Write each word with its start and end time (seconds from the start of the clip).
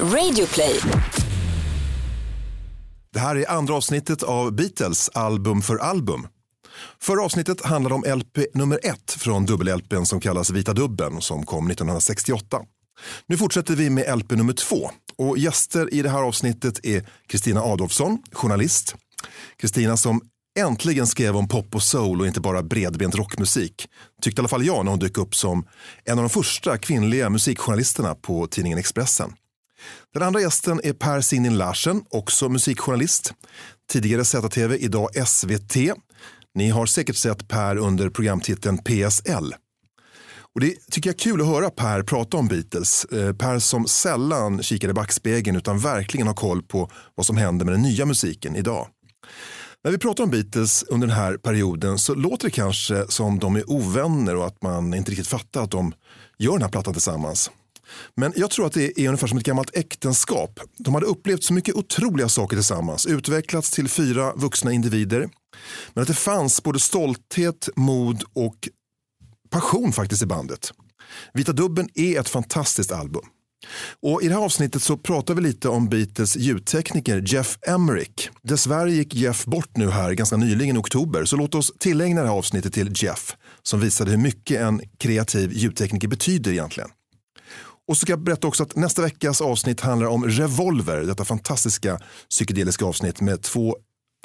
Radioplay. 0.00 0.80
Det 3.12 3.18
här 3.18 3.36
är 3.36 3.50
andra 3.50 3.74
avsnittet 3.74 4.22
av 4.22 4.52
Beatles 4.52 5.08
album 5.08 5.62
för 5.62 5.76
album. 5.76 6.26
Förra 7.00 7.24
avsnittet 7.24 7.64
handlade 7.64 7.94
om 7.94 8.04
LP 8.18 8.38
nummer 8.54 8.80
ett 8.82 9.10
från 9.10 9.46
dubbel-LPn 9.46 10.04
som 10.04 10.20
kallas 10.20 10.50
Vita 10.50 10.72
dubben 10.72 11.20
som 11.20 11.46
kom 11.46 11.70
1968. 11.70 12.60
Nu 13.26 13.36
fortsätter 13.36 13.74
vi 13.74 13.90
med 13.90 14.18
LP 14.18 14.30
nummer 14.30 14.52
två 14.52 14.90
och 15.18 15.38
gäster 15.38 15.94
i 15.94 16.02
det 16.02 16.10
här 16.10 16.22
avsnittet 16.22 16.80
är 16.82 17.08
Kristina 17.26 17.60
Adolfsson, 17.62 18.18
journalist. 18.32 18.94
Kristina 19.56 19.96
som 19.96 20.20
äntligen 20.58 21.06
skrev 21.06 21.36
om 21.36 21.48
pop 21.48 21.74
och 21.74 21.82
soul 21.82 22.20
och 22.20 22.26
inte 22.26 22.40
bara 22.40 22.62
bredbent 22.62 23.14
rockmusik. 23.14 23.88
Tyckte 24.22 24.40
i 24.40 24.42
alla 24.42 24.48
fall 24.48 24.66
jag 24.66 24.84
när 24.84 24.90
hon 24.90 25.00
dök 25.00 25.18
upp 25.18 25.34
som 25.34 25.66
en 26.04 26.18
av 26.18 26.24
de 26.24 26.30
första 26.30 26.78
kvinnliga 26.78 27.30
musikjournalisterna 27.30 28.14
på 28.14 28.46
tidningen 28.46 28.78
Expressen. 28.78 29.32
Den 30.14 30.22
andra 30.22 30.40
gästen 30.40 30.80
är 30.84 30.92
Per 30.92 31.20
Sinin 31.20 31.58
Larsen, 31.58 32.04
också 32.10 32.48
musikjournalist. 32.48 33.32
Tidigare 33.92 34.24
ZTV, 34.24 34.76
idag 34.76 35.08
SVT. 35.26 35.76
Ni 36.54 36.70
har 36.70 36.86
säkert 36.86 37.16
sett 37.16 37.48
Per 37.48 37.76
under 37.76 38.10
programtiteln 38.10 38.78
PSL. 38.78 39.54
Och 40.54 40.60
det 40.60 40.90
tycker 40.90 41.10
jag 41.10 41.14
är 41.14 41.18
kul 41.18 41.40
att 41.40 41.46
höra 41.46 41.70
Per 41.70 42.02
prata 42.02 42.36
om 42.36 42.48
Beatles. 42.48 43.04
Eh, 43.04 43.32
per 43.32 43.58
som 43.58 43.86
sällan 43.86 44.62
kikar 44.62 44.88
i 44.88 44.92
backspegeln 44.92 45.56
utan 45.56 45.78
verkligen 45.78 46.26
har 46.26 46.34
koll 46.34 46.62
på 46.62 46.90
vad 47.14 47.26
som 47.26 47.36
händer 47.36 47.64
med 47.64 47.74
den 47.74 47.82
nya 47.82 48.06
musiken 48.06 48.56
idag. 48.56 48.88
När 49.84 49.90
vi 49.90 49.98
pratar 49.98 50.24
om 50.24 50.30
Beatles 50.30 50.82
under 50.82 51.06
den 51.06 51.16
här 51.16 51.36
perioden 51.36 51.98
så 51.98 52.14
låter 52.14 52.44
det 52.44 52.50
kanske 52.50 53.06
som 53.08 53.38
de 53.38 53.56
är 53.56 53.70
ovänner 53.70 54.36
och 54.36 54.46
att 54.46 54.62
man 54.62 54.94
inte 54.94 55.10
riktigt 55.10 55.26
fattar 55.26 55.62
att 55.62 55.70
de 55.70 55.92
gör 56.38 56.52
den 56.52 56.62
här 56.62 56.68
plattan 56.68 56.92
tillsammans. 56.92 57.50
Men 58.16 58.32
jag 58.36 58.50
tror 58.50 58.66
att 58.66 58.72
det 58.72 59.00
är 59.00 59.08
ungefär 59.08 59.26
som 59.26 59.38
ett 59.38 59.44
gammalt 59.44 59.76
äktenskap. 59.76 60.60
De 60.78 60.94
hade 60.94 61.06
upplevt 61.06 61.44
så 61.44 61.52
mycket 61.52 61.74
otroliga 61.74 62.28
saker 62.28 62.56
tillsammans, 62.56 63.06
utvecklats 63.06 63.70
till 63.70 63.88
fyra 63.88 64.32
vuxna 64.36 64.72
individer. 64.72 65.28
Men 65.94 66.02
att 66.02 66.08
det 66.08 66.14
fanns 66.14 66.62
både 66.62 66.80
stolthet, 66.80 67.68
mod 67.76 68.22
och 68.32 68.68
passion 69.50 69.92
faktiskt 69.92 70.22
i 70.22 70.26
bandet. 70.26 70.72
Vita 71.32 71.52
dubben 71.52 71.88
är 71.94 72.20
ett 72.20 72.28
fantastiskt 72.28 72.92
album. 72.92 73.22
Och 74.02 74.22
I 74.22 74.28
det 74.28 74.34
här 74.34 74.40
avsnittet 74.40 74.82
så 74.82 74.96
pratar 74.96 75.34
vi 75.34 75.42
lite 75.42 75.68
om 75.68 75.88
Beatles 75.88 76.36
ljudtekniker 76.36 77.22
Jeff 77.26 77.58
Emerick. 77.66 78.28
Dessvärre 78.42 78.92
gick 78.92 79.14
Jeff 79.14 79.44
bort 79.44 79.76
nu 79.76 79.90
här 79.90 80.12
ganska 80.12 80.36
nyligen 80.36 80.76
i 80.76 80.78
oktober 80.78 81.24
så 81.24 81.36
låt 81.36 81.54
oss 81.54 81.72
tillägna 81.78 82.22
det 82.22 82.28
här 82.28 82.34
avsnittet 82.34 82.72
till 82.74 82.92
Jeff 82.94 83.36
som 83.62 83.80
visade 83.80 84.10
hur 84.10 84.18
mycket 84.18 84.60
en 84.60 84.80
kreativ 84.98 85.52
ljudtekniker 85.52 86.08
betyder 86.08 86.52
egentligen. 86.52 86.90
Och 87.88 87.96
så 87.96 88.00
ska 88.00 88.12
jag 88.12 88.22
berätta 88.22 88.46
också 88.46 88.62
att 88.62 88.76
nästa 88.76 89.02
veckas 89.02 89.40
avsnitt 89.40 89.80
handlar 89.80 90.08
om 90.08 90.24
Revolver, 90.24 91.00
detta 91.00 91.24
fantastiska 91.24 91.98
psykedeliska 92.30 92.84
avsnitt 92.84 93.20
med 93.20 93.42
två 93.42 93.76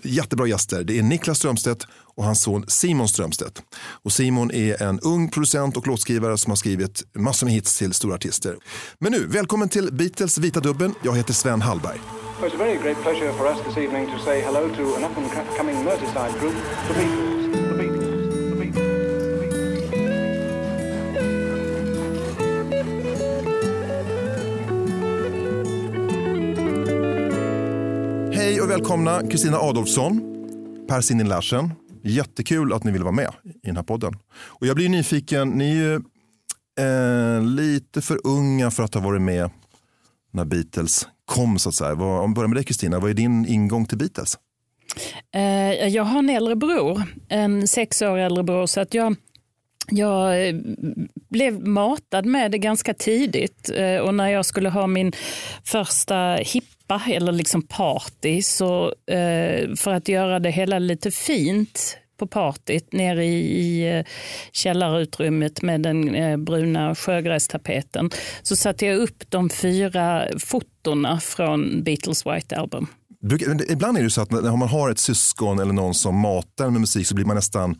jättebra 0.03 0.47
gäster. 0.47 0.83
Det 0.83 0.99
är 0.99 1.03
Niklas 1.03 1.37
Strömstedt 1.37 1.87
och 2.15 2.23
hans 2.23 2.41
son 2.41 2.65
Simon 2.67 3.07
Strömstedt. 3.07 3.61
Och 4.03 4.11
Simon 4.11 4.51
är 4.51 4.81
en 4.83 4.99
ung 4.99 5.29
producent 5.29 5.77
och 5.77 5.87
låtskrivare 5.87 6.37
som 6.37 6.51
har 6.51 6.55
skrivit 6.55 7.03
massor 7.15 7.45
med 7.45 7.53
hits 7.53 7.77
till 7.77 7.93
stora 7.93 8.15
artister. 8.15 8.57
Men 8.99 9.11
nu, 9.11 9.27
välkommen 9.27 9.69
till 9.69 9.93
Beatles 9.93 10.37
Vita 10.37 10.59
dubben. 10.59 10.93
Jag 11.03 11.17
heter 11.17 11.33
Sven 11.33 11.61
Hallberg. 11.61 11.99
Well, 12.41 12.51
It's 12.51 12.55
a 12.55 12.57
very 12.57 12.77
great 12.77 13.01
pleasure 13.01 13.33
for 13.33 13.47
us 13.47 13.57
this 13.67 13.77
evening 13.77 14.05
to 14.05 14.19
say 14.25 14.41
hello 14.41 14.69
to 14.69 14.95
an 14.95 15.03
up-and-coming 15.03 15.75
Merseyside 15.83 16.39
group. 16.39 16.55
The 16.87 16.93
Beatles. 16.93 17.58
Hej 28.49 28.61
och 28.61 28.69
välkomna 28.69 29.27
Kristina 29.27 29.57
Adolfsson, 29.57 30.21
Per 30.87 31.01
Sinin 31.01 31.27
Larsen. 31.29 31.73
Jättekul 32.03 32.73
att 32.73 32.83
ni 32.83 32.91
vill 32.91 33.03
vara 33.03 33.11
med 33.11 33.31
i 33.45 33.67
den 33.67 33.75
här 33.75 33.83
podden. 33.83 34.13
Och 34.31 34.67
jag 34.67 34.75
blir 34.75 34.89
nyfiken, 34.89 35.49
ni 35.49 35.69
är 35.69 35.75
ju 35.75 35.93
eh, 36.79 37.43
lite 37.43 38.01
för 38.01 38.27
unga 38.27 38.71
för 38.71 38.83
att 38.83 38.93
ha 38.93 39.01
varit 39.01 39.21
med 39.21 39.49
när 40.31 40.45
Beatles 40.45 41.07
kom 41.25 41.59
så 41.59 41.69
att 41.69 41.75
säga. 41.75 41.95
Vad, 41.95 42.23
om 42.23 42.31
vi 42.31 42.35
börjar 42.35 42.47
med 42.47 42.57
dig 42.57 42.63
Kristina, 42.63 42.99
vad 42.99 43.09
är 43.09 43.13
din 43.13 43.45
ingång 43.45 43.85
till 43.85 43.97
Beatles? 43.97 44.37
Eh, 45.35 45.87
jag 45.87 46.03
har 46.03 46.19
en 46.19 46.29
äldre 46.29 46.55
bror, 46.55 47.03
en 47.29 47.67
sex 47.67 48.01
år 48.01 48.17
äldre 48.17 48.43
bror, 48.43 48.65
så 48.65 48.79
att 48.79 48.93
jag, 48.93 49.15
jag 49.91 50.47
eh, 50.47 50.55
blev 51.29 51.67
matad 51.67 52.25
med 52.25 52.51
det 52.51 52.57
ganska 52.57 52.93
tidigt. 52.93 53.71
Eh, 53.75 53.97
och 53.97 54.13
när 54.13 54.27
jag 54.27 54.45
skulle 54.45 54.69
ha 54.69 54.87
min 54.87 55.11
första 55.63 56.35
hippa, 56.35 57.01
eller 57.07 57.31
liksom 57.31 57.61
party, 57.61 58.41
så 58.41 58.93
eh, 59.07 59.75
för 59.75 59.93
att 59.93 60.07
göra 60.07 60.39
det 60.39 60.51
hela 60.51 60.79
lite 60.79 61.11
fint 61.11 61.97
på 62.19 62.27
partyt 62.27 62.93
nere 62.93 63.25
i, 63.25 63.39
i 63.39 64.03
källarutrymmet 64.51 65.61
med 65.61 65.81
den 65.81 66.15
eh, 66.15 66.37
bruna 66.37 66.95
sjögrästapeten 66.95 68.09
så 68.43 68.55
satte 68.55 68.85
jag 68.85 68.97
upp 68.97 69.23
de 69.29 69.49
fyra 69.49 70.27
fotona 70.39 71.19
från 71.19 71.83
Beatles 71.83 72.25
White 72.25 72.57
Album. 72.57 72.87
Ibland 73.69 73.97
är 73.97 74.03
det 74.03 74.09
så 74.09 74.21
att 74.21 74.31
när 74.31 74.57
man 74.57 74.67
har 74.67 74.89
ett 74.89 74.99
syskon 74.99 75.59
eller 75.59 75.73
någon 75.73 75.93
som 75.93 76.19
matar 76.19 76.69
med 76.69 76.81
musik 76.81 77.07
så 77.07 77.15
blir 77.15 77.25
man 77.25 77.35
nästan 77.35 77.75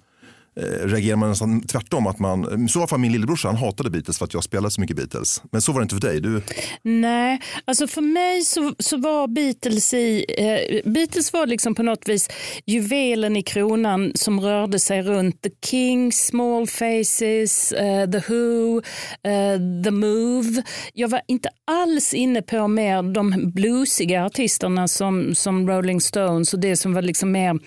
Eh, 0.56 0.88
reagerar 0.88 1.16
man 1.16 1.30
nästan 1.30 1.62
tvärtom. 1.62 2.08
Att 2.08 2.20
man, 2.20 2.70
så 2.70 2.80
var 2.80 2.88
fall 2.88 3.00
min 3.00 3.12
lillebrorsa, 3.12 3.48
han 3.48 3.58
hatade 3.58 3.90
Beatles 3.90 4.18
för 4.18 4.26
att 4.26 4.34
jag 4.34 4.44
spelade 4.44 4.72
så 4.72 4.82
mycket 4.82 4.96
Beatles. 4.98 5.44
Men 5.52 5.62
så 5.62 5.72
var 5.72 5.80
det 5.80 5.84
inte 5.84 5.96
för 5.96 6.02
dig. 6.02 6.22
Du, 6.22 6.42
Nej, 6.82 7.42
alltså 7.66 7.88
för 7.88 8.02
mig 8.02 8.42
så, 8.42 8.74
så 8.80 8.98
var 8.98 9.28
Beatles 9.28 9.94
i, 9.94 10.26
eh, 10.38 10.92
Beatles 10.92 11.34
var 11.34 11.48
liksom 11.48 11.76
på 11.76 11.84
något 11.84 12.10
vis 12.10 12.30
juvelen 12.66 13.38
i 13.38 13.44
kronan 13.44 14.12
som 14.16 14.42
rörde 14.42 14.80
sig 14.80 15.02
runt 15.02 15.42
The 15.42 15.50
Kings, 15.66 16.26
Small 16.26 16.68
Faces, 16.68 17.72
eh, 17.72 18.10
The 18.10 18.22
Who, 18.28 18.78
eh, 19.24 19.84
The 19.84 19.92
Move. 19.92 20.64
Jag 20.94 21.10
var 21.10 21.22
inte 21.28 21.50
alls 21.68 22.14
inne 22.14 22.42
på 22.42 22.68
mer 22.68 23.14
de 23.14 23.52
bluesiga 23.54 24.26
artisterna 24.26 24.88
som, 24.88 25.36
som 25.36 25.70
Rolling 25.70 26.02
Stones 26.02 26.54
och 26.54 26.60
det 26.60 26.78
som 26.78 26.94
var 26.94 27.02
liksom 27.02 27.32
mer 27.32 27.60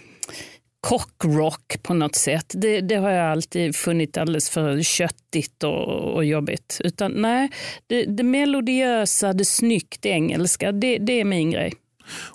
cockrock 0.87 1.83
på 1.83 1.95
något 1.95 2.15
sätt. 2.15 2.53
Det, 2.57 2.81
det 2.81 2.95
har 2.95 3.11
jag 3.11 3.31
alltid 3.33 3.77
funnit 3.77 4.17
alldeles 4.17 4.51
för 4.51 4.83
köttigt 4.83 5.63
och, 5.65 6.15
och 6.15 6.25
jobbigt. 6.25 6.81
Utan 6.85 7.13
nej, 7.13 7.51
det, 7.87 8.05
det 8.05 8.23
melodiösa, 8.23 9.33
det 9.33 9.45
snyggt 9.45 10.07
engelska, 10.07 10.73
det, 10.73 10.99
det 10.99 11.21
är 11.21 11.25
min 11.25 11.51
grej. 11.51 11.73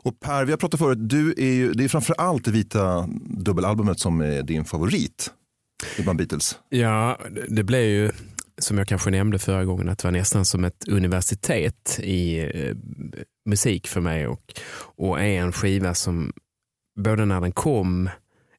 och 0.04 0.20
Per, 0.20 0.46
vi 0.46 0.52
har 0.52 0.58
pratat 0.58 0.80
förut, 0.80 1.10
du 1.10 1.34
är 1.38 1.54
ju, 1.54 1.72
det 1.72 1.84
är 1.84 1.88
framför 1.88 2.16
allt 2.18 2.46
det 2.46 2.52
vita 2.52 3.08
dubbelalbumet 3.46 4.00
som 4.00 4.22
är 4.22 4.44
din 4.44 4.66
favorit 4.66 5.32
bland 6.04 6.18
Beatles. 6.18 6.60
Ja, 6.70 7.20
det- 7.32 7.56
det 7.56 7.64
blev 7.64 7.84
ju 7.84 8.12
som 8.62 8.78
jag 8.78 8.88
kanske 8.88 9.10
nämnde 9.10 9.40
förra 9.40 9.66
gången 9.66 9.90
att 9.90 9.98
det 10.00 10.08
var 10.08 10.12
nästan 10.12 10.46
som 10.46 10.64
ett 10.64 10.88
universitet 10.88 12.00
i 12.04 12.40
eh, 12.40 12.76
musik 13.50 13.88
för 13.88 14.02
mig 14.02 14.28
och, 14.28 14.42
och 14.96 15.20
är 15.20 15.42
en 15.42 15.52
skiva 15.52 15.94
som 15.94 16.34
både 17.00 17.26
när 17.26 17.42
den 17.42 17.52
kom 17.52 18.10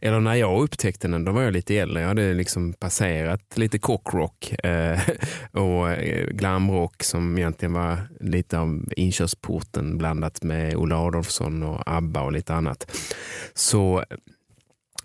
eller 0.00 0.20
när 0.20 0.34
jag 0.34 0.62
upptäckte 0.62 1.08
den, 1.08 1.24
då 1.24 1.32
var 1.32 1.42
jag 1.42 1.52
lite 1.52 1.76
äldre. 1.76 2.00
Jag 2.00 2.08
hade 2.08 2.34
liksom 2.34 2.72
passerat 2.72 3.58
lite 3.58 3.78
cockrock 3.78 4.64
eh, 4.64 5.00
och 5.52 5.90
eh, 5.90 6.26
glamrock 6.26 7.02
som 7.02 7.38
egentligen 7.38 7.72
var 7.72 8.08
lite 8.20 8.58
av 8.58 8.84
inkörsporten 8.96 9.98
blandat 9.98 10.42
med 10.42 10.76
Olle 10.76 10.94
Adolphson 10.94 11.62
och 11.62 11.82
ABBA 11.86 12.20
och 12.20 12.32
lite 12.32 12.54
annat. 12.54 12.90
Så 13.54 13.98
eh, 13.98 14.16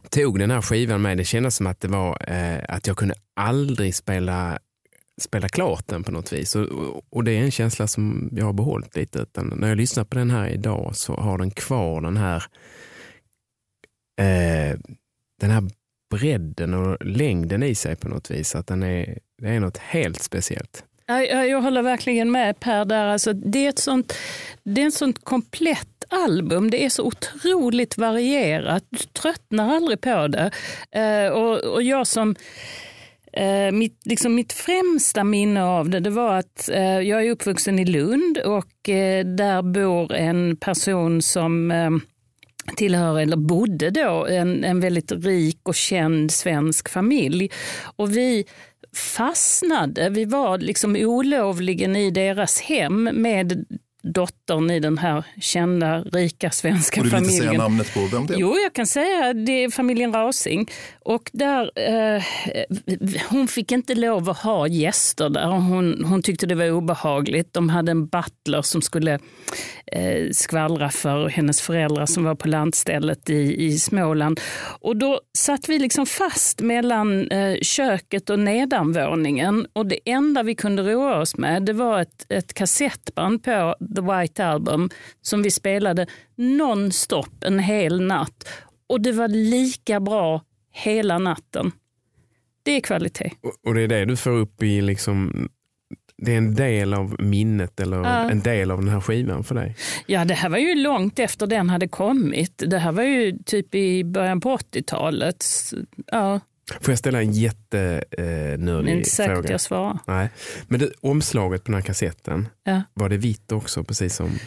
tog 0.09 0.39
den 0.39 0.51
här 0.51 0.61
skivan 0.61 1.01
med. 1.01 1.17
Det 1.17 1.23
kändes 1.23 1.55
som 1.55 1.67
att 1.67 1.79
det 1.79 1.87
var 1.87 2.17
eh, 2.27 2.59
att 2.67 2.87
jag 2.87 2.97
kunde 2.97 3.15
aldrig 3.33 3.95
spela 3.95 4.59
spela 5.21 5.49
klart 5.49 5.87
den 5.87 6.03
på 6.03 6.11
något 6.11 6.33
vis. 6.33 6.55
Och, 6.55 7.03
och 7.09 7.23
det 7.23 7.31
är 7.31 7.41
en 7.41 7.51
känsla 7.51 7.87
som 7.87 8.29
jag 8.31 8.45
har 8.45 8.53
behållit 8.53 8.95
lite. 8.95 9.19
Utan 9.19 9.53
när 9.57 9.67
jag 9.69 9.77
lyssnar 9.77 10.03
på 10.03 10.17
den 10.17 10.31
här 10.31 10.47
idag 10.47 10.91
så 10.95 11.13
har 11.13 11.37
den 11.37 11.51
kvar 11.51 12.01
den 12.01 12.17
här 12.17 12.43
eh, 14.19 14.79
den 15.39 15.51
här 15.51 15.63
bredden 16.15 16.73
och 16.73 17.05
längden 17.05 17.63
i 17.63 17.75
sig 17.75 17.95
på 17.95 18.09
något 18.09 18.31
vis. 18.31 18.55
Att 18.55 18.67
den 18.67 18.83
är, 18.83 19.19
det 19.41 19.49
är 19.49 19.59
något 19.59 19.77
helt 19.77 20.21
speciellt. 20.21 20.83
Jag, 21.05 21.49
jag, 21.49 21.61
håller 21.61 21.81
verkligen 21.81 22.31
med 22.31 22.59
Per 22.59 22.85
där. 22.85 23.05
Alltså, 23.05 23.33
det, 23.33 23.65
är 23.65 23.69
ett 23.69 23.79
sånt, 23.79 24.13
det 24.63 24.81
är 24.81 24.87
ett 24.87 24.93
sånt 24.93 25.25
komplett 25.25 26.03
album. 26.09 26.69
Det 26.69 26.85
är 26.85 26.89
så 26.89 27.03
otroligt 27.03 27.97
varierat. 27.97 28.83
Du 28.89 28.97
tröttnar 28.97 29.75
aldrig 29.75 30.01
på 30.01 30.27
det. 30.27 30.51
Eh, 30.91 31.31
och, 31.31 31.57
och 31.59 31.83
jag 31.83 32.07
som 32.07 32.35
Eh, 33.37 33.71
mitt, 33.71 34.05
liksom 34.05 34.35
mitt 34.35 34.53
främsta 34.53 35.23
minne 35.23 35.63
av 35.63 35.89
det, 35.89 35.99
det 35.99 36.09
var 36.09 36.39
att 36.39 36.69
eh, 36.69 36.99
jag 36.99 37.25
är 37.25 37.31
uppvuxen 37.31 37.79
i 37.79 37.85
Lund 37.85 38.37
och 38.37 38.89
eh, 38.89 39.25
där 39.25 39.61
bor 39.61 40.13
en 40.13 40.55
person 40.55 41.21
som 41.21 41.71
eh, 41.71 41.89
tillhör, 42.77 43.19
eller 43.19 43.37
bodde 43.37 43.89
då, 43.89 44.25
en, 44.25 44.63
en 44.63 44.79
väldigt 44.79 45.11
rik 45.11 45.59
och 45.63 45.75
känd 45.75 46.31
svensk 46.31 46.89
familj. 46.89 47.49
Och 47.95 48.17
vi 48.17 48.45
fastnade, 48.95 50.09
vi 50.09 50.25
var 50.25 50.57
liksom 50.57 50.95
olovligen 50.95 51.95
i 51.95 52.11
deras 52.11 52.61
hem 52.61 53.03
med 53.03 53.65
dottern 54.03 54.71
i 54.71 54.79
den 54.79 54.97
här 54.97 55.23
kända 55.41 55.99
rika 56.01 56.51
svenska 56.51 57.01
Och 57.01 57.05
du 57.05 57.09
vill 57.09 57.19
inte 57.19 57.29
familjen. 57.29 57.49
säga 57.49 57.63
namnet 57.63 57.93
på 57.93 57.99
vem 58.11 58.27
det 58.27 58.33
är? 58.33 58.37
Jo, 58.37 58.55
jag 58.63 58.73
kan 58.73 58.87
säga 58.87 59.33
det 59.33 59.63
är 59.63 59.69
familjen 59.69 60.13
Rausing. 60.13 60.71
Och 60.99 61.29
där, 61.33 61.71
eh, 61.75 62.23
hon 63.29 63.47
fick 63.47 63.71
inte 63.71 63.95
lov 63.95 64.29
att 64.29 64.37
ha 64.37 64.67
gäster 64.67 65.29
där. 65.29 65.45
Hon, 65.47 66.05
hon 66.05 66.21
tyckte 66.23 66.45
det 66.45 66.55
var 66.55 66.71
obehagligt. 66.71 67.53
De 67.53 67.69
hade 67.69 67.91
en 67.91 68.07
butler 68.07 68.61
som 68.61 68.81
skulle 68.81 69.19
eh, 69.85 70.29
skvallra 70.31 70.89
för 70.89 71.29
hennes 71.29 71.61
föräldrar 71.61 72.05
som 72.05 72.23
var 72.23 72.35
på 72.35 72.47
landstället 72.47 73.29
i, 73.29 73.65
i 73.65 73.79
Småland. 73.79 74.39
Och 74.79 74.97
då 74.97 75.21
satt 75.37 75.69
vi 75.69 75.79
liksom 75.79 76.05
fast 76.05 76.61
mellan 76.61 77.27
eh, 77.31 77.55
köket 77.61 78.29
och 78.29 78.39
nedanvåningen. 78.39 79.67
Och 79.73 79.85
det 79.85 79.99
enda 80.05 80.43
vi 80.43 80.55
kunde 80.55 80.83
roa 80.83 81.19
oss 81.21 81.37
med 81.37 81.63
det 81.63 81.73
var 81.73 82.01
ett, 82.01 82.25
ett 82.29 82.53
kassettband 82.53 83.43
på 83.43 83.75
The 83.95 84.01
White 84.01 84.45
Album 84.45 84.89
som 85.21 85.43
vi 85.43 85.51
spelade 85.51 86.07
nonstop 86.35 87.43
en 87.43 87.59
hel 87.59 88.01
natt. 88.01 88.47
Och 88.87 89.01
det 89.01 89.11
var 89.11 89.27
lika 89.27 89.99
bra 89.99 90.41
hela 90.71 91.17
natten. 91.19 91.71
Det 92.63 92.71
är 92.71 92.81
kvalitet. 92.81 93.31
Och- 93.65 93.73
det 93.73 93.81
är 93.81 93.87
det 93.87 94.05
du 94.05 94.15
får 94.17 94.31
upp 94.31 94.63
i 94.63 94.81
liksom 94.81 95.49
det 96.17 96.33
är 96.33 96.37
en 96.37 96.55
del 96.55 96.93
av 96.93 97.15
minnet 97.19 97.79
eller 97.79 97.97
Ja. 97.97 98.29
en 98.29 98.39
del 98.39 98.71
av 98.71 98.79
den 98.79 98.89
här 98.89 98.99
skivan 99.01 99.43
för 99.43 99.55
dig. 99.55 99.75
Ja, 100.05 100.25
det 100.25 100.33
här 100.33 100.49
var 100.49 100.57
ju 100.57 100.75
långt 100.75 101.19
efter 101.19 101.47
den 101.47 101.69
hade 101.69 101.87
kommit. 101.87 102.63
Det 102.67 102.77
här 102.77 102.91
var 102.91 103.03
ju 103.03 103.37
typ 103.45 103.75
i 103.75 104.03
början 104.03 104.41
på 104.41 104.49
80-talet. 104.49 105.45
Ja, 106.11 106.39
Får 106.81 106.91
jag 106.91 106.99
ställa 106.99 107.21
en 107.21 107.31
det 107.31 107.37
är 107.37 107.41
jättenördig 107.41 108.91
inte 108.93 109.09
säkert 109.09 109.33
fråga? 109.35 109.51
jag 109.51 109.61
svarar. 109.61 109.99
Nej. 110.07 110.29
Men 110.67 110.79
det, 110.79 110.89
omslaget 111.01 111.63
på 111.63 111.71
den 111.71 111.81
här 111.81 111.85
kassetten, 111.87 112.47
Ja. 112.63 112.81
var 112.93 113.09
det 113.09 113.17
vitt 113.17 113.51
också? 113.51 113.83
Precis 113.83 114.15
som 114.15 114.39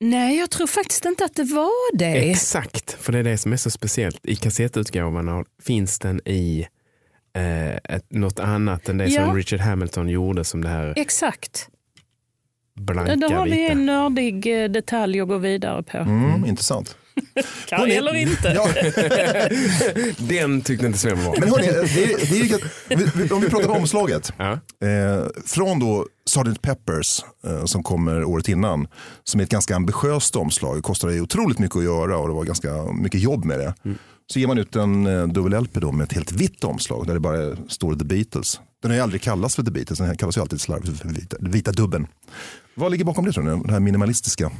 Nej, 0.00 0.38
jag 0.38 0.50
tror 0.50 0.66
faktiskt 0.66 1.04
inte 1.04 1.24
att 1.24 1.34
det 1.34 1.44
var 1.44 1.96
det. 1.98 2.30
Exakt, 2.30 2.90
för 2.92 3.12
det 3.12 3.18
är 3.18 3.22
det 3.22 3.38
som 3.38 3.52
är 3.52 3.56
så 3.56 3.70
speciellt. 3.70 4.20
I 4.26 4.36
kassettutgåvan 4.36 5.44
finns 5.62 5.98
den 5.98 6.20
i 6.24 6.66
eh, 7.36 7.74
ett, 7.76 8.12
något 8.12 8.40
annat 8.40 8.88
än 8.88 8.98
det 8.98 9.06
Ja. 9.06 9.24
som 9.26 9.36
Richard 9.36 9.60
Hamilton 9.60 10.08
gjorde 10.08 10.44
som 10.44 10.62
det 10.64 10.68
här 10.68 10.94
Exakt. 10.96 11.68
blanka 12.80 13.16
Då 13.16 13.28
har 13.28 13.44
vi 13.44 13.50
vita. 13.50 13.72
en 13.72 13.86
nördig 13.86 14.62
eh, 14.64 14.68
detalj 14.70 15.20
att 15.20 15.28
gå 15.28 15.38
vidare 15.38 15.82
på. 15.82 15.98
Mm, 15.98 16.44
intressant. 16.46 16.96
Kan 17.66 17.80
Hörrni- 17.80 17.98
eller 17.98 18.14
inte. 18.14 18.48
Ja, 18.48 18.68
Den 20.18 20.60
tyckte 20.62 20.86
inte 20.86 20.98
Sven 20.98 21.24
var 21.24 21.36
men 21.40 21.48
hörni, 21.48 21.66
det 21.66 22.04
är, 22.04 22.30
det 22.30 22.40
är, 22.40 22.44
ju- 22.44 23.10
vi- 23.14 23.30
om 23.30 23.40
vi 23.40 23.48
pratar 23.50 23.68
om 23.70 23.76
omslaget. 23.76 24.32
Ja. 24.36 24.52
Eh, 24.52 25.26
från 25.46 25.78
då 25.78 26.06
Sgt. 26.26 26.62
Peppers 26.62 27.24
eh, 27.46 27.64
som 27.64 27.82
kommer 27.82 28.24
året 28.24 28.48
innan. 28.48 28.88
Som 29.24 29.40
är 29.40 29.44
ett 29.44 29.50
ganska 29.50 29.76
ambitiöst 29.76 30.36
omslag. 30.36 30.76
Det 30.76 30.82
kostar 30.82 31.08
ju 31.08 31.20
otroligt 31.20 31.58
mycket 31.58 31.76
att 31.76 31.84
göra 31.84 32.18
och 32.18 32.28
det 32.28 32.34
var 32.34 32.44
ganska 32.44 32.84
mycket 33.02 33.20
jobb 33.20 33.44
med 33.44 33.58
det. 33.58 33.74
Så 34.32 34.38
ger 34.38 34.46
man 34.46 34.58
ut 34.58 34.76
en 34.76 35.06
eh, 35.06 35.26
dubbel-LP 35.28 35.80
då 35.80 35.92
med 35.92 36.04
ett 36.04 36.12
helt 36.12 36.32
vitt 36.32 36.64
omslag 36.64 37.06
där 37.06 37.14
det 37.14 37.20
bara 37.20 37.56
står 37.68 37.94
The 37.94 38.04
Beatles. 38.04 38.60
Den 38.82 38.90
har 38.90 38.96
ju 38.96 39.02
aldrig 39.02 39.22
kallats 39.22 39.56
för 39.56 39.62
The 39.62 39.70
Beatles, 39.70 39.98
den 39.98 40.16
kallas 40.16 40.36
ju 40.36 40.40
alltid 40.40 40.60
slarvigt 40.60 41.00
för 41.00 41.08
vita, 41.08 41.36
vita 41.40 41.72
dubben. 41.72 42.06
Vad 42.74 42.90
ligger 42.90 43.04
bakom 43.04 43.24
det 43.24 43.32
tror 43.32 43.44
ni? 43.56 43.62
Det 43.66 43.72
här 43.72 43.80
minimalistiska? 43.80 44.50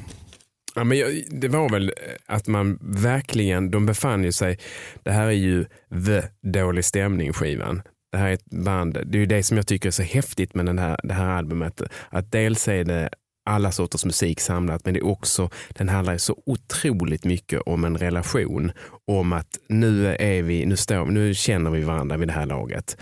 Ja, 0.75 0.85
men 0.85 0.99
jag, 0.99 1.09
det 1.31 1.49
var 1.49 1.69
väl 1.69 1.89
eh, 1.89 2.13
att 2.27 2.47
man 2.47 2.79
verkligen, 2.83 3.71
de 3.71 3.87
befann 3.87 4.25
ju 4.25 4.33
sig, 4.33 4.59
det 5.03 5.11
här 5.11 5.27
är 5.27 5.31
ju 5.31 5.65
the 6.07 6.23
dålig 6.43 6.85
stämning 6.85 7.33
skivan. 7.33 7.83
Det 8.13 8.19
här 8.19 8.29
är 8.29 8.33
ett 8.33 8.51
band, 8.51 8.99
det 9.07 9.19
är 9.19 9.21
ju 9.21 9.27
det 9.27 9.43
som 9.43 9.57
jag 9.57 9.67
tycker 9.67 9.89
är 9.89 9.91
så 9.91 10.03
häftigt 10.03 10.55
med 10.55 10.67
den 10.67 10.79
här, 10.79 11.01
det 11.03 11.15
här 11.15 11.29
albumet. 11.29 11.83
Att 12.11 12.33
dels 12.33 12.69
är 12.69 12.85
det 12.85 13.11
alla 13.49 13.73
sorters 13.73 14.05
musik 14.05 14.41
samlat 14.41 14.85
men 14.85 14.95
det 14.95 15.01
är 15.01 15.07
också, 15.07 15.51
den 15.69 15.89
handlar 15.89 16.13
ju 16.13 16.19
så 16.19 16.43
otroligt 16.47 17.25
mycket 17.25 17.61
om 17.61 17.85
en 17.85 17.99
relation. 17.99 18.73
Om 19.07 19.33
att 19.33 19.59
nu 19.69 20.17
är 20.17 20.43
vi, 20.43 20.67
nu, 20.67 20.77
står, 20.77 21.07
nu 21.07 21.35
känner 21.35 21.71
vi 21.71 21.83
varandra 21.83 22.17
vid 22.17 22.29
det 22.29 22.35
här 22.35 22.47
laget. 22.47 22.97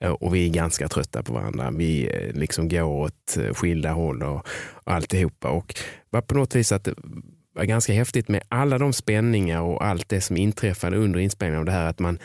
Eh, 0.00 0.10
och 0.10 0.34
vi 0.34 0.46
är 0.46 0.50
ganska 0.50 0.88
trötta 0.88 1.22
på 1.22 1.32
varandra. 1.32 1.70
Vi 1.70 2.06
eh, 2.06 2.34
liksom 2.40 2.68
går 2.68 2.82
åt 2.82 3.36
eh, 3.36 3.54
skilda 3.54 3.92
håll 3.92 4.22
och, 4.22 4.46
och 4.84 4.92
alltihopa. 4.92 5.48
Och 5.48 5.74
var 6.10 6.20
på 6.20 6.34
något 6.34 6.54
vis 6.54 6.72
att 6.72 6.84
det 6.84 6.94
var 7.54 7.64
ganska 7.64 7.92
häftigt 7.92 8.28
med 8.28 8.42
alla 8.48 8.78
de 8.78 8.92
spänningar 8.92 9.60
och 9.60 9.84
allt 9.84 10.08
det 10.08 10.20
som 10.20 10.36
inträffade 10.36 10.96
under 10.96 11.20
inspelningen 11.20 11.58
av 11.58 11.64
det 11.64 11.72
här. 11.72 11.86
Att 11.86 11.98
man, 11.98 12.18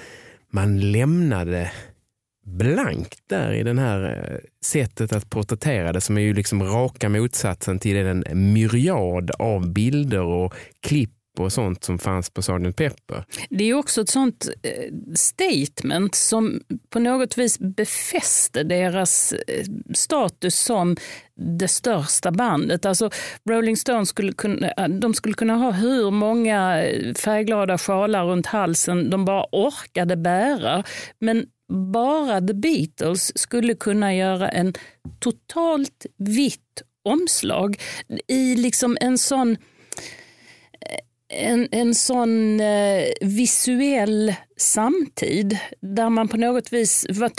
man 0.50 0.92
lämnade 0.92 1.72
blankt 2.46 3.20
där 3.28 3.54
i 3.54 3.64
den 3.64 3.80
här 3.80 4.42
sättet 4.66 5.14
att 5.14 5.30
porträttera 5.30 5.94
det 5.94 6.02
som 6.02 6.18
är 6.18 6.22
ju 6.22 6.34
liksom 6.34 6.64
raka 6.64 7.10
motsatsen 7.10 7.80
till 7.80 7.96
den 7.96 8.24
myriad 8.54 9.32
av 9.32 9.74
bilder 9.74 10.22
och 10.22 10.54
klipp 10.80 11.15
och 11.44 11.54
sånt 11.54 11.84
som 11.84 12.00
fanns 12.00 12.30
på 12.30 12.42
Sgt. 12.42 12.76
Pepper. 12.76 13.26
Det 13.50 13.70
är 13.70 13.74
också 13.74 14.02
ett 14.02 14.10
sånt 14.10 14.50
eh, 14.64 14.94
statement 15.16 16.16
som 16.16 16.62
på 16.90 17.00
något 17.00 17.38
vis 17.38 17.60
befäste 17.60 18.64
deras 18.64 19.32
eh, 19.32 19.66
status 19.94 20.60
som 20.60 20.96
det 21.36 21.68
största 21.68 22.32
bandet. 22.32 22.86
Alltså 22.86 23.10
Rolling 23.50 23.78
Stones 23.78 24.10
skulle 24.10 24.34
kunna, 24.34 24.68
eh, 24.68 24.88
de 24.88 25.14
skulle 25.14 25.34
kunna 25.34 25.56
ha 25.56 25.72
hur 25.72 26.12
många 26.12 26.84
färgglada 27.16 27.78
sjalar 27.78 28.26
runt 28.26 28.46
halsen 28.46 29.10
de 29.10 29.26
bara 29.26 29.46
orkade 29.52 30.18
bära. 30.18 30.84
Men 31.20 31.46
bara 31.70 32.42
The 32.42 32.54
Beatles 32.54 33.38
skulle 33.38 33.76
kunna 33.76 34.16
göra 34.16 34.50
en 34.50 34.74
totalt 35.20 36.06
vitt 36.18 36.82
omslag 37.04 37.82
i 38.28 38.56
liksom 38.56 38.98
en 39.02 39.18
sån 39.18 39.58
en, 41.30 41.68
en 41.72 41.96
sån 41.96 42.60
eh, 42.60 43.04
visuell 43.22 44.34
samtid 44.58 45.58
där 45.82 46.10
man 46.10 46.28
på 46.28 46.38
något 46.38 46.74
vis 46.74 47.06
var, 47.10 47.32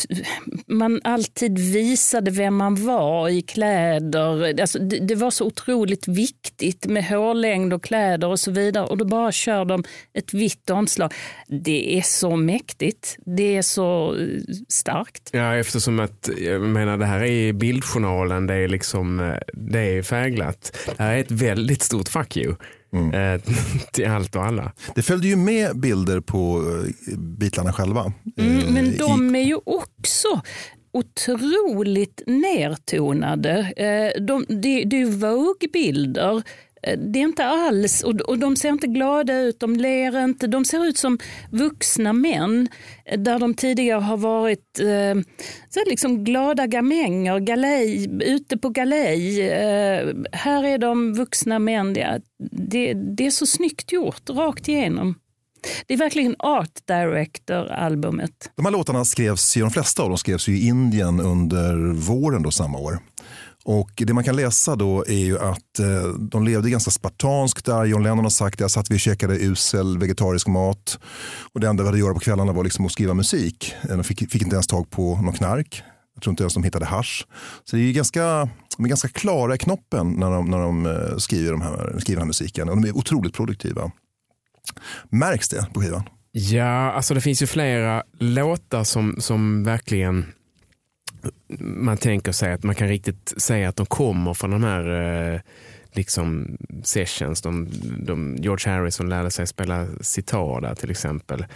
man 0.67 1.00
alltid 1.05 1.59
visade 1.59 2.31
vem 2.31 2.56
man 2.56 2.87
var 2.87 3.29
i 3.29 3.43
kläder. 3.43 4.61
Alltså, 4.61 4.79
det, 4.79 4.99
det 4.99 5.15
var 5.15 5.31
så 5.31 5.47
otroligt 5.47 6.09
viktigt 6.09 6.87
med 6.87 7.05
hårlängd 7.05 7.73
och 7.73 7.85
kläder 7.85 8.29
och 8.29 8.41
så 8.41 8.50
vidare 8.50 8.87
och 8.87 8.97
då 8.97 9.05
bara 9.05 9.33
kör 9.33 9.65
de 9.65 9.85
ett 10.15 10.35
vitt 10.35 10.71
omslag. 10.71 11.12
Det 11.65 11.99
är 11.99 12.03
så 12.03 12.37
mäktigt. 12.37 13.17
Det 13.37 13.56
är 13.56 13.62
så 13.62 14.17
eh, 14.17 14.27
starkt. 14.69 15.31
Ja, 15.33 15.55
eftersom 15.55 16.00
att, 16.00 16.31
jag 16.38 16.61
menar 16.61 16.99
det 16.99 17.06
här 17.06 17.25
är 17.25 17.53
bildjournalen, 17.53 18.47
det 18.47 18.55
är 18.55 18.69
liksom, 18.69 19.21
eh, 19.21 19.37
det 19.53 19.99
är 19.99 20.03
färgglatt. 20.03 20.79
Det 20.97 21.03
här 21.03 21.15
är 21.15 21.21
ett 21.21 21.31
väldigt 21.31 21.83
stort 21.83 22.09
fuck 22.09 22.37
you. 22.37 22.55
Eh, 23.15 23.41
till 23.93 24.07
allt 24.07 24.37
och 24.37 24.45
alla. 24.45 24.73
Det 24.95 25.03
följde 25.03 25.29
ju 25.29 25.37
med 25.37 25.81
bilder 25.81 26.21
på 26.21 26.62
eh, 27.09 27.19
Beatlarna 27.19 27.73
själva. 27.73 28.12
Mm, 28.38 28.59
Eh, 28.59 28.71
men 28.73 28.97
de 28.97 29.35
är 29.35 29.45
ju 29.45 29.59
också 29.65 30.41
otroligt 30.93 32.23
nertonade. 32.26 33.73
De, 34.21 34.45
det, 34.49 34.85
det 34.85 35.05
är. 35.05 36.19
Eh, 36.19 36.43
Eh, 36.87 36.99
det 36.99 37.19
är 37.19 37.23
inte 37.23 37.45
alls, 37.45 38.02
och, 38.02 38.14
och 38.21 38.38
de 38.38 38.57
ser 38.57 38.69
inte 38.69 38.87
glada 38.87 39.38
ut, 39.38 39.61
de 39.61 39.76
ler 39.76 40.25
inte. 40.25 40.47
De 40.47 40.64
ser 40.64 40.85
ut 40.87 40.99
som 40.99 41.19
vuxna 41.50 42.12
män 42.12 42.69
eh, 43.05 43.19
där 43.21 43.38
de 43.38 43.55
tidigare 43.55 44.00
har 44.00 44.16
varit 44.16 44.78
eh, 44.81 45.23
så 45.71 45.81
liksom 45.87 46.25
glada 46.25 46.66
gamänger, 46.66 47.38
galej, 47.40 48.09
ute 48.25 48.57
på 48.59 48.69
galej. 48.69 49.40
Eh, 49.50 50.14
här 50.33 50.64
är 50.64 50.78
de 50.78 51.14
vuxna 51.14 51.59
män. 51.59 51.93
Det, 51.95 52.21
det, 52.50 52.95
det 52.95 53.26
är 53.26 53.31
så 53.31 53.47
snyggt 53.47 53.93
gjort, 53.93 54.31
rakt 54.31 54.69
igenom. 54.69 55.14
Det 55.87 55.95
är 55.95 55.99
verkligen 55.99 56.37
art 56.38 56.71
director-albumet. 56.88 58.50
De 58.57 58.64
här 58.64 58.73
låtarna 58.73 59.05
skrevs, 59.05 59.57
ju- 59.57 59.61
de 59.61 59.71
flesta 59.71 60.02
av 60.02 60.09
dem 60.09 60.19
skrevs 60.19 60.49
ju 60.49 60.59
i 60.59 60.66
Indien 60.66 61.21
under 61.21 61.93
våren 61.93 62.43
då 62.43 62.50
samma 62.50 62.78
år. 62.78 62.99
Och 63.68 63.90
det 63.96 64.12
man 64.12 64.25
kan 64.25 64.37
läsa 64.37 64.76
då 64.76 65.04
är 65.06 65.25
ju 65.25 65.38
att 65.38 65.78
eh, 65.78 66.08
de 66.30 66.44
levde 66.44 66.70
ganska 66.70 66.90
spartanskt 66.90 67.64
där. 67.64 67.85
John 67.85 68.02
Lennon 68.02 68.25
har 68.25 68.30
sagt 68.30 68.54
att 68.54 68.61
jag 68.61 68.70
satt 68.70 68.90
vi 68.90 68.96
och 68.96 69.00
käkade 69.00 69.38
usel 69.38 69.99
vegetarisk 69.99 70.46
mat. 70.46 70.99
Och 71.52 71.61
det 71.61 71.68
enda 71.68 71.82
vi 71.82 71.87
hade 71.87 71.96
att 71.96 72.04
göra 72.04 72.14
på 72.14 72.20
kvällarna 72.20 72.52
var 72.52 72.64
liksom 72.64 72.87
att 72.87 72.92
skriva 72.92 73.14
musik. 73.14 73.75
De 73.88 74.04
fick, 74.04 74.18
fick 74.32 74.42
inte 74.42 74.54
ens 74.54 74.66
tag 74.66 74.90
på 74.90 75.16
någon 75.16 75.32
knark. 75.32 75.82
Jag 76.14 76.23
tror 76.23 76.32
inte 76.32 76.42
ens 76.42 76.54
de 76.54 76.64
hittade 76.64 76.85
hasch. 76.85 77.26
Så 77.64 77.76
det 77.76 77.82
är 77.82 77.87
ju 77.87 77.92
ganska, 77.92 78.49
de 78.76 78.85
är 78.85 78.88
ganska 78.88 79.08
klara 79.08 79.54
i 79.54 79.58
knoppen 79.58 80.12
när 80.12 80.30
de, 80.30 80.50
när 80.50 80.58
de 80.58 80.87
eh, 80.87 81.16
skriver, 81.16 81.50
de 81.50 81.61
här, 81.61 81.99
skriver 81.99 82.16
den 82.16 82.23
här 82.23 82.26
musiken. 82.26 82.68
Och 82.68 82.76
de 82.76 82.88
är 82.88 82.96
otroligt 82.96 83.35
produktiva. 83.35 83.90
Märks 85.11 85.49
det 85.49 85.66
på 85.75 85.80
skivan? 85.80 86.02
Ja, 86.32 86.92
alltså 86.92 87.14
det 87.14 87.20
finns 87.20 87.42
ju 87.42 87.46
flera 87.46 88.02
låtar 88.18 88.85
som, 88.85 89.16
som 89.18 89.64
verkligen 89.64 90.26
man 91.59 91.97
tänker 91.97 92.33
sig 92.33 92.52
att 92.52 92.62
man 92.62 92.75
kan 92.75 92.88
riktigt 92.88 93.35
säga 93.37 93.68
att 93.68 93.76
de 93.76 93.87
kommer 93.87 94.35
från 94.35 94.50
de 94.50 94.64
här 94.64 94.88
eh, 95.35 95.40
liksom 95.92 96.56
sessions. 96.83 97.42
De, 97.42 97.68
de, 97.99 98.37
George 98.37 98.73
Harrison 98.73 99.09
lärde 99.09 99.30
sig 99.30 99.47
spela 99.47 99.87
sitar 100.00 100.61
där 100.61 100.75
till 100.75 100.90
exempel. 100.90 101.47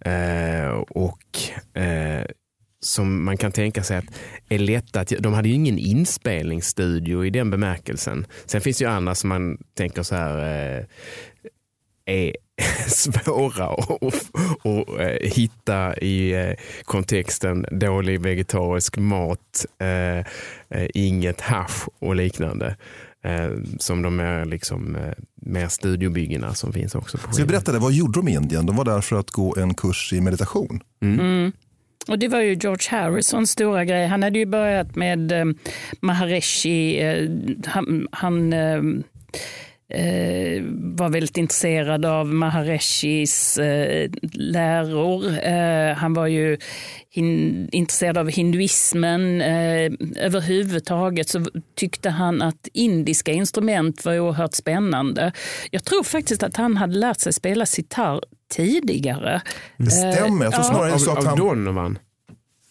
Eh, 0.00 0.68
och 0.88 1.38
eh, 1.80 2.24
som 2.80 3.24
man 3.24 3.36
kan 3.36 3.52
tänka 3.52 3.82
sig 3.82 3.96
att 3.96 4.04
är 4.48 4.58
lätta 4.58 5.00
att, 5.00 5.12
de 5.18 5.32
hade 5.32 5.48
ju 5.48 5.54
ingen 5.54 5.78
inspelningsstudio 5.78 7.24
i 7.24 7.30
den 7.30 7.50
bemärkelsen. 7.50 8.26
Sen 8.46 8.60
finns 8.60 8.78
det 8.78 8.84
ju 8.84 8.90
andra 8.90 9.14
som 9.14 9.28
man 9.28 9.58
tänker 9.74 10.02
så 10.02 10.14
här 10.14 10.78
eh, 10.78 10.84
är 12.06 12.32
svåra 12.88 13.66
att 13.66 14.14
hitta 15.22 15.96
i 15.96 16.32
eh, 16.32 16.54
kontexten 16.84 17.66
dålig 17.70 18.20
vegetarisk 18.20 18.98
mat, 18.98 19.66
eh, 19.78 20.18
eh, 20.68 20.88
inget 20.94 21.40
hash 21.40 21.88
och 21.98 22.16
liknande. 22.16 22.76
Som 23.78 24.02
de 24.02 24.20
är 24.20 24.44
liksom 24.44 24.96
mer 25.34 25.68
studiobyggena 25.68 26.54
som 26.54 26.72
finns 26.72 26.94
också. 26.94 27.18
På 27.18 27.32
Så 27.32 27.42
vi 27.42 27.46
berättade, 27.48 27.78
vad 27.78 27.92
gjorde 27.92 28.18
de 28.18 28.28
i 28.28 28.34
Indien? 28.34 28.66
De 28.66 28.76
var 28.76 28.84
där 28.84 29.00
för 29.00 29.20
att 29.20 29.30
gå 29.30 29.56
en 29.58 29.74
kurs 29.74 30.12
i 30.12 30.20
meditation. 30.20 30.80
Mm. 31.02 31.20
Mm. 31.20 31.52
Och 32.08 32.18
Det 32.18 32.28
var 32.28 32.40
ju 32.40 32.54
George 32.54 32.88
Harrisons 32.90 33.50
stora 33.50 33.84
grej. 33.84 34.06
Han 34.06 34.22
hade 34.22 34.38
ju 34.38 34.46
börjat 34.46 34.96
med 34.96 35.32
eh, 35.32 35.44
Maharishi. 36.00 37.00
Eh, 37.00 37.28
han, 37.66 38.08
han 38.12 38.52
eh, 38.52 38.82
eh, 39.88 40.62
var 40.72 41.08
väldigt 41.08 41.36
intresserad 41.36 42.04
av 42.04 42.26
Maharishis 42.26 43.58
eh, 43.58 44.10
läror. 44.32 45.24
Eh, 45.42 45.96
han 45.96 46.14
var 46.14 46.26
ju 46.26 46.58
hin, 47.10 47.68
intresserad 47.72 48.18
av 48.18 48.28
hinduismen. 48.30 49.40
Eh, 49.40 49.92
överhuvudtaget 50.16 51.28
så 51.28 51.44
tyckte 51.76 52.10
han 52.10 52.42
att 52.42 52.68
indiska 52.72 53.32
instrument 53.32 54.04
var 54.04 54.18
oerhört 54.18 54.54
spännande. 54.54 55.32
Jag 55.70 55.84
tror 55.84 56.02
faktiskt 56.02 56.42
att 56.42 56.56
han 56.56 56.76
hade 56.76 56.96
lärt 56.98 57.20
sig 57.20 57.32
spela 57.32 57.66
sitar 57.66 58.20
tidigare. 58.52 59.42
Det 59.76 59.90
stämmer, 59.90 60.44
jag 60.44 60.54
tror 60.54 60.64
snarare 60.64 60.90
ja. 60.90 60.98
så 60.98 61.10
att 61.10 61.24
han... 61.24 61.32
Av 61.32 61.38
Donovan? 61.38 61.98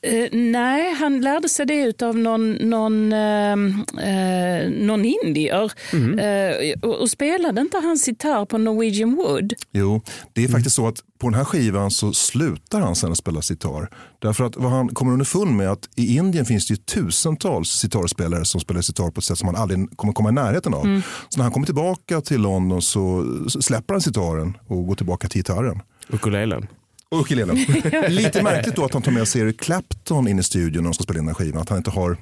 Uh, 0.08 0.28
nej, 0.32 0.94
han 0.94 1.22
lärde 1.22 1.50
sig 1.50 1.66
det 1.66 2.02
av 2.02 2.18
någon, 2.18 2.52
någon, 2.52 3.14
uh, 3.14 3.58
uh, 3.58 4.70
någon 4.70 5.06
indier. 5.06 5.72
Mm. 5.94 6.80
och, 6.82 7.02
och, 7.02 7.10
spelade 7.10 7.62
inte 7.62 7.78
han 7.78 7.98
sitar 7.98 8.46
på 8.46 8.58
Norwegian 8.58 9.16
Wood? 9.16 9.54
Jo, 9.72 10.02
det 10.34 10.44
är 10.44 10.48
faktiskt 10.48 10.76
så 10.76 10.88
att 10.88 11.04
på 11.20 11.30
den 11.30 11.34
här 11.34 11.44
skivan 11.44 11.92
så 11.92 12.14
slutar 12.14 12.82
han 12.82 12.96
sen 12.96 13.12
att 13.12 13.18
spela 13.18 13.42
sitar. 13.42 13.90
Därför 14.20 14.44
att 14.44 14.56
vad 14.56 14.72
han 14.72 14.90
kommer 14.90 15.12
underfund 15.12 15.52
med 15.52 15.72
att 15.72 15.90
i 15.96 16.18
Indien 16.18 16.46
finns 16.46 16.68
det 16.68 16.72
ju 16.72 16.78
tusentals 16.78 17.70
sitarspelare 17.70 18.46
som 18.46 18.62
spelar 18.62 18.82
sitar 18.82 19.12
på 19.12 19.20
ett 19.20 19.24
sätt 19.24 19.38
som 19.38 19.48
han 19.48 19.56
aldrig 19.56 19.98
kommer 19.98 20.14
komma 20.14 20.30
i 20.30 20.32
närheten 20.32 20.74
av. 20.74 20.86
Mm. 20.86 21.02
Så 21.30 21.38
när 21.38 21.44
han 21.44 21.52
kommer 21.52 21.66
tillbaka 21.66 22.22
till 22.22 22.42
London 22.42 22.82
så 22.82 23.26
släpper 23.62 23.94
han 23.94 24.02
sitaren 24.02 24.58
och 24.68 24.88
går 24.88 24.96
tillbaka 24.96 25.28
till 25.28 25.40
gitarren. 25.40 25.82
Ukulelen. 26.10 26.68
Och 27.16 27.22
ukulelen. 27.22 27.56
Lite 28.08 28.44
märkligt 28.44 28.76
då 28.76 28.86
att 28.86 28.94
han 28.94 29.02
tar 29.02 29.12
med 29.12 29.28
sig 29.28 29.42
Eric 29.42 29.60
Clapton 29.60 30.28
in 30.28 30.40
i 30.40 30.44
studion 30.44 30.84
när 30.84 30.90
de 30.90 30.94
ska 30.94 31.04
spela 31.04 31.20
in 31.20 31.26
den 31.26 31.36
här 31.36 31.46
skivan. 31.46 31.62
Att 31.62 31.70
han 31.70 31.78
inte 31.78 31.92
har 31.92 32.18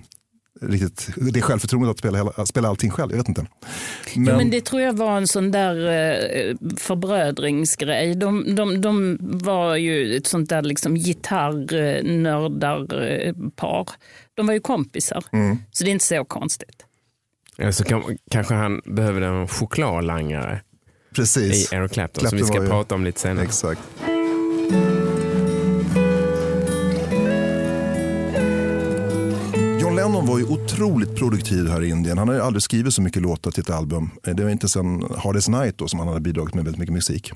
riktigt 0.62 1.10
det 1.34 1.42
självförtroendet 1.42 1.92
att 1.92 2.00
spela, 2.00 2.18
hela, 2.18 2.46
spela 2.46 2.68
allting 2.68 2.92
själv. 2.92 3.12
Jag 3.12 3.18
vet 3.18 3.28
inte. 3.28 3.46
Men... 4.16 4.26
Ja, 4.26 4.38
men 4.38 4.50
det 4.50 4.66
tror 4.66 4.82
jag 4.82 4.94
var 4.94 5.18
en 5.18 5.28
sån 5.28 5.52
där 5.52 5.76
eh, 5.76 6.56
förbrödringsgrej. 6.78 8.16
De, 8.16 8.56
de, 8.56 8.82
de 8.82 9.18
var 9.22 9.76
ju 9.76 10.16
ett 10.16 10.28
sånt 10.28 10.50
där 10.50 10.62
liksom 10.62 10.96
gitarrnördarpar. 10.96 13.90
De 14.34 14.48
var 14.48 14.54
ju 14.54 14.60
kompisar, 14.60 15.24
mm. 15.32 15.58
så 15.72 15.84
det 15.84 15.90
är 15.90 15.92
inte 15.92 16.06
så 16.06 16.26
konstigt. 16.26 16.86
Ja, 17.58 17.72
så 17.72 17.84
kan, 17.84 18.18
kanske 18.32 18.54
han 18.54 18.82
behöver 18.86 19.22
en 19.22 19.48
chokladlangare 19.48 20.62
Precis. 21.16 21.74
i 21.74 21.76
Eric 21.76 21.92
Clapton, 21.92 22.22
Clapton 22.22 22.30
som 22.30 22.38
vi 22.38 22.44
ska 22.44 22.68
prata 22.68 22.96
om 22.96 23.04
lite 23.04 23.20
senare. 23.20 23.46
Exakt. 23.46 23.82
John 29.94 29.96
Lennon 29.96 30.26
var 30.26 30.38
ju 30.38 30.46
otroligt 30.46 31.16
produktiv 31.16 31.68
här 31.68 31.84
i 31.84 31.90
Indien. 31.90 32.18
Han 32.18 32.28
har 32.28 32.36
aldrig 32.36 32.64
skrivit 32.64 32.94
så 32.94 33.02
mycket 33.02 33.22
låtar 33.22 33.52
till 33.52 33.62
ett 33.62 33.70
album. 33.70 34.10
Eh, 34.28 34.36
det 34.36 34.44
var 34.44 34.50
inte 34.50 34.70
sen 34.70 35.04
Hardest 35.18 35.48
Night 35.48 35.78
då, 35.78 35.88
som 35.88 36.00
han 36.00 36.08
hade 36.08 36.20
bidragit 36.20 36.56
med 36.56 36.64
väldigt 36.64 36.80
mycket 36.80 36.94
musik. 36.94 37.32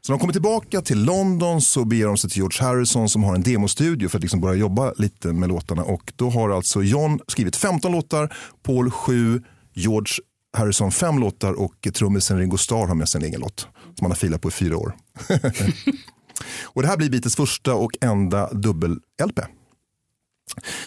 Så 0.00 0.12
när 0.12 0.18
de 0.18 0.20
kommer 0.20 0.32
tillbaka 0.32 0.80
till 0.80 1.04
London 1.04 1.60
så 1.60 1.84
beger 1.84 2.06
de 2.06 2.16
sig 2.16 2.30
till 2.30 2.38
George 2.38 2.66
Harrison 2.66 3.08
som 3.08 3.24
har 3.24 3.34
en 3.34 3.42
demostudio 3.42 4.08
för 4.08 4.18
att 4.18 4.22
liksom 4.22 4.40
börja 4.40 4.54
jobba 4.54 4.92
lite 4.96 5.28
med 5.28 5.48
låtarna. 5.48 5.82
Och 5.82 6.12
då 6.16 6.30
har 6.30 6.50
alltså 6.50 6.82
John 6.82 7.20
skrivit 7.26 7.56
15 7.56 7.92
låtar, 7.92 8.34
Paul 8.62 8.90
7, 8.90 9.42
George 9.74 10.12
Harrison 10.56 10.92
5 10.92 11.18
låtar 11.18 11.52
och 11.52 11.88
trummisen 11.94 12.38
Ringo 12.38 12.56
Starr 12.56 12.86
har 12.86 12.94
med 12.94 13.08
sig 13.08 13.18
en 13.18 13.28
egen 13.28 13.40
låt 13.40 13.60
som 13.60 14.04
han 14.04 14.10
har 14.10 14.16
filat 14.16 14.40
på 14.40 14.48
i 14.48 14.52
fyra 14.52 14.76
år. 14.76 14.96
och 16.62 16.82
det 16.82 16.88
här 16.88 16.96
blir 16.96 17.10
Beatles 17.10 17.36
första 17.36 17.74
och 17.74 17.90
enda 18.00 18.50
dubbel-LP. 18.52 19.40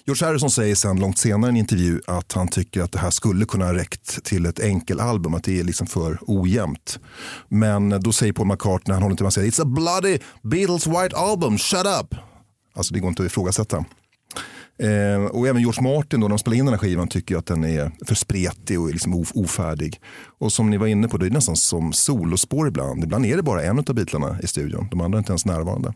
George 0.06 0.28
Harrison 0.28 0.52
säger 0.52 0.76
sen 0.76 1.00
långt 1.00 1.18
senare 1.18 1.50
i 1.50 1.54
en 1.54 1.58
intervju 1.58 2.02
att 2.08 2.32
han 2.32 2.48
tycker 2.48 2.82
att 2.82 2.92
det 2.92 3.00
här 3.00 3.10
skulle 3.10 3.46
kunna 3.46 3.66
ha 3.66 3.74
räckt 3.74 4.24
till 4.24 4.46
ett 4.46 4.60
enkelalbum, 4.60 5.34
att 5.34 5.44
det 5.44 5.60
är 5.60 5.64
liksom 5.64 5.88
för 5.88 6.18
ojämnt. 6.22 7.00
Men 7.50 7.90
då 7.90 8.12
säger 8.12 8.34
Paul 8.34 8.48
McCartney, 8.48 8.94
han 8.94 9.04
håller 9.04 9.14
inte 9.14 9.24
med, 9.24 9.34
säger 9.34 9.52
it's 9.52 9.62
a 9.62 9.66
bloody 9.66 10.20
Beatles 10.42 10.88
white 10.88 11.18
album, 11.18 11.58
shut 11.58 11.86
up. 12.02 12.16
Alltså 12.76 12.94
det 12.94 13.00
går 13.00 13.10
inte 13.10 13.24
att 13.24 13.28
ifrågasätta. 13.28 13.86
Eh, 14.80 15.26
och 15.26 15.48
även 15.48 15.62
George 15.62 15.84
Martin 15.84 16.20
då, 16.20 16.28
när 16.28 16.30
de 16.30 16.40
spelar 16.40 16.58
in 16.58 16.66
den 16.66 16.74
här 16.74 16.80
skivan 16.80 17.08
tycker 17.08 17.38
att 17.38 17.46
den 17.46 17.64
är 17.64 17.92
för 18.06 18.16
spretig 18.16 18.80
och 18.80 18.92
liksom 18.92 19.26
ofärdig. 19.36 20.02
Och 20.40 20.54
som 20.54 20.70
ni 20.70 20.78
var 20.78 20.88
inne 20.88 21.08
på, 21.08 21.18
det 21.18 21.26
är 21.26 21.30
nästan 21.30 21.56
som 21.56 21.94
solospår 21.94 22.68
ibland. 22.68 23.04
Ibland 23.04 23.26
är 23.26 23.38
det 23.38 23.44
bara 23.44 23.64
en 23.64 23.80
av 23.80 23.96
Beatlarna 23.96 24.40
i 24.44 24.48
studion, 24.48 24.88
de 24.92 25.02
andra 25.02 25.18
är 25.18 25.20
inte 25.20 25.32
ens 25.32 25.46
närvarande. 25.46 25.94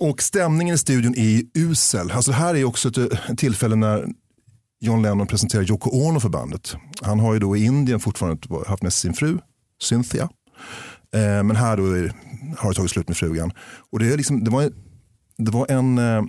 Och 0.00 0.22
stämningen 0.22 0.74
i 0.74 0.78
studion 0.78 1.14
är 1.16 1.42
usel. 1.54 2.10
Alltså 2.10 2.30
det 2.30 2.36
här 2.36 2.54
är 2.54 2.64
också 2.64 2.88
ett 2.88 2.98
eh, 2.98 3.34
tillfälle 3.36 3.76
när 3.76 4.06
John 4.80 5.02
Lennon 5.02 5.26
presenterar 5.26 5.70
Yoko 5.70 5.90
Ono 5.90 6.20
för 6.20 6.28
bandet. 6.28 6.76
Han 7.02 7.20
har 7.20 7.32
ju 7.32 7.38
då 7.38 7.56
i 7.56 7.64
Indien 7.64 8.00
fortfarande 8.00 8.48
haft 8.66 8.82
med 8.82 8.92
sin 8.92 9.14
fru, 9.14 9.38
Cynthia. 9.82 10.28
Eh, 11.14 11.42
men 11.42 11.56
här 11.56 11.76
då 11.76 11.84
är, 11.84 12.12
har 12.56 12.68
det 12.70 12.76
tagit 12.76 12.90
slut 12.90 13.08
med 13.08 13.16
frugan. 13.16 13.52
Och 13.92 13.98
det, 13.98 14.12
är 14.12 14.16
liksom, 14.16 14.44
det, 14.44 14.50
var, 14.50 14.70
det 15.38 15.50
var 15.50 15.70
en 15.70 15.98
eh, 15.98 16.22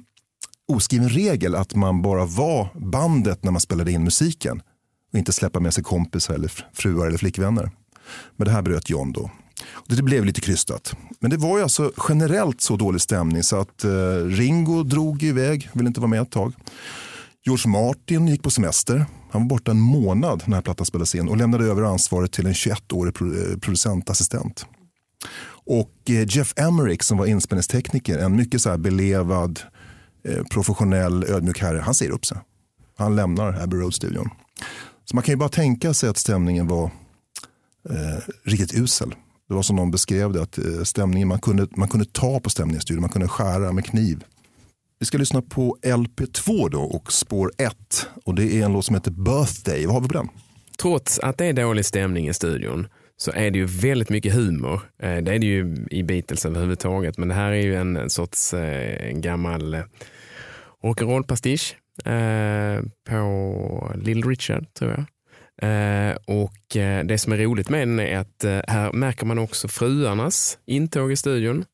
oskriven 0.68 1.10
regel 1.10 1.56
att 1.56 1.76
man 1.76 2.02
bara 2.02 2.26
var 2.26 2.70
bandet 2.76 3.44
när 3.44 3.52
man 3.52 3.62
spelade 3.62 3.92
in 3.92 4.04
musiken. 4.04 4.62
Och 5.12 5.20
inte 5.20 5.34
släppa 5.34 5.60
med 5.60 5.74
sig 5.74 5.84
kompisar 5.84 6.34
eller 6.34 6.52
fruar 6.74 7.08
eller 7.08 7.18
flickvänner. 7.18 7.72
Men 8.36 8.46
det 8.46 8.52
här 8.52 8.62
bröt 8.62 8.90
John 8.90 9.12
då. 9.12 9.32
Det 9.88 10.04
blev 10.04 10.26
lite 10.26 10.42
krystat. 10.42 10.96
Men 11.20 11.32
det 11.32 11.38
var 11.38 11.58
ju 11.58 11.64
alltså 11.64 11.92
generellt 12.10 12.62
så 12.62 12.76
dålig 12.76 13.02
stämning 13.02 13.44
så 13.44 13.60
att 13.60 13.84
eh, 13.84 13.90
Ringo 14.26 14.84
drog 14.84 15.24
iväg, 15.24 15.70
ville 15.74 15.88
inte 15.88 16.00
vara 16.00 16.10
med 16.10 16.22
ett 16.22 16.32
tag. 16.32 16.54
George 17.46 17.72
Martin 17.72 18.28
gick 18.28 18.44
på 18.44 18.50
semester. 18.50 19.06
Han 19.32 19.42
var 19.42 19.50
borta 19.50 19.72
en 19.72 19.80
månad 19.80 20.44
när 20.46 20.62
plattan 20.62 20.86
spelades 20.86 21.16
in 21.16 21.28
och 21.28 21.38
lämnade 21.38 21.66
över 21.66 21.82
ansvaret 21.82 22.32
till 22.32 22.46
en 22.46 22.54
21-årig 22.54 23.16
eh, 23.22 23.58
producentassistent. 23.60 24.66
Och 25.50 25.94
eh, 26.10 26.26
Jeff 26.28 26.54
Emerick 26.58 27.04
som 27.04 27.18
var 27.18 27.26
inspelningstekniker, 27.26 28.18
en 28.18 28.36
mycket 28.36 28.62
så 28.62 28.70
här 28.70 28.78
belevad, 28.78 29.60
Eh, 30.28 30.44
professionell, 30.44 31.24
ödmjuk 31.24 31.60
herre, 31.60 31.80
han 31.80 31.94
säger 31.94 32.12
upp 32.12 32.26
sig. 32.26 32.38
Han 32.98 33.16
lämnar 33.16 33.62
Abbey 33.64 33.80
Road-studion. 33.80 34.30
Så 35.06 35.16
man 35.16 35.24
kan 35.24 35.34
ju 35.34 35.38
bara 35.38 35.50
tänka 35.50 35.94
sig 35.94 36.10
att 36.10 36.18
stämningen 36.18 36.68
var 36.68 36.92
eh, 37.90 38.24
riktigt 38.44 38.74
usel. 38.74 39.16
Det 39.48 39.54
var 39.54 39.62
som 39.62 39.76
någon 39.76 39.92
beskrev 39.92 40.34
det, 40.34 40.42
att 40.42 40.58
eh, 40.58 40.84
stämningen, 40.84 41.28
man 41.28 41.40
kunde, 41.40 41.68
man 41.76 41.88
kunde 41.88 42.06
ta 42.06 42.40
på 42.40 42.50
stämningen 42.50 42.80
i 42.80 42.82
studion, 42.82 43.02
man 43.02 43.10
kunde 43.10 43.28
skära 43.28 43.72
med 43.72 43.86
kniv. 43.86 44.24
Vi 45.00 45.06
ska 45.06 45.18
lyssna 45.18 45.42
på 45.42 45.78
LP2 45.82 46.70
då 46.70 46.82
och 46.82 47.14
spår 47.14 47.52
1. 47.58 48.08
Och 48.26 48.36
det 48.36 48.54
är 48.54 48.66
en 48.66 48.74
låt 48.74 48.86
som 48.86 48.96
heter 48.96 49.12
Birthday. 49.12 49.86
Vad 49.86 49.94
har 49.94 50.02
vi 50.02 50.08
på 50.08 50.14
den? 50.14 50.30
Trots 50.82 51.20
att 51.20 51.38
det 51.38 51.46
är 51.46 51.54
dålig 51.54 51.86
stämning 51.86 52.28
i 52.28 52.34
studion 52.34 52.88
så 53.18 53.32
är 53.32 53.52
det 53.52 53.58
ju 53.58 53.66
väldigt 53.66 54.10
mycket 54.10 54.34
humor. 54.34 54.82
Eh, 55.00 55.18
det 55.18 55.34
är 55.34 55.40
det 55.40 55.46
ju 55.46 55.86
i 55.92 56.04
Beatles 56.04 56.46
överhuvudtaget. 56.46 57.18
Men 57.18 57.28
det 57.28 57.34
här 57.34 57.52
är 57.52 57.62
ju 57.62 57.76
en 57.76 58.10
sorts 58.10 58.54
en 58.54 59.22
gammal 59.22 59.78
rock'n'roll-pastisch 60.84 61.76
på 63.10 63.92
Little 63.96 64.32
Richard 64.32 64.74
tror 64.74 64.92
jag. 64.92 65.06
Eh, 65.62 66.16
och 66.26 66.76
eh, 66.76 67.06
det 67.06 67.18
som 67.18 67.34
är 67.34 67.38
roligt 67.38 67.70
med 67.70 67.88
den 67.88 68.00
är 68.00 68.18
att 68.18 68.44
eh, 68.44 68.60
här 68.68 68.94
märker 68.94 69.26
man 69.26 69.40
också 69.40 69.68
fruarnas 69.68 70.58
intåg 70.66 71.12
i 71.12 71.16
studion. 71.16 71.66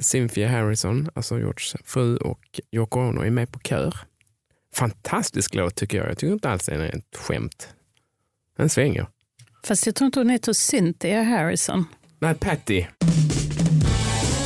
Cynthia 0.00 0.48
Harrison, 0.48 1.10
alltså 1.14 1.38
Georges 1.38 1.76
fru 1.84 2.16
och 2.16 2.60
Yoko 2.72 3.00
Ono 3.00 3.20
är 3.20 3.30
med 3.30 3.52
på 3.52 3.58
kör. 3.58 3.94
Fantastisk 4.74 5.54
låt 5.54 5.74
tycker 5.74 5.98
jag. 5.98 6.08
Jag 6.08 6.18
tycker 6.18 6.32
inte 6.32 6.50
alls 6.50 6.66
den 6.66 6.80
är 6.80 6.96
ett 6.96 7.16
skämt. 7.16 7.68
Den 8.56 8.68
svänger. 8.68 9.06
Fast 9.66 9.86
jag 9.86 9.94
tror 9.94 10.06
inte 10.06 10.20
hon 10.20 10.30
heter 10.30 10.52
Cynthia 10.52 11.22
Harrison. 11.22 11.84
Nej, 12.18 12.34
Patty. 12.34 12.84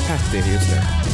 Patty, 0.09 0.37
just 0.37 0.71
det. 0.71 1.12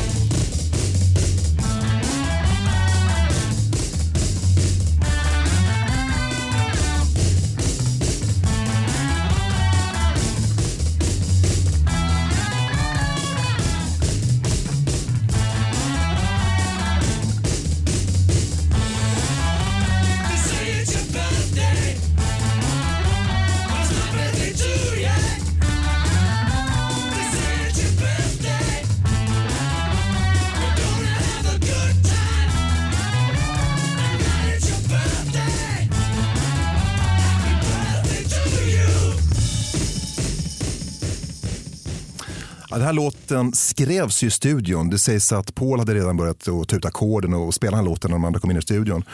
Här 42.88 42.92
låten 42.92 43.52
skrevs 43.52 44.22
ju 44.22 44.26
i 44.26 44.30
studion. 44.30 44.90
Det 44.90 44.98
sägs 44.98 45.32
att 45.32 45.54
Paul 45.54 45.78
hade 45.78 45.94
redan 45.94 46.16
börjat 46.16 46.48
att 46.48 46.68
ta 46.68 46.76
ut 46.76 46.84
ackorden 46.84 47.34
och 47.34 47.54
spela 47.54 47.70
den 47.70 47.84
här 47.84 47.90
låten 47.90 48.10
när 48.10 48.18
de 48.18 48.24
andra 48.24 48.40
kom 48.40 48.50
in 48.50 48.56
i 48.56 48.62
studion. 48.62 49.04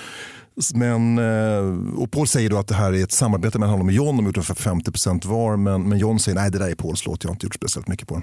Men, 0.74 1.18
eh, 1.18 1.96
och 1.96 2.10
Paul 2.10 2.26
säger 2.26 2.50
då 2.50 2.58
att 2.58 2.68
det 2.68 2.74
här 2.74 2.92
är 2.92 3.04
ett 3.04 3.12
samarbete 3.12 3.58
mellan 3.58 3.70
honom 3.70 3.86
och 3.86 3.92
John. 3.92 4.16
De 4.16 4.24
har 4.24 4.28
gjort 4.28 4.36
ungefär 4.36 4.54
50% 4.54 5.26
var. 5.26 5.56
Men, 5.56 5.88
men 5.88 5.98
John 5.98 6.18
säger 6.18 6.36
nej 6.36 6.50
det 6.50 6.58
där 6.58 6.70
är 6.70 6.74
Pauls 6.74 7.06
låt. 7.06 7.24
Jag 7.24 7.30
har 7.30 7.34
inte 7.34 7.46
gjort 7.46 7.54
speciellt 7.54 7.88
mycket 7.88 8.08
på 8.08 8.14
den. 8.14 8.22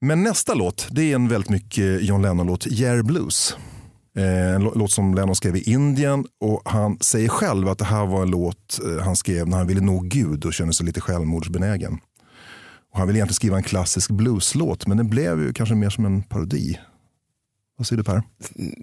Men 0.00 0.22
nästa 0.22 0.54
låt 0.54 0.88
det 0.90 1.10
är 1.10 1.14
en 1.14 1.28
väldigt 1.28 1.50
mycket 1.50 2.02
John 2.02 2.22
Lennon-låt, 2.22 2.66
Year 2.66 3.02
Blues. 3.02 3.56
Eh, 4.16 4.54
en 4.54 4.62
låt 4.62 4.90
som 4.90 5.14
Lennon 5.14 5.36
skrev 5.36 5.56
i 5.56 5.72
Indien 5.72 6.24
och 6.40 6.62
han 6.64 6.98
säger 7.00 7.28
själv 7.28 7.68
att 7.68 7.78
det 7.78 7.84
här 7.84 8.06
var 8.06 8.22
en 8.22 8.30
låt 8.30 8.80
eh, 8.84 9.04
han 9.04 9.16
skrev 9.16 9.48
när 9.48 9.56
han 9.56 9.66
ville 9.66 9.80
nå 9.80 10.00
Gud 10.00 10.44
och 10.44 10.54
kände 10.54 10.74
sig 10.74 10.86
lite 10.86 11.00
självmordsbenägen. 11.00 11.98
Och 12.90 12.98
han 12.98 13.06
ville 13.06 13.18
egentligen 13.18 13.34
skriva 13.34 13.56
en 13.56 13.62
klassisk 13.62 14.10
blueslåt 14.10 14.86
men 14.86 14.96
den 14.96 15.10
blev 15.10 15.42
ju 15.42 15.52
kanske 15.52 15.74
mer 15.74 15.90
som 15.90 16.04
en 16.04 16.22
parodi. 16.22 16.78
Vad 17.76 17.86
säger 17.86 18.02
du 18.02 18.04
Per? 18.04 18.22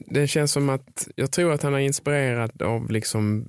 Det 0.08 0.28
känns 0.28 0.52
som 0.52 0.70
att 0.70 1.08
jag 1.16 1.32
tror 1.32 1.52
att 1.54 1.64
han 1.64 1.74
är 1.74 1.80
inspirerad 1.80 2.62
av 2.62 2.92
liksom 2.92 3.48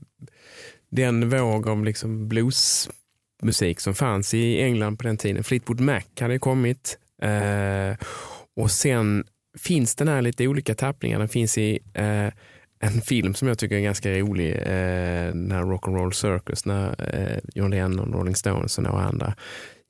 den 0.90 1.30
våg 1.30 1.68
av 1.68 1.84
liksom 1.84 2.28
bluesmusik 2.28 3.80
som 3.80 3.94
fanns 3.94 4.34
i 4.34 4.62
England 4.62 4.96
på 4.96 5.04
den 5.04 5.16
tiden. 5.16 5.44
Fleetwood 5.44 5.80
Mac 5.80 6.02
hade 6.20 6.38
kommit 6.38 6.98
eh, 7.22 8.06
och 8.56 8.70
sen 8.70 9.24
finns 9.58 9.94
den 9.94 10.08
här 10.08 10.22
lite 10.22 10.48
olika 10.48 10.74
tappningar. 10.74 11.18
Den 11.18 11.28
finns 11.28 11.58
i 11.58 11.78
eh, 11.94 12.28
en 12.80 13.00
film 13.02 13.34
som 13.34 13.48
jag 13.48 13.58
tycker 13.58 13.76
är 13.76 13.80
ganska 13.80 14.10
rolig, 14.10 14.50
eh, 14.56 15.28
den 15.32 15.52
här 15.52 15.62
Rock'n'Roll 15.62 16.10
Circus, 16.10 16.64
när 16.64 17.14
eh, 17.14 17.38
John 17.54 17.70
Lennon, 17.70 18.12
Rolling 18.12 18.36
Stones 18.36 18.78
och 18.78 18.84
några 18.84 19.02
andra 19.02 19.34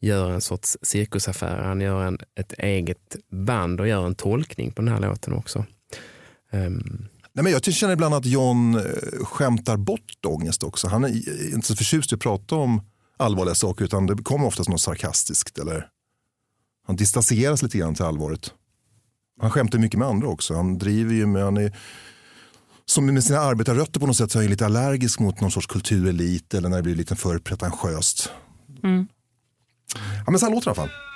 gör 0.01 0.31
en 0.31 0.41
sorts 0.41 0.77
cirkusaffär. 0.83 1.63
Han 1.63 1.81
gör 1.81 2.05
en, 2.05 2.19
ett 2.35 2.53
eget 2.53 3.17
band 3.31 3.81
och 3.81 3.89
gör 3.89 4.07
en 4.07 4.15
tolkning 4.15 4.73
på 4.73 4.83
den 4.83 4.93
här 4.95 5.01
låten 5.01 5.33
också. 5.33 5.65
Um. 6.53 7.09
Nej, 7.33 7.43
men 7.43 7.53
jag 7.53 7.65
känner 7.65 7.93
ibland 7.93 8.15
att 8.15 8.27
John 8.27 8.75
eh, 8.75 8.83
skämtar 9.25 9.77
bort 9.77 10.27
ångest 10.27 10.63
också. 10.63 10.89
Han 10.89 11.05
är 11.05 11.09
inte 11.55 11.67
så 11.67 11.77
förtjust 11.77 12.13
i 12.13 12.15
att 12.15 12.21
prata 12.21 12.55
om 12.55 12.81
allvarliga 13.17 13.55
saker 13.55 13.85
utan 13.85 14.07
det 14.07 14.23
kommer 14.23 14.47
oftast 14.47 14.69
något 14.69 14.81
sarkastiskt. 14.81 15.59
Eller 15.59 15.89
han 16.87 16.97
distanseras 16.97 17.63
lite 17.63 17.79
grann 17.79 17.95
till 17.95 18.05
allvaret. 18.05 18.53
Han 19.41 19.51
skämtar 19.51 19.79
mycket 19.79 19.99
med 19.99 20.09
andra 20.09 20.29
också. 20.29 20.55
Han 20.55 20.79
driver 20.79 21.15
ju 21.15 21.27
med, 21.27 21.45
han 21.45 21.57
är, 21.57 21.79
som 22.85 23.07
med 23.07 23.25
sina 23.25 23.39
arbetarrötter 23.39 24.01
på 24.01 24.07
något 24.07 24.17
sätt 24.17 24.31
så 24.31 24.39
är 24.39 24.43
han 24.43 24.51
lite 24.51 24.67
allergisk 24.67 25.21
mot 25.21 25.41
någon 25.41 25.51
sorts 25.51 25.67
kulturelit 25.67 26.55
eller 26.55 26.69
när 26.69 26.77
det 26.77 26.83
blir 26.83 26.95
lite 26.95 27.17
för 27.17 27.39
pretentiöst. 27.39 28.31
Mm. 28.83 29.07
Ja, 29.95 30.31
men 30.31 30.39
så 30.39 30.47
här 30.47 30.55
låter 30.55 30.65
det 30.65 30.77
i 30.77 30.81
alla 30.81 30.89
fall. 30.89 31.09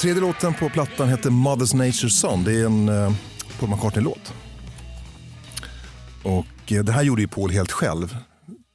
Tredje 0.00 0.20
låten 0.20 0.54
på 0.54 0.68
plattan 0.68 1.08
heter 1.08 1.30
Mother's 1.30 1.76
Nature 1.76 2.10
Son. 2.10 2.44
Det 2.44 2.52
är 2.52 2.66
en 2.66 2.88
eh, 2.88 3.12
Paul 3.64 3.70
McCartney-låt. 3.70 4.34
Och 6.22 6.72
eh, 6.72 6.84
det 6.84 6.92
här 6.92 7.02
gjorde 7.02 7.22
ju 7.22 7.28
Paul 7.28 7.50
helt 7.50 7.72
själv. 7.72 8.16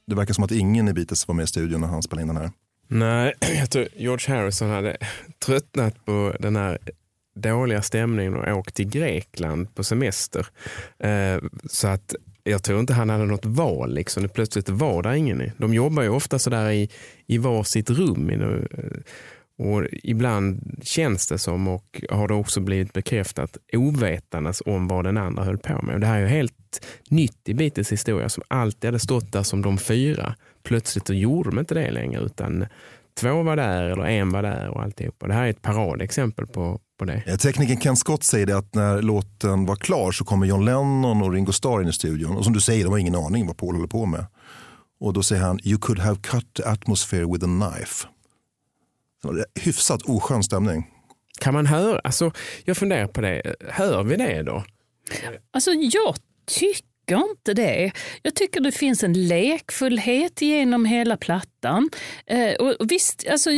Det 0.06 0.14
verkar 0.14 0.34
som 0.34 0.44
att 0.44 0.52
ingen 0.52 0.88
i 0.88 0.92
Beatles 0.92 1.28
var 1.28 1.34
med 1.34 1.42
i 1.42 1.46
studion 1.46 1.80
när 1.80 1.88
han 1.88 2.02
spelade 2.02 2.22
in 2.22 2.28
den 2.28 2.36
här. 2.36 2.50
Nej, 2.88 3.34
jag 3.58 3.70
tror 3.70 3.88
George 3.96 4.36
Harrison 4.36 4.70
hade 4.70 4.96
tröttnat 5.44 6.04
på 6.04 6.36
den 6.40 6.56
här 6.56 6.78
dåliga 7.34 7.82
stämningen 7.82 8.36
och 8.36 8.58
åkt 8.58 8.74
till 8.74 8.88
Grekland 8.88 9.74
på 9.74 9.84
semester. 9.84 10.46
Eh, 10.98 11.38
så 11.70 11.88
att 11.88 12.14
jag 12.44 12.62
tror 12.62 12.80
inte 12.80 12.92
han 12.92 13.10
hade 13.10 13.24
något 13.24 13.46
val. 13.46 13.94
Liksom. 13.94 14.28
Plötsligt 14.28 14.68
var 14.68 15.02
det 15.02 15.18
ingen. 15.18 15.52
De 15.56 15.74
jobbar 15.74 16.02
ju 16.02 16.08
ofta 16.08 16.38
sådär 16.38 16.70
i, 16.70 16.90
i 17.26 17.38
varsitt 17.38 17.90
rum. 17.90 18.30
Eh, 18.30 19.00
och 19.60 19.86
ibland 19.92 20.78
känns 20.82 21.26
det 21.26 21.38
som, 21.38 21.68
och 21.68 22.02
har 22.10 22.28
det 22.28 22.34
också 22.34 22.60
blivit 22.60 22.92
bekräftat, 22.92 23.56
ovetandes 23.72 24.62
om 24.66 24.88
vad 24.88 25.04
den 25.04 25.16
andra 25.16 25.44
höll 25.44 25.58
på 25.58 25.82
med. 25.82 25.94
Och 25.94 26.00
det 26.00 26.06
här 26.06 26.16
är 26.16 26.20
ju 26.20 26.26
helt 26.26 26.86
nytt 27.08 27.48
i 27.48 27.54
Beatles 27.54 27.92
historia 27.92 28.28
som 28.28 28.42
alltid 28.48 28.88
hade 28.88 28.98
stått 28.98 29.32
där 29.32 29.42
som 29.42 29.62
de 29.62 29.78
fyra. 29.78 30.34
Plötsligt 30.62 31.06
så 31.06 31.14
gjorde 31.14 31.50
de 31.50 31.58
inte 31.58 31.74
det 31.74 31.90
längre 31.90 32.20
utan 32.20 32.66
två 33.20 33.42
var 33.42 33.56
där 33.56 33.82
eller 33.82 34.04
en 34.04 34.30
var 34.32 34.42
där 34.42 34.68
och 34.68 34.82
alltihopa. 34.82 35.26
Det 35.26 35.34
här 35.34 35.44
är 35.44 35.50
ett 35.50 35.62
paradexempel 35.62 36.46
på, 36.46 36.80
på 36.98 37.04
det. 37.04 37.38
Tekniken 37.38 37.80
Ken 37.80 37.96
Scott 37.96 38.24
säger 38.24 38.46
det 38.46 38.56
att 38.56 38.74
när 38.74 39.02
låten 39.02 39.66
var 39.66 39.76
klar 39.76 40.12
så 40.12 40.24
kommer 40.24 40.46
John 40.46 40.64
Lennon 40.64 41.22
och 41.22 41.32
Ringo 41.32 41.52
Starr 41.52 41.82
in 41.82 41.88
i 41.88 41.92
studion. 41.92 42.36
Och 42.36 42.44
som 42.44 42.52
du 42.52 42.60
säger, 42.60 42.84
de 42.84 42.90
har 42.90 42.98
ingen 42.98 43.16
aning 43.16 43.46
vad 43.46 43.56
Paul 43.56 43.74
håller 43.74 43.88
på 43.88 44.06
med. 44.06 44.26
Och 45.00 45.12
då 45.12 45.22
säger 45.22 45.42
han, 45.42 45.58
you 45.64 45.78
could 45.78 45.98
have 45.98 46.16
cut 46.22 46.54
the 46.54 46.62
atmosphere 46.64 47.24
with 47.24 47.44
a 47.44 47.72
knife. 47.72 48.06
Hyfsat 49.60 50.02
oskön 50.02 50.42
stämning. 50.42 50.86
Kan 51.40 51.54
man 51.54 51.66
höra, 51.66 51.98
alltså, 51.98 52.32
jag 52.64 52.76
funderar 52.76 53.06
på 53.06 53.20
det, 53.20 53.54
hör 53.68 54.02
vi 54.02 54.16
det 54.16 54.42
då? 54.42 54.64
Alltså 55.52 55.70
jag 55.70 56.16
tycker 56.46 56.89
inte 57.16 57.54
det. 57.54 57.92
Jag 58.22 58.34
tycker 58.34 58.60
det 58.60 58.72
finns 58.72 59.04
en 59.04 59.28
lekfullhet 59.28 60.42
genom 60.42 60.84
hela 60.84 61.16
plattan. 61.16 61.90
Eh, 62.26 62.52
och 62.54 62.90
visst, 62.90 63.26
alltså, 63.30 63.50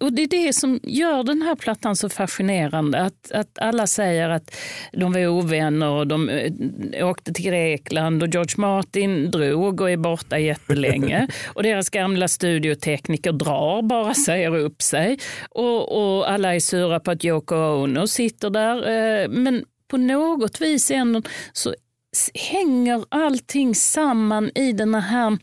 och 0.00 0.12
det 0.12 0.22
är 0.22 0.28
det 0.28 0.52
som 0.52 0.80
gör 0.82 1.22
den 1.22 1.42
här 1.42 1.54
plattan 1.54 1.96
så 1.96 2.08
fascinerande. 2.08 3.00
Att, 3.00 3.32
att 3.32 3.58
alla 3.58 3.86
säger 3.86 4.28
att 4.28 4.56
de 4.92 5.12
var 5.12 5.26
ovänner 5.26 5.88
och 5.88 6.06
de 6.06 6.28
eh, 6.28 7.08
åkte 7.08 7.32
till 7.32 7.44
Grekland 7.44 8.22
och 8.22 8.28
George 8.28 8.54
Martin 8.56 9.30
drog 9.30 9.80
och 9.80 9.90
är 9.90 9.96
borta 9.96 10.38
jättelänge. 10.38 11.28
och 11.46 11.62
deras 11.62 11.90
gamla 11.90 12.28
studiotekniker 12.28 13.32
drar 13.32 13.82
bara, 13.82 14.14
säger 14.14 14.56
upp 14.56 14.82
sig. 14.82 15.18
Och, 15.50 16.16
och 16.16 16.30
alla 16.30 16.54
är 16.54 16.60
sura 16.60 17.00
på 17.00 17.10
att 17.10 17.24
Yoko 17.24 17.54
Ono 17.54 18.06
sitter 18.06 18.50
där. 18.50 18.76
Eh, 18.88 19.28
men 19.28 19.64
på 19.88 19.96
något 19.96 20.60
vis 20.60 20.90
ändå 20.90 21.22
så 21.52 21.74
hänger 22.34 23.04
allting 23.08 23.74
samman 23.74 24.50
i 24.54 24.72
den 24.72 24.94
här 24.94 25.38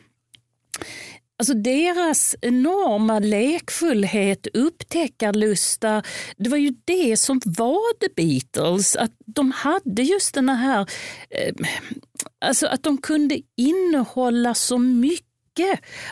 Alltså 1.40 1.54
deras 1.54 2.36
enorma 2.42 3.20
lekfullhet, 3.20 4.48
upptäckarlusta, 4.54 6.04
det 6.38 6.50
var 6.50 6.58
ju 6.58 6.74
det 6.86 7.18
som 7.18 7.42
var 7.46 8.00
The 8.00 8.08
Beatles. 8.16 8.96
Att 8.96 9.12
de 9.26 9.52
hade 9.52 10.02
just 10.04 10.34
den 10.34 10.50
här, 10.50 10.82
eh, 11.30 11.54
alltså 12.46 12.68
att 12.68 12.84
de 12.84 12.98
kunde 12.98 13.42
innehålla 13.58 14.54
så 14.54 14.78
mycket. 14.78 15.27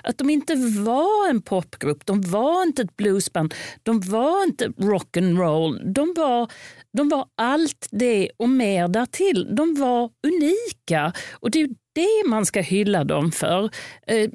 Att 0.04 0.18
de 0.18 0.30
inte 0.30 0.56
var 0.80 1.30
en 1.30 1.42
popgrupp, 1.42 2.06
de 2.06 2.22
var 2.22 2.64
inte 2.64 2.82
ett 2.82 2.98
bluesband, 2.98 3.54
de 3.84 4.00
var 4.02 4.44
inte 4.44 4.68
rock'n'roll. 4.68 5.94
De 5.94 6.14
var 6.18 6.52
de 6.98 7.10
var 7.10 7.26
allt 7.36 7.88
det 7.92 8.30
och 8.38 8.50
mer 8.50 8.88
därtill. 8.88 9.56
De 9.56 9.76
var 9.76 10.10
unika 10.28 11.14
och 11.32 11.52
det 11.52 11.62
är 11.62 11.70
det 11.96 12.30
man 12.30 12.46
ska 12.46 12.62
hylla 12.62 13.04
dem 13.04 13.32
för. 13.32 13.70
Eh, 14.08 14.30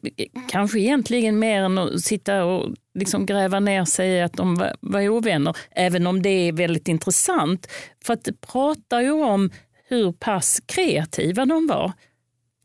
kanske 0.48 0.78
egentligen 0.80 1.38
mer 1.38 1.62
än 1.62 1.78
att 1.78 2.00
sitta 2.00 2.44
och 2.44 2.74
liksom 2.94 3.26
gräva 3.26 3.60
ner 3.60 3.84
sig 3.84 4.10
i 4.10 4.20
att 4.20 4.32
de 4.32 4.56
var, 4.56 4.76
var 4.80 5.08
ovänner, 5.08 5.56
även 5.70 6.06
om 6.06 6.22
det 6.22 6.48
är 6.48 6.52
väldigt 6.52 6.88
intressant. 6.88 7.66
För 8.04 8.12
att 8.12 8.24
det 8.24 8.40
pratar 8.40 9.00
ju 9.00 9.12
om 9.12 9.50
hur 9.88 10.12
pass 10.12 10.60
kreativa 10.66 11.46
de 11.46 11.66
var 11.66 11.92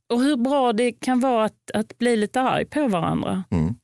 och 0.10 0.22
hur 0.22 0.38
bra 0.38 0.74
det 0.74 0.92
kan 0.92 1.20
vara 1.20 1.46
att, 1.46 1.72
att 1.74 1.98
bli 1.98 2.18
lite 2.18 2.42
arg 2.42 2.66
på 2.66 2.88
varandra. 2.88 3.44
Mm. 3.52 3.76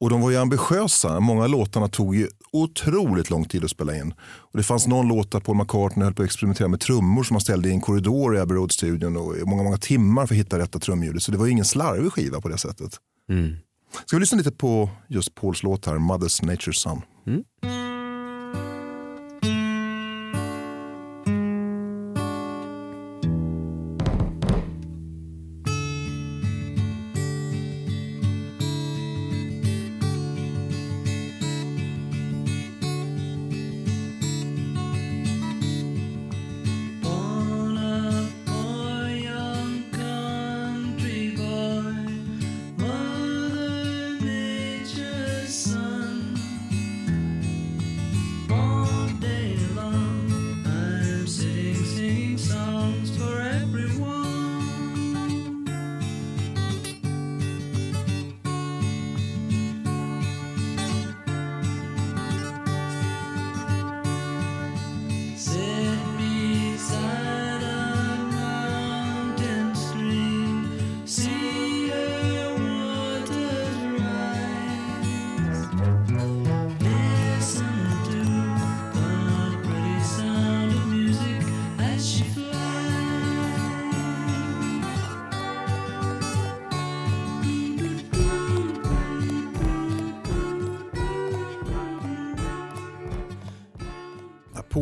Och 0.00 0.10
de 0.10 0.20
var 0.20 0.30
ju 0.30 0.36
ambitiösa. 0.36 1.20
Många 1.20 1.46
låtarna 1.46 1.88
tog 1.88 2.16
ju 2.16 2.28
otroligt 2.52 3.30
lång 3.30 3.44
tid 3.44 3.64
att 3.64 3.70
spela 3.70 3.96
in. 3.96 4.14
Och 4.22 4.56
det 4.56 4.62
fanns 4.62 4.86
någon 4.86 5.08
låt 5.08 5.32
där 5.32 5.40
Paul 5.40 5.56
McCartney 5.56 6.04
höll 6.04 6.14
på 6.14 6.22
att 6.22 6.26
experimentera 6.26 6.68
med 6.68 6.80
trummor 6.80 7.22
som 7.22 7.34
han 7.34 7.40
ställde 7.40 7.68
i 7.68 7.72
en 7.72 7.80
korridor 7.80 8.36
i 8.36 8.40
Abbey 8.40 8.56
Road-studion 8.56 9.16
och 9.16 9.48
många, 9.48 9.62
många 9.62 9.76
timmar 9.76 10.26
för 10.26 10.34
att 10.34 10.38
hitta 10.38 10.58
rätta 10.58 10.78
trumljudet. 10.78 11.22
Så 11.22 11.32
det 11.32 11.38
var 11.38 11.46
ju 11.46 11.52
ingen 11.52 11.64
slarvig 11.64 12.12
skiva 12.12 12.40
på 12.40 12.48
det 12.48 12.58
sättet. 12.58 12.96
Mm. 13.28 13.56
Ska 14.06 14.16
vi 14.16 14.20
lyssna 14.20 14.38
lite 14.38 14.52
på 14.52 14.90
just 15.08 15.34
Pauls 15.34 15.62
låt 15.62 15.86
här, 15.86 15.94
Mother's 15.94 16.44
Nature 16.44 16.72
Son. 16.72 17.02
Mm. 17.26 17.44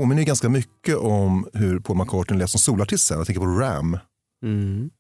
Påminner 0.03 0.23
ganska 0.23 0.49
mycket 0.49 0.97
om 0.97 1.49
hur 1.53 1.79
Paul 1.81 1.97
McCartney 1.97 2.39
lät 2.39 2.51
som 2.51 2.61
solartist 2.61 3.07
sen. 3.07 3.19
Jag 3.19 3.27
tänker 3.27 3.41
på 3.41 3.47
Ram. 3.47 3.99
Mm. 4.43 4.91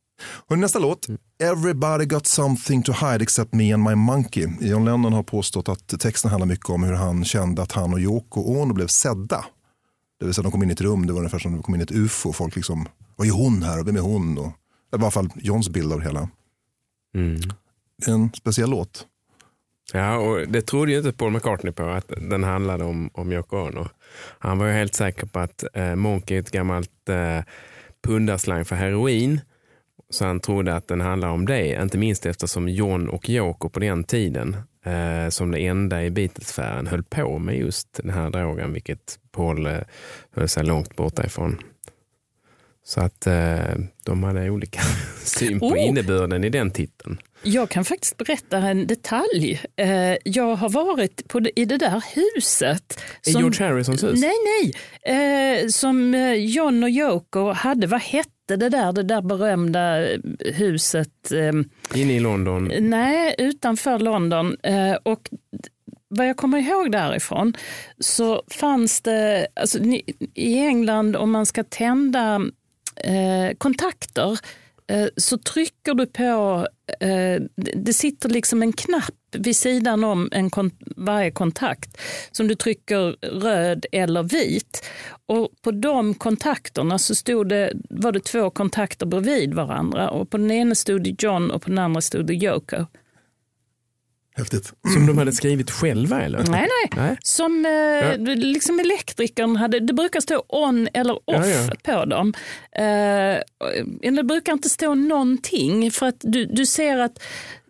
Och 0.48 0.58
nästa 0.58 0.78
låt, 0.78 1.06
Everybody 1.42 2.04
got 2.04 2.26
something 2.26 2.82
to 2.82 2.92
hide 2.92 3.22
except 3.22 3.54
me 3.54 3.72
and 3.72 3.82
my 3.82 3.94
monkey. 3.94 4.48
John 4.60 4.84
Lennon 4.84 5.12
har 5.12 5.22
påstått 5.22 5.68
att 5.68 6.00
texten 6.00 6.30
handlar 6.30 6.46
mycket 6.46 6.70
om 6.70 6.82
hur 6.82 6.92
han 6.92 7.24
kände 7.24 7.62
att 7.62 7.72
han 7.72 7.92
och 7.92 8.00
Yoko 8.00 8.40
Ono 8.40 8.74
blev 8.74 8.86
sedda. 8.86 9.44
Det 10.20 10.24
vill 10.24 10.34
säga 10.34 10.42
de 10.42 10.52
kom 10.52 10.62
in 10.62 10.70
i 10.70 10.72
ett 10.72 10.80
rum, 10.80 11.06
det 11.06 11.12
var 11.12 11.20
ungefär 11.20 11.38
som 11.38 11.52
de 11.52 11.62
kom 11.62 11.74
in 11.74 11.80
i 11.80 11.84
ett 11.84 11.92
ufo. 11.92 12.32
Folk 12.32 12.56
liksom, 12.56 12.88
vad 13.16 13.26
gör 13.26 13.34
hon 13.34 13.62
här 13.62 13.80
och 13.80 13.88
vem 13.88 13.96
är 13.96 14.00
hon? 14.00 14.38
Och, 14.38 14.52
det 14.90 14.96
var 14.96 14.98
i 14.98 15.02
alla 15.02 15.10
fall 15.10 15.30
Johns 15.34 15.68
bild 15.68 15.92
av 15.92 15.98
det 15.98 16.04
hela. 16.06 16.28
Mm. 17.14 17.36
Är 18.06 18.12
en 18.12 18.30
speciell 18.34 18.70
låt. 18.70 19.06
Ja, 19.92 20.16
och 20.16 20.48
det 20.48 20.62
trodde 20.62 20.92
ju 20.92 20.98
inte 20.98 21.12
Paul 21.12 21.32
McCartney 21.32 21.72
på 21.72 21.82
att 21.82 22.08
den 22.08 22.44
handlade 22.44 22.84
om, 22.84 23.10
om 23.14 23.32
Yoko 23.32 23.56
Ono. 23.56 23.88
Han 24.38 24.58
var 24.58 24.66
ju 24.66 24.72
helt 24.72 24.94
säker 24.94 25.26
på 25.26 25.40
att 25.40 25.64
eh, 25.74 25.94
Monkey 25.94 26.36
är 26.36 26.40
ett 26.40 26.50
gammalt 26.50 27.08
eh, 27.08 27.44
pundarslang 28.04 28.64
för 28.64 28.76
heroin. 28.76 29.40
Så 30.10 30.24
han 30.24 30.40
trodde 30.40 30.74
att 30.74 30.88
den 30.88 31.00
handlade 31.00 31.32
om 31.32 31.46
det, 31.46 31.82
inte 31.82 31.98
minst 31.98 32.26
eftersom 32.26 32.68
John 32.68 33.08
och 33.08 33.30
Yoko 33.30 33.68
på 33.68 33.80
den 33.80 34.04
tiden 34.04 34.56
eh, 34.84 35.28
som 35.28 35.50
det 35.50 35.66
enda 35.66 36.04
i 36.04 36.10
Beatles-sfären 36.10 36.86
höll 36.86 37.02
på 37.02 37.38
med 37.38 37.58
just 37.58 38.00
den 38.02 38.10
här 38.10 38.30
drogen, 38.30 38.72
vilket 38.72 39.18
Paul 39.32 39.66
eh, 39.66 39.78
höll 40.34 40.48
sig 40.48 40.64
långt 40.64 40.96
borta 40.96 41.24
ifrån. 41.26 41.58
Så 42.84 43.00
att 43.00 43.26
eh, 43.26 43.74
de 44.04 44.22
hade 44.22 44.50
olika 44.50 44.80
syn 45.24 45.60
på 45.60 45.66
Oh. 45.66 45.88
innebörden 45.88 46.44
i 46.44 46.48
den 46.48 46.70
titeln. 46.70 47.18
Jag 47.44 47.68
kan 47.68 47.84
faktiskt 47.84 48.16
berätta 48.16 48.58
en 48.58 48.86
detalj. 48.86 49.60
Eh, 49.76 50.16
Jag 50.24 50.54
har 50.56 50.68
varit 50.70 51.28
på 51.28 51.40
det, 51.40 51.60
i 51.60 51.64
det 51.64 51.76
där 51.78 52.02
huset. 52.14 53.00
I 53.26 53.30
George 53.30 53.66
Harrisons 53.66 54.04
hus? 54.04 54.20
Nej, 54.20 54.32
nej. 55.04 55.62
Eh, 55.62 55.68
som 55.68 56.14
eh, 56.14 56.32
John 56.34 56.82
och 56.82 56.90
Yoko 56.90 57.52
hade. 57.52 57.86
Vad 57.86 58.00
hette 58.00 58.56
det 58.56 58.68
där, 58.68 58.92
det 58.92 59.02
där 59.02 59.22
berömda 59.22 59.96
huset? 60.54 61.32
Eh, 61.32 62.00
Inne 62.00 62.12
i 62.16 62.20
London. 62.20 62.72
Nej, 62.80 63.34
utanför 63.38 63.98
London. 63.98 64.56
Eh, 64.62 64.94
och 65.02 65.28
vad 66.08 66.28
jag 66.28 66.36
kommer 66.36 66.58
ihåg 66.58 66.92
därifrån 66.92 67.54
så 67.98 68.42
fanns 68.50 69.00
det, 69.00 69.46
alltså, 69.54 69.78
i 70.34 70.58
England 70.58 71.16
om 71.16 71.30
man 71.30 71.46
ska 71.46 71.64
tända 71.64 72.34
eh, 72.96 73.56
kontakter 73.58 74.38
Eh, 74.92 75.08
så 75.16 75.38
trycker 75.38 75.94
du 75.94 76.06
på, 76.06 76.66
eh, 77.00 77.42
det- 77.76 77.92
sitter 77.92 78.28
liksom 78.28 78.62
en 78.62 78.72
knapp 78.72 79.14
vid 79.38 79.56
sidan 79.56 80.04
om 80.04 80.28
en 80.32 80.50
kont 80.50 80.74
varje 80.96 81.30
kontakt 81.30 82.00
som 82.32 82.48
du 82.48 82.54
trycker 82.54 83.16
röd 83.40 83.86
eller 83.92 84.22
vit. 84.22 84.84
Och 85.26 85.48
på 85.62 85.70
de 85.70 86.14
kontakterna 86.14 86.98
så 86.98 87.14
stod 87.14 87.48
det, 87.48 87.72
var 87.90 88.12
det 88.12 88.24
två 88.24 88.50
kontakter 88.50 89.06
bredvid 89.06 89.54
varandra 89.54 90.10
och 90.10 90.30
på 90.30 90.36
den 90.36 90.50
ena 90.50 90.74
stod 90.74 91.02
det 91.04 91.22
John 91.22 91.50
och 91.50 91.62
på 91.62 91.68
den 91.68 91.78
andra 91.78 92.00
stod 92.00 92.26
det 92.26 92.34
Yoko. 92.34 92.86
Häftigt. 94.34 94.72
Som 94.94 95.06
de 95.06 95.18
hade 95.18 95.32
skrivit 95.32 95.70
själva 95.70 96.22
eller? 96.22 96.38
Nej, 96.38 96.46
nej. 96.50 96.90
Nej. 96.96 97.16
Som 97.22 97.66
eh, 97.66 98.36
liksom 98.36 98.80
elektrikern 98.80 99.56
hade, 99.56 99.80
det 99.80 99.92
brukar 99.92 100.20
stå 100.20 100.44
on 100.48 100.88
eller 100.94 101.14
off 101.14 101.20
Ja, 101.26 101.46
ja. 101.46 101.70
på 101.82 102.04
dem. 102.04 102.34
Eh, 102.76 104.12
det 104.12 104.22
brukar 104.24 104.52
inte 104.52 104.68
stå 104.68 104.94
någonting 104.94 105.90
för 105.90 106.06
att 106.06 106.16
du, 106.20 106.46
du 106.46 106.66
ser 106.66 106.98
att 106.98 107.22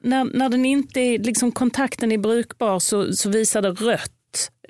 när, 0.03 0.25
när 0.25 0.49
den 0.49 0.65
inte 0.65 1.01
är, 1.01 1.19
liksom 1.19 1.53
kontakten 1.53 2.13
är 2.13 2.19
brukbar 2.19 2.79
så, 2.79 3.13
så 3.13 3.31
visar 3.31 3.63
det 3.63 3.71
rött. 3.71 4.11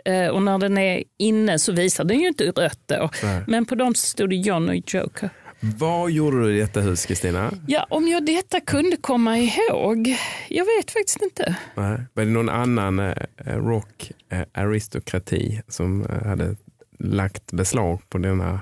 Eh, 0.04 0.26
och 0.26 0.42
när 0.42 0.58
den 0.58 0.78
är 0.78 1.04
inne 1.18 1.58
så 1.58 1.72
visar 1.72 2.04
den 2.04 2.20
ju 2.20 2.28
inte 2.28 2.44
rött 2.44 2.80
då. 2.86 3.10
Nej. 3.22 3.42
Men 3.46 3.64
på 3.64 3.74
dem 3.74 3.94
så 3.94 4.06
stod 4.06 4.30
det 4.30 4.36
John 4.36 4.68
och 4.68 4.76
Joker. 4.76 5.30
Vad 5.64 6.10
gjorde 6.10 6.40
du 6.40 6.56
i 6.56 6.60
detta 6.60 6.80
hus 6.80 7.06
Kristina? 7.06 7.52
Ja, 7.66 7.86
om 7.90 8.08
jag 8.08 8.26
detta 8.26 8.60
kunde 8.60 8.96
komma 8.96 9.38
ihåg. 9.38 10.16
Jag 10.48 10.64
vet 10.64 10.90
faktiskt 10.90 11.22
inte. 11.22 11.56
Nej. 11.74 12.00
Var 12.14 12.24
det 12.24 12.30
någon 12.30 12.48
annan 12.48 12.98
eh, 12.98 13.14
rock 13.46 14.12
eh, 14.28 14.42
aristokrati 14.52 15.62
som 15.68 16.06
eh, 16.06 16.26
hade 16.26 16.56
lagt 16.98 17.52
beslag 17.52 18.00
på 18.08 18.18
denna, 18.18 18.60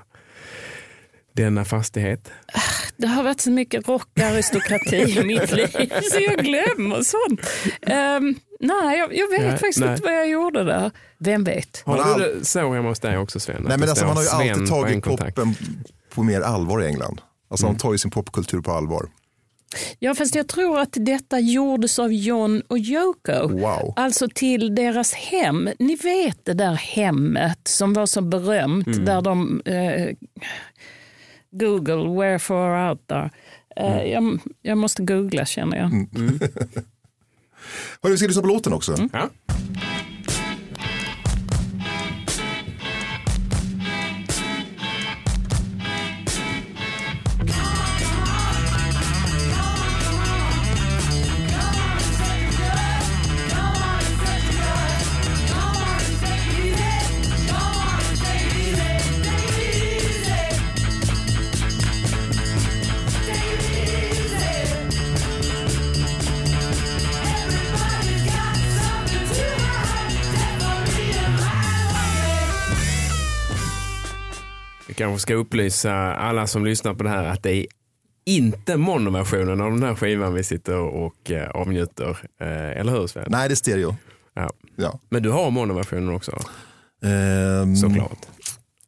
denna 1.33 1.65
fastighet? 1.65 2.33
Det 2.97 3.07
har 3.07 3.23
varit 3.23 3.41
så 3.41 3.51
mycket 3.51 3.89
rockaristokrati 3.89 4.97
i 4.97 5.25
mitt 5.25 5.53
liv 5.53 5.93
så 6.13 6.21
jag 6.21 6.45
glömmer 6.45 7.03
sånt. 7.03 7.41
Ehm, 7.83 8.35
nej, 8.61 8.99
jag, 8.99 9.17
jag 9.17 9.29
vet 9.31 9.41
Nej, 9.41 9.51
faktiskt 9.51 9.81
nej. 9.81 9.91
inte 9.91 10.03
vad 10.03 10.13
jag 10.13 10.29
gjorde 10.29 10.65
där. 10.65 10.91
Vem 11.19 11.45
vet? 11.45 11.83
Har 11.87 11.97
du 11.97 12.03
all- 12.03 12.21
det 12.21 12.45
så 12.45 12.73
hemma 12.73 12.89
hos 12.89 13.01
dig 13.01 13.19
också 13.19 13.41
Sven? 13.41 13.57
Nej, 13.57 13.69
men 13.71 13.81
det 13.81 13.91
alltså, 13.91 14.07
man 14.07 14.17
har 14.17 14.23
ju 14.23 14.29
Sven 14.29 14.51
alltid 14.53 14.69
tagit 14.69 15.05
poppen 15.05 15.55
på 16.15 16.23
mer 16.23 16.41
allvar 16.41 16.83
i 16.83 16.87
England. 16.87 17.21
Alltså 17.51 17.67
de 17.67 17.77
tar 17.77 17.93
ju 17.93 17.99
sin 17.99 18.11
popkultur 18.11 18.61
på 18.61 18.73
allvar. 18.73 19.09
Ja, 19.99 20.15
fast 20.15 20.35
jag 20.35 20.49
tror 20.49 20.81
att 20.81 20.93
detta 20.93 21.39
gjordes 21.41 21.99
av 21.99 22.13
John 22.13 22.63
och 22.69 22.79
Yoko. 22.79 23.49
Wow. 23.49 23.93
Alltså 23.97 24.29
till 24.35 24.75
deras 24.75 25.13
hem. 25.13 25.69
Ni 25.79 25.95
vet 25.97 26.45
det 26.45 26.55
där 26.55 26.75
hemmet 26.75 27.59
som 27.65 27.93
var 27.93 28.07
så 28.07 28.23
berömt 28.23 29.07
där 29.07 29.23
de 29.23 29.63
eh, 29.65 30.17
Google, 31.51 32.21
wherefore 32.21 32.89
out 32.91 33.07
there. 33.09 33.31
Eh, 33.77 34.03
jag, 34.13 34.39
jag 34.63 34.79
måste 34.79 35.03
googla 35.03 35.45
känner 35.45 35.77
jag. 35.77 35.91
Hörru, 38.03 38.13
vi 38.13 38.19
ska 38.19 38.27
lyssna 38.27 38.43
på 38.43 38.49
låten 38.49 38.73
också. 38.73 38.93
Mm. 38.93 39.11
Ja. 39.13 39.29
Kanske 75.01 75.23
ska 75.23 75.35
upplysa 75.35 75.93
alla 76.15 76.47
som 76.47 76.65
lyssnar 76.65 76.95
på 76.95 77.03
det 77.03 77.09
här 77.11 77.25
att 77.25 77.43
det 77.43 77.53
är 77.53 77.67
inte 78.27 78.77
monoversionen 78.77 79.61
av 79.61 79.71
den 79.71 79.83
här 79.83 79.95
skivan 79.95 80.35
vi 80.35 80.43
sitter 80.45 80.77
och 80.77 81.31
eh, 81.31 81.51
avnjuter. 81.51 82.11
Eh, 82.41 82.81
eller 82.81 82.93
hur 82.93 83.07
Sven? 83.07 83.25
Nej, 83.29 83.49
det 83.49 83.53
är 83.55 83.57
stereo. 83.57 83.97
Ja. 84.35 84.51
Ja. 84.77 85.01
Men 85.11 85.23
du 85.23 85.31
har 85.31 85.51
monoversionen 85.51 86.15
också 86.15 86.39
Ehm, 87.05 87.77
såklart. 87.77 88.27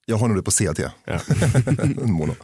Jag 0.06 0.16
har 0.16 0.28
nog 0.28 0.36
det 0.36 0.42
på 0.42 0.50
CT. 0.50 0.80
Ja. 1.04 1.18
Mono. 2.06 2.34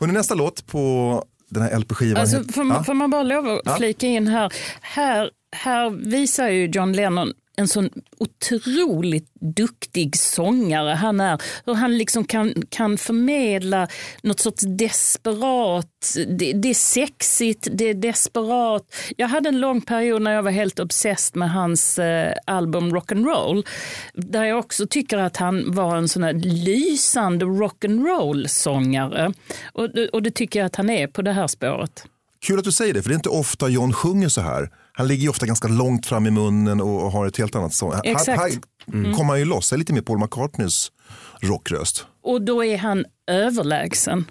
Hörrni, 0.00 0.12
nästa 0.12 0.34
låt 0.34 0.66
på 0.66 1.24
den 1.50 1.62
här 1.62 1.78
LP-skivan. 1.78 2.20
Alltså, 2.20 2.52
får, 2.52 2.64
man, 2.64 2.76
Ja. 2.76 2.84
får 2.84 2.94
man 2.94 3.10
bara 3.10 3.22
lov 3.22 3.48
att 3.48 3.60
Ja. 3.64 3.76
flika 3.76 4.06
in 4.06 4.28
här. 4.28 4.52
här. 4.80 5.30
Här 5.56 5.90
visar 5.90 6.48
ju 6.48 6.66
John 6.66 6.92
Lennon 6.92 7.32
en 7.56 7.68
sån 7.68 7.90
otroligt 8.18 9.34
duktig 9.40 10.16
sångare 10.16 10.90
han 10.90 11.20
är. 11.20 11.42
Hur 11.64 11.74
han 11.74 11.98
liksom 11.98 12.24
kan, 12.24 12.54
kan 12.68 12.98
förmedla 12.98 13.88
något 14.22 14.40
sorts 14.40 14.62
desperat, 14.62 16.16
det, 16.28 16.52
det 16.52 16.70
är 16.70 16.74
sexigt, 16.74 17.68
det 17.72 17.84
är 17.84 17.94
desperat. 17.94 18.94
Jag 19.16 19.28
hade 19.28 19.48
en 19.48 19.60
lång 19.60 19.80
period 19.80 20.22
när 20.22 20.32
jag 20.32 20.42
var 20.42 20.50
helt 20.50 20.80
obsessed 20.80 21.36
med 21.36 21.50
hans 21.50 21.98
eh, 21.98 22.34
album 22.46 22.96
Rock'n'Roll. 22.96 23.66
Där 24.14 24.44
jag 24.44 24.58
också 24.58 24.86
tycker 24.86 25.18
att 25.18 25.36
han 25.36 25.72
var 25.72 25.96
en 25.96 26.08
sån 26.08 26.22
här 26.22 26.32
lysande 26.64 27.44
rock'n'roll-sångare. 27.44 29.34
Och, 29.72 29.88
och 30.12 30.22
det 30.22 30.30
tycker 30.30 30.58
jag 30.58 30.66
att 30.66 30.76
han 30.76 30.90
är 30.90 31.06
på 31.06 31.22
det 31.22 31.32
här 31.32 31.46
spåret. 31.46 32.06
Kul 32.46 32.58
att 32.58 32.64
du 32.64 32.72
säger 32.72 32.94
det, 32.94 33.02
för 33.02 33.08
det 33.08 33.14
är 33.14 33.16
inte 33.16 33.28
ofta 33.28 33.68
John 33.68 33.92
sjunger 33.92 34.28
så 34.28 34.40
här. 34.40 34.70
Han 34.92 35.08
ligger 35.08 35.22
ju 35.22 35.28
ofta 35.28 35.46
ganska 35.46 35.68
långt 35.68 36.06
fram 36.06 36.26
i 36.26 36.30
munnen 36.30 36.80
och 36.80 37.12
har 37.12 37.26
ett 37.26 37.36
helt 37.36 37.54
annat 37.54 37.74
sång. 37.74 37.92
Här, 37.92 38.36
här 38.36 39.14
kommer 39.14 39.28
han 39.28 39.38
ju 39.38 39.44
loss, 39.44 39.70
det 39.70 39.76
är 39.76 39.78
lite 39.78 39.92
mer 39.92 40.00
Paul 40.00 40.18
McCartneys 40.18 40.92
rockröst. 41.40 42.06
Och 42.22 42.42
då 42.42 42.64
är 42.64 42.78
han 42.78 43.04
överlägsen. 43.26 44.24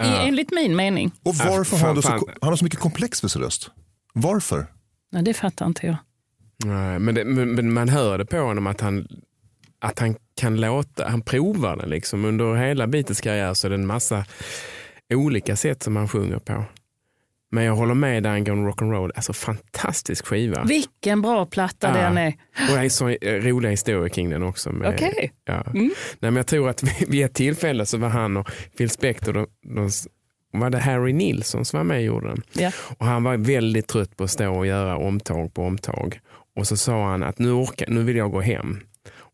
I, 0.00 0.04
enligt 0.28 0.50
min 0.50 0.76
mening. 0.76 1.12
Och 1.22 1.34
Ja, 1.38 1.44
varför 1.50 1.76
fan, 1.76 1.80
har 1.80 1.86
han, 1.86 1.96
då 1.96 2.02
så, 2.02 2.08
han 2.08 2.48
har 2.50 2.56
så 2.56 2.64
mycket 2.64 2.80
komplex 2.80 3.20
för 3.20 3.28
sin 3.28 3.42
röst? 3.42 3.70
Varför? 4.14 4.66
Nej, 5.12 5.22
det 5.22 5.34
fattar 5.34 5.66
inte 5.66 5.86
jag. 5.86 5.96
Nej, 6.64 6.98
men, 6.98 7.14
det, 7.14 7.24
men, 7.24 7.52
men 7.54 7.72
man 7.72 7.88
hör 7.88 8.18
det 8.18 8.26
på 8.26 8.38
honom 8.38 8.66
att 8.66 8.80
han, 8.80 9.06
att 9.80 9.98
han 9.98 10.16
kan 10.40 10.60
låta, 10.60 11.08
han 11.08 11.22
provar 11.22 11.76
den 11.76 11.90
liksom. 11.90 12.24
Under 12.24 12.54
hela 12.54 12.86
Beatles 12.86 13.20
karriär 13.20 13.54
så 13.54 13.66
är 13.66 13.70
det 13.70 13.74
en 13.74 13.86
massa 13.86 14.24
olika 15.14 15.56
sätt 15.56 15.82
som 15.82 15.96
han 15.96 16.08
sjunger 16.08 16.38
på. 16.38 16.64
Men 17.50 17.64
jag 17.64 17.74
håller 17.76 17.94
med 17.94 18.22
dig 18.22 18.32
angående 18.32 18.70
rock'n'roll. 18.70 19.10
Alltså 19.14 19.32
fantastisk 19.32 20.26
skiva. 20.26 20.64
Vilken 20.64 21.22
bra 21.22 21.46
platta 21.46 21.88
Ja. 21.88 21.94
den 22.04 22.18
är. 22.18 22.28
Och 22.70 22.76
det 22.76 22.84
är 22.84 22.88
så 22.88 23.08
eh, 23.08 23.34
roliga 23.34 23.70
historier 23.70 24.08
kring 24.08 24.30
den 24.30 24.42
också. 24.42 24.72
med- 24.72 24.94
Okej. 24.94 25.32
Ja. 25.44 25.54
Mm. 25.66 25.84
Nej, 26.18 26.30
men 26.30 26.36
jag 26.36 26.46
tror 26.46 26.68
att 26.68 26.82
vid- 27.08 27.24
ett 27.24 27.34
tillfälle 27.34 27.86
så 27.86 27.98
var 27.98 28.08
han 28.08 28.36
och 28.36 28.48
Phil 28.78 28.90
Spector, 28.90 29.32
de, 29.32 29.46
de, 29.74 29.90
var 30.52 30.70
det 30.70 30.78
Harry 30.78 31.12
Nilsson 31.12 31.64
som 31.64 31.76
var 31.76 31.84
med 31.84 31.96
och 31.96 32.02
gjorde 32.02 32.28
den. 32.28 32.42
Och 32.98 33.06
han 33.06 33.24
var 33.24 33.36
väldigt 33.36 33.86
trött 33.86 34.16
på 34.16 34.24
att 34.24 34.30
stå 34.30 34.54
och 34.58 34.66
göra 34.66 34.96
omtag 34.96 35.54
på 35.54 35.62
omtag. 35.64 36.20
Och 36.56 36.66
så 36.66 36.76
sa 36.76 37.10
han 37.10 37.22
att 37.22 37.38
nu, 37.38 37.50
orkar, 37.52 37.86
nu 37.88 38.02
vill 38.02 38.16
jag 38.16 38.30
gå 38.30 38.40
hem. 38.40 38.80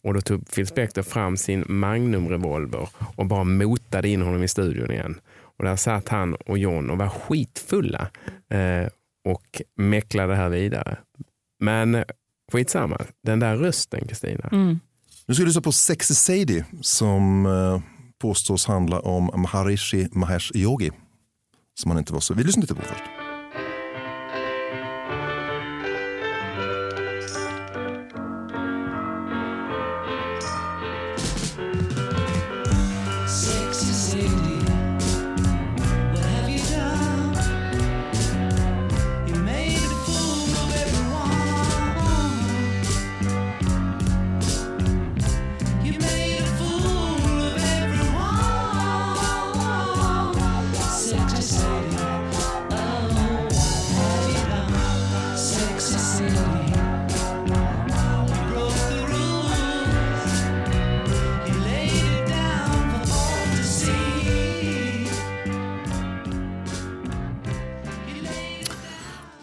Och 0.05 0.15
då 0.15 0.21
tog 0.21 0.51
Phil 0.51 0.67
Spector 0.67 1.03
fram 1.03 1.37
sin 1.37 1.65
Magnum-revolver 1.69 2.89
och 3.17 3.27
bara 3.27 3.45
motade 3.45 4.09
in 4.09 4.23
honom 4.23 4.43
i 4.43 4.49
studion 4.49 4.91
igen. 4.91 5.21
Och 5.59 5.65
där 5.65 5.77
satt 5.77 6.09
han 6.09 6.35
och 6.35 6.59
John 6.59 6.91
och 6.91 6.99
var 6.99 7.09
skitfulla 7.09 8.11
eh, 8.51 8.89
och 9.25 9.63
mäcklade 9.77 10.33
det 10.33 10.37
här 10.37 10.49
vidare. 10.49 10.99
Men 11.61 11.95
eh, 11.95 12.05
skitsamma, 12.53 13.01
den 13.23 13.41
där 13.41 13.57
rösten 13.57 14.09
Kristina. 14.09 14.49
Mm. 14.53 14.81
Nu 15.27 15.35
ska 15.35 15.43
vi 15.43 15.47
lyssna 15.47 15.63
på 15.63 15.73
Sexy 15.73 16.15
Sadie 16.15 16.65
som 16.81 17.47
eh, 17.47 17.81
påstås 18.21 18.67
handla 18.67 19.01
om 19.01 19.31
Maharishi 19.35 20.09
Mahesh 20.13 20.57
Yogi. 20.57 20.91
Som 21.81 21.91
han 21.91 21.99
inte 21.99 22.13
var 22.13 22.21
så... 22.21 22.35
Vi 22.35 22.45
lyssnar 22.45 22.61
lite 22.61 22.75
på 22.75 22.83
först. 22.83 23.24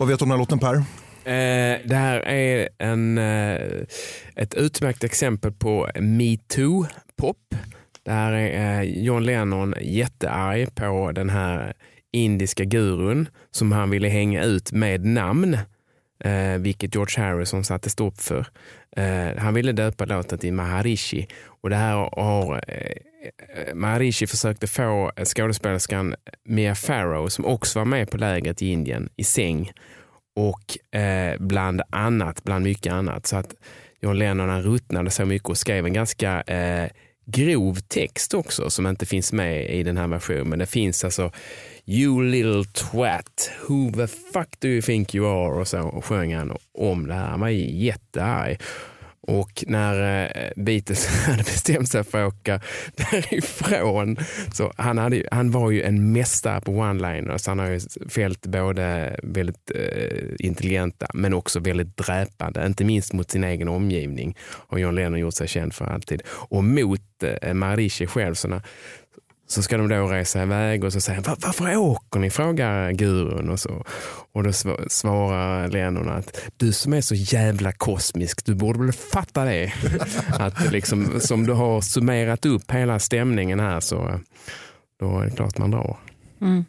Vad 0.02 0.08
vet 0.08 0.20
du 0.20 0.24
om 0.24 0.30
den 0.30 0.40
här 0.40 0.40
låten 0.40 0.60
Per? 0.60 0.76
Eh, 0.76 1.80
det 1.86 1.96
här 1.96 2.20
är 2.28 2.70
en, 2.78 3.18
eh, 3.18 3.86
ett 4.36 4.54
utmärkt 4.54 5.04
exempel 5.04 5.52
på 5.52 5.90
metoo-pop. 5.96 7.56
Det 8.04 8.12
här 8.12 8.32
är 8.32 8.82
eh, 8.82 9.04
John 9.04 9.24
Lennon 9.24 9.76
jättearg 9.82 10.76
på 10.76 11.12
den 11.12 11.30
här 11.30 11.74
indiska 12.12 12.64
gurun 12.64 13.28
som 13.52 13.72
han 13.72 13.90
ville 13.90 14.08
hänga 14.08 14.44
ut 14.44 14.72
med 14.72 15.06
namn. 15.06 15.58
Eh, 16.24 16.58
vilket 16.60 16.96
George 16.96 17.26
Harrison 17.26 17.64
satte 17.64 17.90
stopp 17.90 18.22
för. 18.22 18.46
Eh, 18.98 19.38
han 19.38 19.54
ville 19.54 19.72
döpa 19.72 20.06
låten 20.06 20.40
till 20.40 20.54
Maharishi 20.54 21.28
och 21.46 21.70
det 21.70 21.76
här 21.76 21.96
har 22.22 22.64
eh, 22.68 23.11
Maharishi 23.74 24.28
försökte 24.28 24.68
få 24.68 25.12
eh, 25.16 25.26
skådespelerskan 25.26 26.16
Mia 26.46 26.76
Farrow 26.76 27.30
som 27.30 27.46
också 27.46 27.80
var 27.80 27.86
med 27.86 28.12
på 28.12 28.18
lägret 28.18 28.62
i 28.62 28.68
Indien 28.68 29.10
i 29.16 29.24
säng 29.24 29.72
och 30.36 30.98
eh, 31.00 31.36
bland 31.40 31.82
annat, 31.90 32.44
bland 32.44 32.64
mycket 32.64 32.94
annat. 32.94 33.28
Så 33.28 33.38
att 33.38 33.56
John 34.02 34.20
Lennon 34.20 34.50
han 34.50 34.64
ruttnade 34.64 35.10
så 35.10 35.26
mycket 35.26 35.50
och 35.50 35.58
skrev 35.58 35.86
en 35.86 35.94
ganska 35.94 36.42
eh, 36.42 36.90
grov 37.26 37.80
text 37.88 38.34
också 38.34 38.70
som 38.70 38.88
inte 38.88 39.06
finns 39.06 39.34
med 39.34 39.70
i 39.70 39.84
den 39.84 39.98
här 39.98 40.08
versionen. 40.08 40.50
Men 40.50 40.60
det 40.60 40.66
finns 40.66 41.04
alltså 41.04 41.32
You 41.86 42.24
little 42.24 42.64
twat, 42.64 43.52
who 43.68 43.92
the 43.92 44.08
fuck 44.08 44.60
do 44.60 44.68
you 44.68 44.82
think 44.82 45.16
you 45.16 45.28
are? 45.28 45.60
Och 45.60 45.68
så 45.68 46.02
sjöng 46.06 46.36
han 46.36 46.58
om 46.74 47.08
det 47.08 47.14
här. 47.14 47.28
Han 47.28 47.40
var 47.40 47.50
jättearg. 47.50 48.58
Och 49.32 49.64
när 49.68 50.26
eh, 50.26 50.52
Beatles 50.56 51.08
hade 51.26 51.38
bestämt 51.44 51.90
sig 51.90 52.04
för 52.04 52.28
att 52.28 52.34
åka 52.34 52.60
därifrån, 52.96 54.18
så 54.54 54.74
han, 54.78 54.98
hade, 54.98 55.24
han 55.32 55.52
var 55.52 55.72
ju 55.72 55.82
en 55.82 56.12
mästare 56.12 56.62
på 56.62 56.72
one-liners. 56.72 57.48
Han 57.48 57.60
har 57.60 57.68
ju 57.68 57.80
fällt 58.10 58.46
både 58.46 59.20
väldigt 59.24 59.72
eh, 59.76 60.28
intelligenta 60.40 61.08
men 61.14 61.34
också 61.34 61.60
väldigt 61.60 61.98
dräpande, 61.98 62.66
inte 62.66 62.86
minst 62.86 63.14
mot 63.14 63.32
sin 63.32 63.44
egen 63.44 63.68
omgivning. 63.68 64.38
Har 64.68 64.78
John 64.78 64.96
Lennon 64.96 65.20
gjort 65.20 65.34
sig 65.34 65.48
känd 65.48 65.74
för 65.74 65.86
alltid. 65.86 66.22
Och 66.28 66.64
mot 66.64 67.02
eh, 67.42 67.54
Maharishi 67.54 68.08
själv, 68.08 68.36
så, 68.36 68.48
när, 68.48 68.62
så 69.52 69.62
ska 69.62 69.78
de 69.78 69.90
då 69.90 70.08
resa 70.08 70.44
iväg 70.44 70.84
och 70.84 70.94
så 70.94 71.02
säger 71.02 71.22
han, 71.26 71.36
varför 71.40 71.78
åker 71.78 72.20
ni? 72.20 72.30
frågar 72.30 72.92
gurun. 72.92 73.50
Och, 73.50 73.60
så. 73.60 73.86
och 74.32 74.44
då 74.44 74.54
svarar 74.88 75.68
Lennon 75.68 76.10
att 76.10 76.42
du 76.58 76.74
som 76.74 76.94
är 76.94 77.02
så 77.02 77.16
jävla 77.16 77.72
kosmisk, 77.72 78.46
du 78.46 78.56
borde 78.56 78.80
väl 78.80 78.92
fatta 78.92 79.46
det. 79.46 79.74
att 80.40 80.72
liksom, 80.72 81.20
som 81.20 81.48
du 81.48 81.54
har 81.54 81.82
summerat 81.82 82.46
upp 82.46 82.72
hela 82.72 83.00
stämningen 83.00 83.60
här 83.60 83.80
så 83.80 84.20
då 85.00 85.20
är 85.20 85.26
det 85.26 85.32
klart 85.32 85.58
man 85.58 85.72
drar. 85.72 85.98
Mm. 86.42 86.66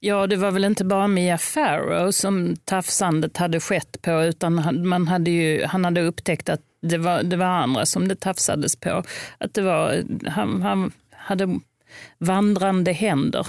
Ja, 0.00 0.26
det 0.26 0.36
var 0.36 0.50
väl 0.50 0.64
inte 0.64 0.84
bara 0.84 1.08
Mia 1.08 1.38
Farrow 1.38 2.10
som 2.10 2.56
tafsandet 2.64 3.36
hade 3.36 3.60
skett 3.60 4.02
på, 4.02 4.22
utan 4.22 4.58
han, 4.58 4.88
man 4.88 5.08
hade 5.08 5.30
ju, 5.30 5.64
han 5.64 5.84
hade 5.84 6.00
upptäckt 6.00 6.48
att 6.48 6.60
det 6.82 6.98
var, 6.98 7.22
det 7.22 7.36
var 7.36 7.46
andra 7.46 7.86
som 7.86 8.08
det 8.08 8.20
tafsades 8.20 8.76
på. 8.76 9.02
Att 9.38 9.54
det 9.54 9.62
var, 9.62 10.02
han, 10.28 10.62
han 10.62 10.92
hade 11.10 11.60
vandrande 12.18 12.92
händer. 12.92 13.46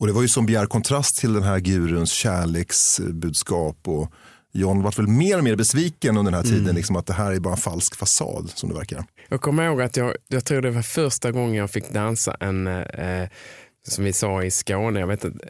Och 0.00 0.06
det 0.06 0.12
var 0.12 0.22
ju 0.22 0.28
som 0.28 0.46
bjärt 0.46 0.68
kontrast 0.68 1.18
till 1.18 1.32
den 1.32 1.42
här 1.42 1.58
guruns 1.58 2.12
kärleksbudskap. 2.12 3.88
Och 3.88 4.12
John 4.52 4.82
var 4.82 4.92
väl 4.96 5.06
mer 5.06 5.38
och 5.38 5.44
mer 5.44 5.56
besviken 5.56 6.16
under 6.16 6.32
den 6.32 6.44
här 6.44 6.50
tiden, 6.50 6.74
liksom 6.74 6.96
att 6.96 7.06
det 7.06 7.12
här 7.12 7.32
är 7.32 7.40
bara 7.40 7.54
en 7.54 7.60
falsk 7.60 7.96
fasad 7.96 8.50
som 8.54 8.68
det 8.68 8.74
verkar. 8.74 9.04
Jag 9.28 9.40
kommer 9.40 9.66
ihåg 9.66 9.82
att 9.82 9.96
jag, 9.96 10.14
jag 10.28 10.44
tror 10.44 10.62
det 10.62 10.70
var 10.70 10.82
första 10.82 11.32
gången 11.32 11.54
jag 11.54 11.70
fick 11.70 11.92
dansa 11.92 12.36
en, 12.40 12.66
eh, 12.66 13.28
som 13.88 14.04
vi 14.04 14.12
sa 14.12 14.42
i 14.42 14.50
Skåne, 14.50 15.00
jag 15.00 15.06
vet 15.06 15.24
inte, 15.24 15.48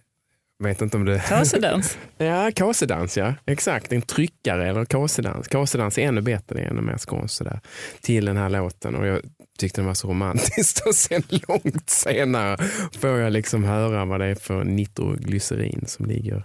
vet 0.59 0.81
inte 0.83 0.97
om 0.97 1.05
det... 1.05 1.23
Kasedans. 1.29 1.99
Ja, 2.19 2.51
kasedans 2.55 3.17
ja. 3.17 3.35
Exakt, 3.47 3.93
en 3.93 4.03
tryckare 4.03 4.69
eller 4.69 4.85
kasedans. 4.85 5.49
Kasedans 5.49 5.99
är 5.99 6.03
ännu 6.03 6.21
bättre, 6.21 6.57
det 6.57 6.63
är 6.63 6.71
ännu 6.71 6.81
mer 6.81 6.99
skånskt 6.99 7.37
sådär. 7.37 7.61
Till 8.01 8.25
den 8.25 8.37
här 8.37 8.49
låten 8.49 8.95
och 8.95 9.07
jag 9.07 9.21
tyckte 9.61 9.81
den 9.81 9.87
var 9.87 9.95
så 9.95 10.09
romantisk 10.09 10.83
och 10.87 10.95
sen 10.95 11.23
långt 11.29 11.91
senare 11.91 12.57
får 13.01 13.11
jag 13.11 13.33
liksom 13.33 13.65
höra 13.65 14.05
vad 14.05 14.21
det 14.21 14.27
är 14.27 14.35
för 14.35 14.65
nitroglycerin 14.65 15.85
som 15.89 16.07
ligger. 16.07 16.45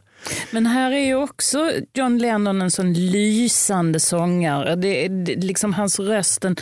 Men 0.52 0.66
här 0.66 0.92
är 0.92 1.06
ju 1.06 1.16
också 1.16 1.72
John 1.94 2.18
Lennon 2.18 2.62
en 2.62 2.72
sån 2.72 2.94
lysande 2.94 4.00
sångare. 4.00 4.76
Det, 4.76 5.06
är- 5.06 5.10
det, 5.10 5.36
liksom 5.36 5.74
hans 5.74 6.00
rösten, 6.00 6.56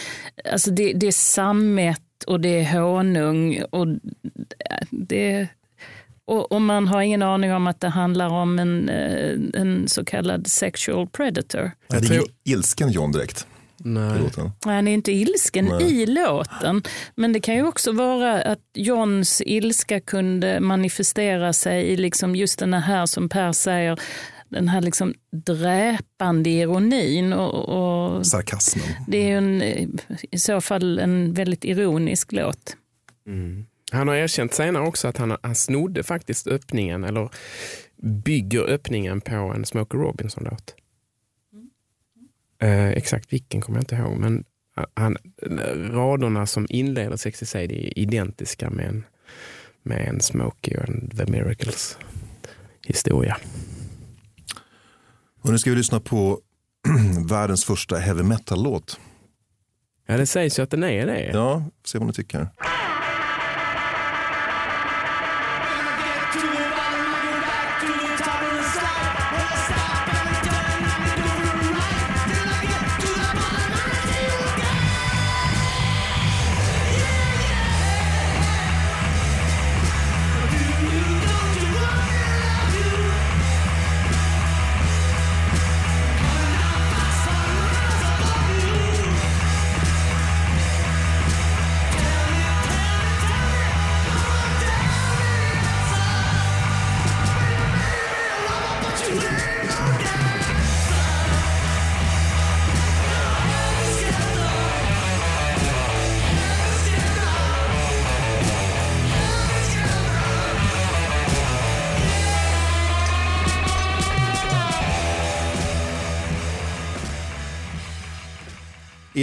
alltså 0.51 0.71
det, 0.71 0.93
det 0.93 1.07
är 1.07 1.11
sammet 1.11 2.01
och 2.27 2.39
det 2.39 2.59
är 2.59 2.79
honung. 2.79 3.61
Och 3.71 3.87
det, 4.91 5.47
och, 6.25 6.51
och 6.51 6.61
man 6.61 6.87
har 6.87 7.01
ingen 7.01 7.21
aning 7.23 7.53
om 7.53 7.67
att 7.67 7.79
det 7.79 7.89
handlar 7.89 8.29
om 8.29 8.59
en, 8.59 8.89
eh, 8.89 9.61
en 9.61 9.87
så 9.87 10.05
kallad 10.05 10.47
sexual 10.47 11.07
predator. 11.07 11.71
Det 11.87 12.15
är 12.15 12.21
ilsken 12.43 12.91
John 12.91 13.11
direkt 13.11 13.47
Nej. 13.83 14.19
låten. 14.19 14.51
Han 14.65 14.87
är 14.87 14.91
inte 14.91 15.11
ilsken 15.11 15.65
Nej. 15.65 16.01
i 16.01 16.05
låten, 16.05 16.81
men 17.15 17.33
det 17.33 17.39
kan 17.39 17.55
ju 17.55 17.67
också 17.67 17.91
vara 17.91 18.41
att 18.41 18.59
Johns 18.73 19.41
ilska 19.45 19.99
kunde 19.99 20.59
manifestera 20.59 21.53
sig 21.53 21.83
i 21.83 21.97
liksom 21.97 22.35
just 22.35 22.59
den 22.59 22.73
här 22.73 23.05
som 23.05 23.29
Per 23.29 23.51
säger, 23.51 23.99
den 24.49 24.67
här 24.67 24.81
liksom 24.81 25.13
dräpande 25.45 26.49
ironin. 26.49 27.33
Och, 27.33 27.69
och 27.69 28.25
Sarkasmen. 28.25 28.85
det 29.07 29.17
är 29.17 29.27
ju 29.27 29.37
en, 29.37 29.61
i 30.31 30.39
så 30.39 30.61
fall 30.61 30.99
en 30.99 31.33
väldigt 31.33 31.65
ironisk 31.65 32.31
låt. 32.31 32.77
Mm. 33.27 33.65
Han 33.91 34.07
har 34.07 34.15
erkänt 34.15 34.53
senare 34.53 34.87
också 34.87 35.07
att 35.07 35.17
han, 35.17 35.37
han 35.41 35.55
snodde 35.55 36.03
faktiskt 36.03 36.47
öppningen 36.47 37.03
eller 37.03 37.29
bygger 38.01 38.69
öppningen 38.69 39.21
på 39.21 39.35
en 39.35 39.65
Smokey 39.65 39.99
Robinson-låt. 39.99 40.75
Eh, 42.63 42.89
exakt 42.89 43.33
vilken 43.33 43.61
kommer 43.61 43.77
jag 43.77 43.83
inte 43.83 43.95
ihåg 43.95 44.17
men 44.17 44.43
han, 44.93 45.17
raderna 45.91 46.45
som 46.45 46.67
inleder 46.69 47.17
60 47.17 47.57
är 47.57 47.99
identiska 47.99 48.69
med 48.69 48.85
en, 48.85 49.05
med 49.83 50.07
en 50.07 50.21
Smokey 50.21 50.73
en 50.73 51.09
The 51.09 51.25
Miracles 51.25 51.97
historia. 52.85 53.37
Och 55.41 55.51
nu 55.51 55.57
ska 55.57 55.69
vi 55.69 55.75
lyssna 55.75 55.99
på 55.99 56.39
världens 57.29 57.65
första 57.65 57.97
heavy 57.97 58.23
metal-låt. 58.23 58.99
Ja 60.07 60.17
det 60.17 60.25
sägs 60.25 60.59
ju 60.59 60.63
att 60.63 60.69
den 60.69 60.83
är 60.83 61.05
det. 61.05 61.31
Ja, 61.33 61.65
se 61.85 61.97
vad 61.97 62.07
ni 62.07 62.13
tycker. 62.13 62.47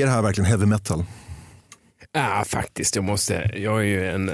Är 0.00 0.06
det 0.06 0.12
här 0.12 0.22
verkligen 0.22 0.50
heavy 0.50 0.66
metal? 0.66 1.04
Ja, 2.12 2.44
faktiskt. 2.46 2.96
Jag 2.96 3.04
måste. 3.04 3.50
Jag 3.56 3.78
är 3.78 3.84
ju 3.84 4.08
en... 4.08 4.30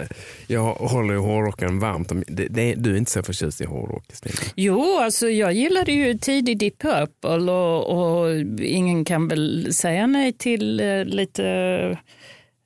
Jag 0.46 0.74
håller 0.74 1.14
ju 1.14 1.20
hårdrocken 1.20 1.78
varmt. 1.78 2.12
Det, 2.26 2.46
det, 2.48 2.74
du 2.74 2.92
är 2.92 2.96
inte 2.96 3.10
så 3.10 3.22
förtjust 3.22 3.60
i 3.60 3.64
hårdrock, 3.64 4.04
Stina. 4.12 4.34
Jo, 4.56 4.98
alltså 4.98 5.28
jag 5.28 5.52
gillade 5.52 5.92
ju 5.92 6.18
tidig 6.18 6.58
Deep 6.58 6.78
Purple 6.78 7.52
och, 7.52 8.20
och 8.20 8.40
ingen 8.60 9.04
kan 9.04 9.28
väl 9.28 9.74
säga 9.74 10.06
nej 10.06 10.32
till 10.32 10.80
eh, 10.80 11.04
lite 11.04 11.46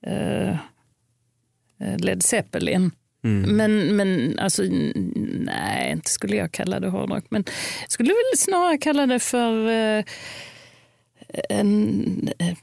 eh, 0.06 0.50
eh, 0.50 1.98
Led 1.98 2.22
Zeppelin. 2.22 2.90
Men, 3.22 3.96
men 3.96 4.38
alltså, 4.38 4.62
nej, 5.44 5.92
inte 5.92 6.10
skulle 6.10 6.36
jag 6.36 6.52
kalla 6.52 6.80
det 6.80 6.88
hårdrock. 6.88 7.24
Men 7.28 7.44
jag 7.80 7.90
skulle 7.90 8.08
väl 8.08 8.38
snarare 8.38 8.78
kalla 8.78 9.06
det 9.06 9.18
för 9.18 9.68
eh, 9.68 10.04
en 11.48 12.28
eh, 12.38 12.56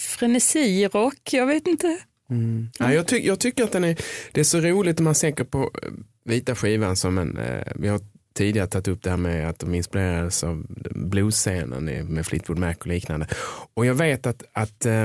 frenesirock. 0.00 1.32
Jag 1.32 1.46
vet 1.46 1.66
inte. 1.66 1.98
Mm. 2.30 2.68
Ja, 2.78 2.92
jag, 2.92 3.08
ty, 3.08 3.16
jag 3.26 3.40
tycker 3.40 3.64
att 3.64 3.72
den 3.72 3.84
är, 3.84 3.98
det 4.32 4.40
är 4.40 4.44
så 4.44 4.60
roligt 4.60 4.98
om 4.98 5.04
man 5.04 5.14
tänker 5.14 5.44
på 5.44 5.70
eh, 5.82 5.90
vita 6.24 6.54
skivan 6.54 6.96
som 6.96 7.18
en, 7.18 7.38
eh, 7.38 7.66
vi 7.74 7.88
har 7.88 8.00
tidigare 8.34 8.66
tagit 8.66 8.88
upp 8.88 9.02
det 9.02 9.10
här 9.10 9.16
med 9.16 9.48
att 9.48 9.58
de 9.58 9.74
inspirerades 9.74 10.44
av 10.44 10.66
bluesscenen 10.90 11.84
med 12.14 12.26
Fleetwood 12.26 12.58
Mac 12.58 12.74
och 12.74 12.86
liknande. 12.86 13.26
Och 13.74 13.86
jag 13.86 13.94
vet 13.94 14.26
att, 14.26 14.42
att 14.52 14.86
eh, 14.86 15.02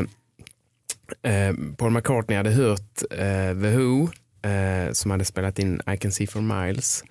eh, 1.21 1.53
Paul 1.77 1.91
McCartney 1.91 2.37
hade 2.37 2.51
hört 2.51 3.01
eh, 3.11 3.61
The 3.61 3.77
Who 3.77 4.09
eh, 4.49 4.91
som 4.91 5.11
hade 5.11 5.25
spelat 5.25 5.59
in 5.59 5.81
I 5.93 5.97
can 5.97 6.11
see 6.11 6.27
for 6.27 6.41
miles 6.41 7.03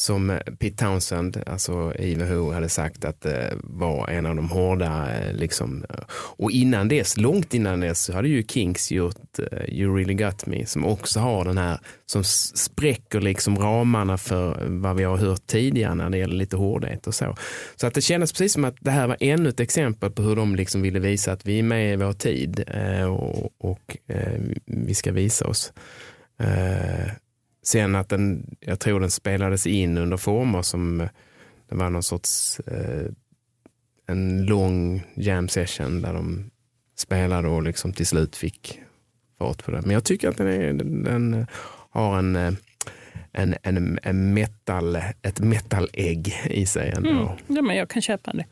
som 0.00 0.38
Pete 0.58 0.76
Townsend, 0.76 1.42
alltså 1.46 1.94
i 1.98 2.14
Who, 2.14 2.52
hade 2.52 2.68
sagt 2.68 3.04
att 3.04 3.20
det 3.20 3.54
var 3.62 4.08
en 4.08 4.26
av 4.26 4.36
de 4.36 4.50
hårda. 4.50 5.14
eh, 5.14 5.34
Liksom. 5.34 5.84
Och 6.36 6.50
innan 6.50 6.88
dess, 6.88 7.16
långt 7.16 7.54
innan 7.54 7.80
dess, 7.80 8.00
så 8.02 8.12
hade 8.12 8.28
ju 8.28 8.42
Kinks 8.42 8.92
gjort 8.92 9.38
eh, 9.38 9.64
You 9.68 9.96
really 9.96 10.14
got 10.14 10.46
me, 10.46 10.66
som 10.66 10.84
också 10.86 11.20
har 11.20 11.44
den 11.44 11.58
här, 11.58 11.78
som 12.06 12.24
spräcker 12.24 13.20
liksom 13.20 13.58
ramarna 13.58 14.18
för 14.18 14.66
vad 14.68 14.96
vi 14.96 15.04
har 15.04 15.16
hört 15.16 15.46
tidigare 15.46 15.94
när 15.94 16.10
det 16.10 16.18
gäller 16.18 16.36
lite 16.36 16.56
hårdhet 16.56 17.06
och 17.06 17.14
så. 17.14 17.36
Så 17.76 17.86
att 17.86 17.94
det 17.94 18.00
kändes 18.00 18.32
precis 18.32 18.52
som 18.52 18.64
att 18.64 18.76
det 18.80 18.90
här 18.90 19.06
var 19.06 19.16
ännu 19.20 19.48
ett 19.48 19.60
exempel 19.60 20.10
på 20.10 20.22
hur 20.22 20.36
de 20.36 20.56
liksom 20.56 20.82
ville 20.82 20.98
visa 20.98 21.32
att 21.32 21.46
vi 21.46 21.58
är 21.58 21.62
med 21.62 21.92
i 21.92 21.96
vår 21.96 22.12
tid 22.12 22.64
eh, 22.66 23.04
och, 23.04 23.52
och 23.58 23.96
eh, 24.08 24.40
vi 24.66 24.94
ska 24.94 25.12
visa 25.12 25.46
oss. 25.46 25.72
Eh, 26.40 27.12
Sen 27.62 27.94
att 27.94 28.08
den, 28.08 28.56
jag 28.60 28.80
tror 28.80 29.00
den 29.00 29.10
spelades 29.10 29.66
in 29.66 29.98
under 29.98 30.16
former 30.16 30.62
som 30.62 31.00
eh, 31.00 31.08
det 31.68 31.76
var 31.76 31.90
någon 31.90 32.02
sorts 32.02 32.60
eh, 32.60 33.06
en 34.06 34.46
lång 34.46 35.02
jam 35.14 35.48
session 35.48 36.02
där 36.02 36.12
de 36.12 36.50
spelade 36.96 37.48
och 37.48 37.62
liksom 37.62 37.92
till 37.92 38.06
slut 38.06 38.36
fick 38.36 38.80
fart 39.38 39.64
på 39.64 39.70
det. 39.70 39.82
Men 39.82 39.90
jag 39.90 40.04
tycker 40.04 40.28
att 40.28 40.36
den, 40.36 40.46
är, 40.46 40.72
den, 40.72 41.02
den 41.02 41.46
har 41.90 42.18
en, 42.18 42.36
eh, 42.36 42.52
en, 43.32 43.54
en, 43.62 43.98
en 44.02 44.34
metal, 44.34 44.96
ett 45.22 45.40
metalägg 45.40 46.34
i 46.44 46.66
sig 46.66 46.92
ändå. 46.96 47.10
Mm. 47.10 47.28
Ja, 47.46 47.62
men 47.62 47.76
jag 47.76 47.90
kan 47.90 48.02
köpa 48.02 48.32
det. 48.32 48.44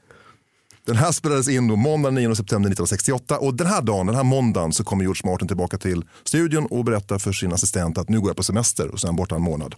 Den 0.89 0.97
här 0.97 1.13
spelades 1.13 1.49
in 1.49 1.69
då 1.69 1.77
måndag 1.77 2.11
9 2.11 2.35
september 2.35 2.71
1968 2.71 3.39
och 3.39 3.55
den 3.55 3.67
här 3.67 3.83
dagen, 3.83 4.07
den 4.07 4.17
här 4.17 4.25
måndagen 4.25 4.73
så 4.73 4.85
kommer 4.85 5.05
George 5.05 5.31
Martin 5.31 5.49
tillbaka 5.49 5.79
till 5.79 6.05
studion 6.25 6.67
och 6.67 6.85
berättar 6.85 7.19
för 7.19 7.33
sin 7.33 7.53
assistent 7.53 7.99
att 7.99 8.09
nu 8.09 8.21
går 8.21 8.29
jag 8.29 8.37
på 8.37 8.43
semester 8.43 8.89
och 8.89 9.01
så 9.01 9.07
är 9.07 9.09
han 9.09 9.17
borta 9.17 9.35
en 9.35 9.43
månad. 9.43 9.75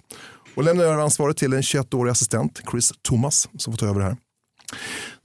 Och 0.55 0.65
lämnar 0.65 0.85
över 0.85 0.99
ansvaret 0.99 1.37
till 1.37 1.53
en 1.53 1.61
21-årig 1.61 2.11
assistent, 2.11 2.61
Chris 2.71 2.93
Thomas, 3.03 3.49
som 3.59 3.73
får 3.73 3.79
ta 3.79 3.87
över 3.87 4.01
det 4.01 4.07
här. 4.07 4.17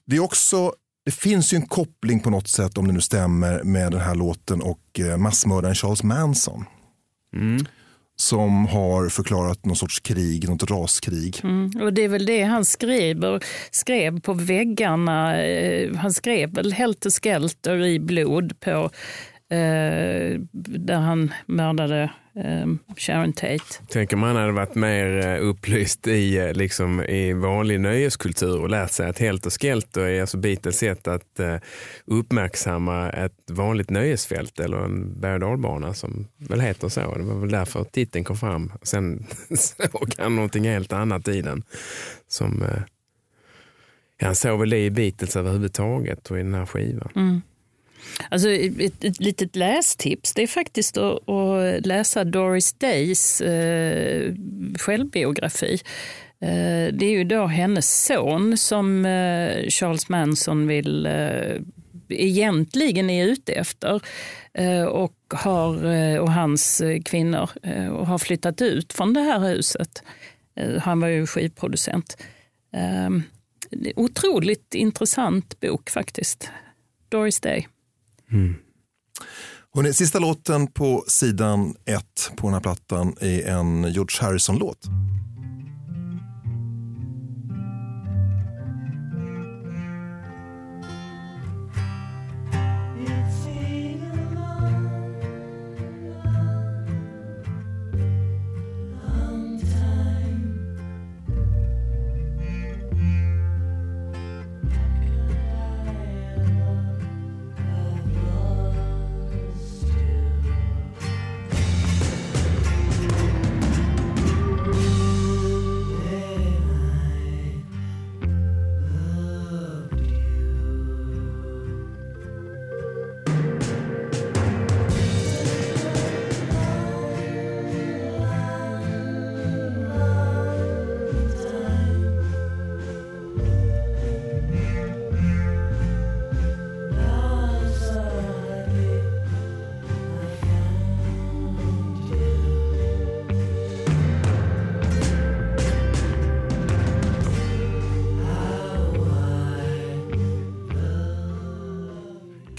Det 0.05 0.15
är 0.15 0.19
också 0.19 0.73
det 1.05 1.11
finns 1.11 1.53
ju 1.53 1.55
en 1.55 1.67
koppling 1.67 2.19
på 2.19 2.29
något 2.29 2.47
sätt, 2.47 2.77
om 2.77 2.87
det 2.87 2.93
nu 2.93 3.01
stämmer, 3.01 3.63
med 3.63 3.91
den 3.91 4.01
här 4.01 4.15
låten 4.15 4.61
och 4.61 4.99
eh, 4.99 5.17
massmördaren 5.17 5.75
Charles 5.75 6.03
Manson. 6.03 6.65
Mm. 7.35 7.65
Som 8.17 8.67
har 8.67 9.09
förklarat 9.09 9.65
någon 9.65 9.75
sorts 9.75 9.99
krig, 9.99 10.49
något 10.49 10.71
raskrig. 10.71 11.39
Mm. 11.43 11.71
Och 11.81 11.93
det 11.93 12.03
är 12.03 12.09
väl 12.09 12.25
det 12.25 12.43
han 12.43 12.65
skrev, 12.65 13.39
skrev 13.71 14.21
på 14.21 14.33
väggarna. 14.33 15.43
Eh, 15.43 15.95
han 15.95 16.13
skrev 16.13 16.53
väl 16.53 16.73
Helter 16.73 17.09
Skelter 17.09 17.85
i 17.85 17.99
blod 17.99 18.59
på 18.59 18.89
där 19.49 20.99
han 20.99 21.33
mördade 21.45 22.11
eh, 22.35 22.95
Sharon 22.97 23.33
Tate. 23.33 23.63
Tänk 23.89 24.13
om 24.13 24.23
han 24.23 24.35
hade 24.35 24.51
varit 24.51 24.75
mer 24.75 25.25
eh, 25.25 25.47
upplyst 25.47 26.07
i, 26.07 26.37
eh, 26.37 26.53
liksom, 26.53 27.03
i 27.03 27.33
vanlig 27.33 27.79
nöjeskultur 27.79 28.61
och 28.61 28.69
lärt 28.69 28.91
sig 28.91 29.09
att 29.09 29.19
Helt 29.19 29.45
och 29.45 29.61
Skelter 29.61 30.01
är 30.01 30.21
alltså 30.21 30.37
Beatles 30.37 30.77
sätt 30.77 31.07
att 31.07 31.39
eh, 31.39 31.55
uppmärksamma 32.05 33.09
ett 33.09 33.51
vanligt 33.51 33.89
nöjesfält 33.89 34.59
eller 34.59 34.77
en 34.77 35.19
berg 35.21 35.43
och 35.43 35.95
som 35.95 36.27
väl 36.37 36.59
heter 36.59 36.89
så. 36.89 37.15
Det 37.15 37.23
var 37.23 37.39
väl 37.39 37.51
därför 37.51 37.83
titeln 37.83 38.25
kom 38.25 38.37
fram. 38.37 38.71
Sen 38.81 39.25
såg 39.57 40.13
han 40.17 40.35
någonting 40.35 40.63
helt 40.63 40.93
annat 40.93 41.27
i 41.27 41.41
den. 41.41 41.63
Som, 42.27 42.61
eh, 42.61 42.81
han 44.21 44.35
såg 44.35 44.59
väl 44.59 44.69
det 44.69 44.85
i 44.85 44.91
Beatles 44.91 45.35
överhuvudtaget 45.35 46.31
och 46.31 46.39
i 46.39 46.43
den 46.43 46.53
här 46.53 46.65
skivan. 46.65 47.41
Alltså, 48.29 48.49
ett, 48.49 49.03
ett 49.03 49.19
litet 49.19 49.55
lästips 49.55 50.33
det 50.33 50.43
är 50.43 50.47
faktiskt 50.47 50.97
att, 50.97 51.29
att 51.29 51.85
läsa 51.85 52.23
Doris 52.23 52.73
Days 52.73 53.41
eh, 53.41 54.33
självbiografi. 54.79 55.79
Eh, 56.41 56.93
det 56.93 57.05
är 57.05 57.11
ju 57.11 57.23
då 57.23 57.45
hennes 57.45 58.05
son 58.05 58.57
som 58.57 59.05
eh, 59.05 59.69
Charles 59.69 60.09
Manson 60.09 60.67
vill 60.67 61.05
eh, 61.05 61.61
egentligen 62.09 63.09
är 63.09 63.25
ute 63.25 63.53
efter 63.53 64.01
eh, 64.53 64.83
och, 64.83 65.15
har, 65.29 65.93
eh, 65.93 66.17
och 66.17 66.31
hans 66.31 66.81
eh, 66.81 67.01
kvinnor 67.01 67.49
och 67.91 68.07
har 68.07 68.17
flyttat 68.17 68.61
ut 68.61 68.93
från 68.93 69.13
det 69.13 69.21
här 69.21 69.39
huset. 69.39 70.03
Han 70.81 70.99
var 70.99 71.07
ju 71.07 71.27
skivproducent. 71.27 72.17
Otroligt 73.95 74.75
intressant 74.75 75.59
bok 75.59 75.89
faktiskt. 75.89 76.51
Doris 77.09 77.39
Day. 77.39 77.67
Mm. 78.35 78.55
Hörrni, 79.75 79.93
sista 79.93 80.19
låten 80.19 80.67
på 80.67 81.03
sidan 81.07 81.75
ett 81.85 82.31
på 82.35 82.47
den 82.47 82.53
här 82.53 82.61
plattan 82.61 83.15
är 83.19 83.47
en 83.47 83.83
George 83.83 84.17
Harrison-låt. 84.21 84.85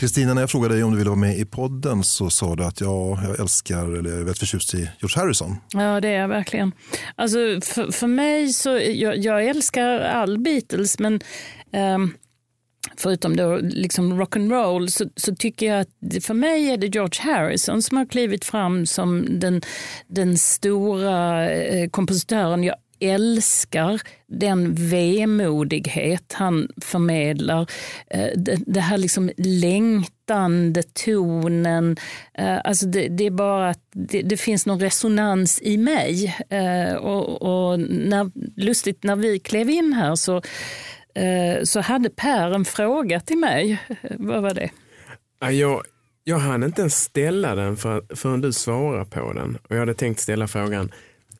Kristina, 0.07 0.35
när 0.35 0.43
jag 0.43 0.51
frågade 0.51 0.75
dig 0.75 0.85
om 0.85 0.91
du 0.91 0.99
ville 0.99 1.11
vara 1.11 1.21
med 1.21 1.39
i 1.39 1.45
podden 1.45 2.05
så 2.05 2.31
sa 2.31 2.57
du 2.57 2.65
att 2.65 2.81
ja, 2.81 3.19
jag 3.23 3.41
älskar 3.41 3.99
eller 3.99 4.11
jag 4.11 4.19
är 4.19 4.25
väldigt 4.25 4.39
förtjust 4.39 4.75
i 4.75 4.77
George 4.77 5.23
Harrison. 5.23 5.57
Ja, 5.73 6.01
det 6.01 6.09
är 6.09 6.21
jag 6.21 6.29
verkligen. 6.29 6.73
Alltså, 7.15 7.39
för, 7.63 7.93
för 7.93 8.07
mig 8.07 8.53
så, 8.53 8.71
jag, 8.79 9.19
jag 9.19 9.47
älskar 9.47 10.01
all 10.01 10.39
Beatles, 10.39 10.99
men 10.99 11.21
um, 11.73 12.15
förutom 12.97 13.37
då 13.37 13.57
liksom 13.63 14.23
rock'n'roll 14.23 14.87
så, 14.87 15.05
så 15.17 15.35
tycker 15.35 15.67
jag 15.67 15.81
att 15.81 16.25
för 16.25 16.35
mig 16.35 16.71
är 16.71 16.77
det 16.77 16.87
George 16.87 17.23
Harrison 17.23 17.83
som 17.83 17.97
har 17.97 18.07
klivit 18.07 18.45
fram 18.45 18.87
som 18.87 19.27
den, 19.41 19.63
den 20.07 20.39
stora 20.39 21.51
eh, 21.51 21.89
kompositören 21.91 22.65
jag 22.65 22.77
älskar 23.01 24.01
den 24.27 24.75
vemodighet 24.75 26.33
han 26.33 26.69
förmedlar. 26.83 27.71
Eh, 28.11 28.29
det, 28.37 28.59
det 28.67 28.81
här 28.81 28.99
liksom 28.99 29.31
längtande 29.37 30.83
tonen. 30.83 31.97
Eh, 32.39 32.59
alltså 32.65 32.87
det, 32.87 33.09
det 33.09 33.27
är 33.27 33.31
bara 33.31 33.71
att 33.71 33.81
det, 33.93 34.23
det 34.23 34.37
finns 34.37 34.67
någon 34.67 34.81
resonans 34.81 35.63
i 35.63 35.77
mig. 35.77 36.37
Eh, 36.51 36.95
och, 36.95 37.43
och 37.43 37.81
när, 37.81 38.31
lustigt, 38.61 39.05
när 39.05 39.17
vi 39.17 39.39
klev 39.39 39.71
in 39.71 39.93
här 39.93 40.15
så, 40.15 40.43
så 41.65 41.81
hade 41.81 42.11
Per 42.11 42.55
en 42.55 42.65
fråga 42.65 43.21
till 43.21 43.39
mig. 43.39 43.83
Vad 44.19 44.43
var 44.43 44.55
det? 44.55 44.71
Jag, 45.51 45.83
jag 46.29 46.39
hann 46.39 46.63
inte 46.63 46.81
ens 46.81 46.95
ställa 46.95 47.55
den 47.55 47.77
för, 47.77 48.17
förrän 48.17 48.41
du 48.41 48.53
svarade 48.53 49.05
på 49.05 49.33
den. 49.33 49.59
Och 49.69 49.77
jag 49.77 49.81
hade 49.81 49.95
tänkt 49.95 50.21
ställa 50.21 50.49
frågan, 50.49 50.93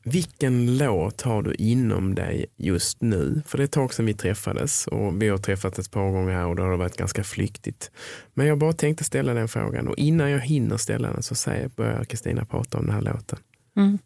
vilken 0.07 0.77
låt 0.77 1.21
har 1.21 1.41
du 1.41 1.53
inom 1.53 2.15
dig 2.15 2.45
just 2.55 3.01
nu? 3.01 3.41
För 3.45 3.57
det 3.57 3.63
är 3.63 3.65
ett 3.65 3.71
tag 3.71 3.93
sedan 3.93 4.05
vi 4.05 4.13
träffades 4.13 4.87
och 4.87 5.21
vi 5.21 5.29
har 5.29 5.37
träffat 5.37 5.79
ett 5.79 5.91
par 5.91 6.11
gånger 6.11 6.33
här 6.33 6.45
och 6.45 6.55
då 6.55 6.63
har 6.63 6.71
det 6.71 6.77
varit 6.77 6.97
ganska 6.97 7.23
flyktigt. 7.23 7.91
Men 8.33 8.47
jag 8.47 8.57
bara 8.57 8.73
tänkte 8.73 9.03
ställa 9.03 9.33
den 9.33 9.47
frågan 9.47 9.87
och 9.87 9.97
innan 9.97 10.31
jag 10.31 10.39
hinner 10.39 10.77
ställa 10.77 11.11
den 11.11 11.23
så 11.23 11.35
säger, 11.35 11.67
börjar 11.67 12.03
Kristina 12.03 12.45
prata 12.45 12.77
om 12.77 12.85
den 12.85 12.95
här 12.95 13.01
låten. 13.01 13.39
Mm. 13.75 13.97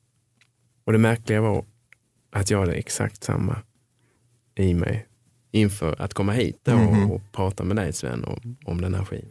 Och 0.84 0.92
det 0.92 1.00
märkliga 1.00 1.42
var 1.42 1.66
att 2.32 2.50
jag 2.50 2.60
hade 2.60 2.74
exakt 2.74 3.24
samma 3.24 3.62
i 4.56 4.74
mig 4.74 5.08
inför 5.52 6.02
att 6.02 6.14
komma 6.14 6.32
hit 6.32 6.68
och, 6.68 7.16
och 7.16 7.32
prata 7.32 7.64
med 7.64 7.76
dig 7.76 7.94
Sven 7.94 8.24
om, 8.24 8.58
om 8.66 8.82
den 8.82 8.94
här 8.94 9.06
skivan. 9.06 9.30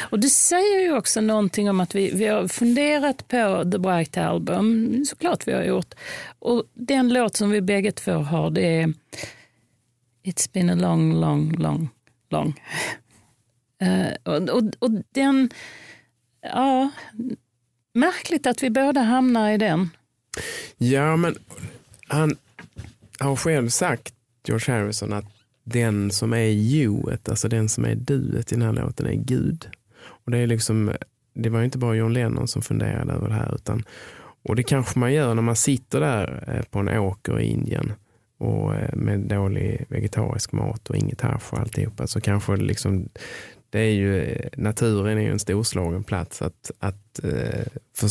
Och 0.00 0.18
det 0.18 0.28
säger 0.28 0.80
ju 0.80 0.96
också 0.96 1.20
någonting 1.20 1.70
om 1.70 1.80
att 1.80 1.94
vi, 1.94 2.10
vi 2.14 2.26
har 2.26 2.48
funderat 2.48 3.28
på 3.28 3.70
The 3.72 3.78
Bright 3.78 4.16
Album, 4.16 5.04
såklart 5.04 5.48
vi 5.48 5.52
har 5.52 5.62
gjort. 5.62 5.94
Och 6.38 6.64
den 6.74 7.08
låt 7.08 7.36
som 7.36 7.50
vi 7.50 7.60
bägge 7.60 7.92
två 7.92 8.12
har 8.12 8.50
det 8.50 8.66
är 8.66 8.94
It's 10.24 10.52
been 10.52 10.70
a 10.70 10.74
long, 10.74 11.20
long, 11.20 11.52
long, 11.52 11.88
long. 12.30 12.60
Uh, 13.82 14.08
och, 14.22 14.48
och, 14.48 14.62
och 14.78 14.90
den, 15.12 15.50
ja, 16.42 16.90
märkligt 17.94 18.46
att 18.46 18.62
vi 18.62 18.70
båda 18.70 19.00
hamnar 19.00 19.50
i 19.50 19.56
den. 19.56 19.90
Ja, 20.78 21.16
men 21.16 21.36
han 22.08 22.36
har 23.18 23.36
själv 23.36 23.68
sagt, 23.68 24.14
George 24.44 24.74
Harrison, 24.74 25.12
att 25.12 25.24
den 25.64 26.10
som 26.10 26.32
är 26.32 26.46
youet, 26.46 27.28
alltså 27.28 27.48
den 27.48 27.68
som 27.68 27.84
är 27.84 27.94
duet 27.94 28.52
i 28.52 28.54
den 28.54 28.64
här 28.64 28.72
låten 28.72 29.06
är 29.06 29.12
Gud. 29.12 29.68
Och 30.28 30.32
det 30.32 30.38
är 30.38 30.46
liksom, 30.46 30.92
det 31.34 31.48
var 31.48 31.58
ju 31.58 31.64
inte 31.64 31.78
bara 31.78 31.94
John 31.94 32.12
Lennon 32.12 32.48
som 32.48 32.62
funderade 32.62 33.12
över 33.12 33.28
det 33.28 33.34
här. 33.34 33.54
Utan, 33.54 33.84
och 34.42 34.56
det 34.56 34.62
kanske 34.62 34.98
man 34.98 35.12
gör 35.12 35.34
när 35.34 35.42
man 35.42 35.56
sitter 35.56 36.00
där 36.00 36.44
eh, 36.48 36.62
på 36.70 36.78
en 36.78 36.88
åker 36.88 37.40
i 37.40 37.44
Indien 37.44 37.92
och 38.38 38.74
eh, 38.74 38.94
med 38.94 39.20
dålig 39.20 39.86
vegetarisk 39.88 40.52
mat 40.52 40.90
och 40.90 40.96
inget 40.96 41.20
hasch 41.20 41.52
och 41.52 41.58
alltihopa. 41.58 42.06
Så 42.06 42.20
kanske 42.20 42.56
liksom, 42.56 43.08
det 43.70 43.80
är 43.80 43.92
ju, 43.92 44.22
eh, 44.22 44.48
naturen 44.56 45.18
är 45.18 45.22
ju 45.22 45.30
en 45.30 45.38
storslagen 45.38 46.04
plats 46.04 46.42
att, 46.42 46.70
att 46.78 47.20
för, 47.96 48.08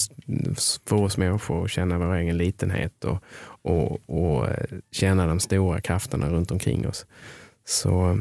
för 0.89 0.95
oss 0.95 1.17
människor 1.17 1.65
att 1.65 1.71
känna 1.71 1.97
vår 1.97 2.15
egen 2.15 2.37
litenhet 2.37 3.03
och, 3.03 3.23
och, 3.61 4.09
och 4.09 4.47
känna 4.91 5.27
de 5.27 5.39
stora 5.39 5.81
krafterna 5.81 6.29
runt 6.29 6.51
omkring 6.51 6.87
oss. 6.87 7.05
Så 7.65 8.19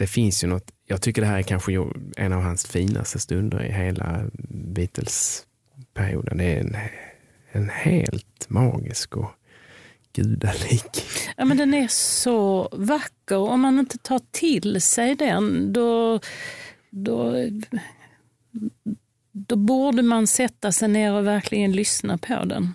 det 0.00 0.06
finns 0.06 0.44
ju 0.44 0.48
något, 0.48 0.70
jag 0.86 1.02
tycker 1.02 1.22
det 1.22 1.28
här 1.28 1.38
är 1.38 1.42
kanske 1.42 1.72
en 2.16 2.32
av 2.32 2.42
hans 2.42 2.66
finaste 2.66 3.18
stunder 3.18 3.62
i 3.62 3.72
hela 3.72 4.24
Beatles-perioden. 4.48 6.38
Det 6.38 6.44
är 6.44 6.60
en, 6.60 6.76
en 7.52 7.68
helt 7.68 8.50
magisk 8.50 9.16
och 9.16 9.30
gudalik. 10.12 11.02
Ja, 11.36 11.44
men 11.44 11.56
den 11.56 11.74
är 11.74 11.88
så 11.88 12.68
vacker. 12.72 13.36
Om 13.36 13.60
man 13.60 13.78
inte 13.78 13.98
tar 13.98 14.20
till 14.30 14.80
sig 14.80 15.14
den 15.14 15.72
då, 15.72 16.20
då, 16.90 17.34
då 19.32 19.56
borde 19.56 20.02
man 20.02 20.26
sätta 20.26 20.72
sig 20.72 20.88
ner 20.88 21.12
och 21.12 21.26
verkligen 21.26 21.72
lyssna 21.72 22.18
på 22.18 22.44
den. 22.44 22.74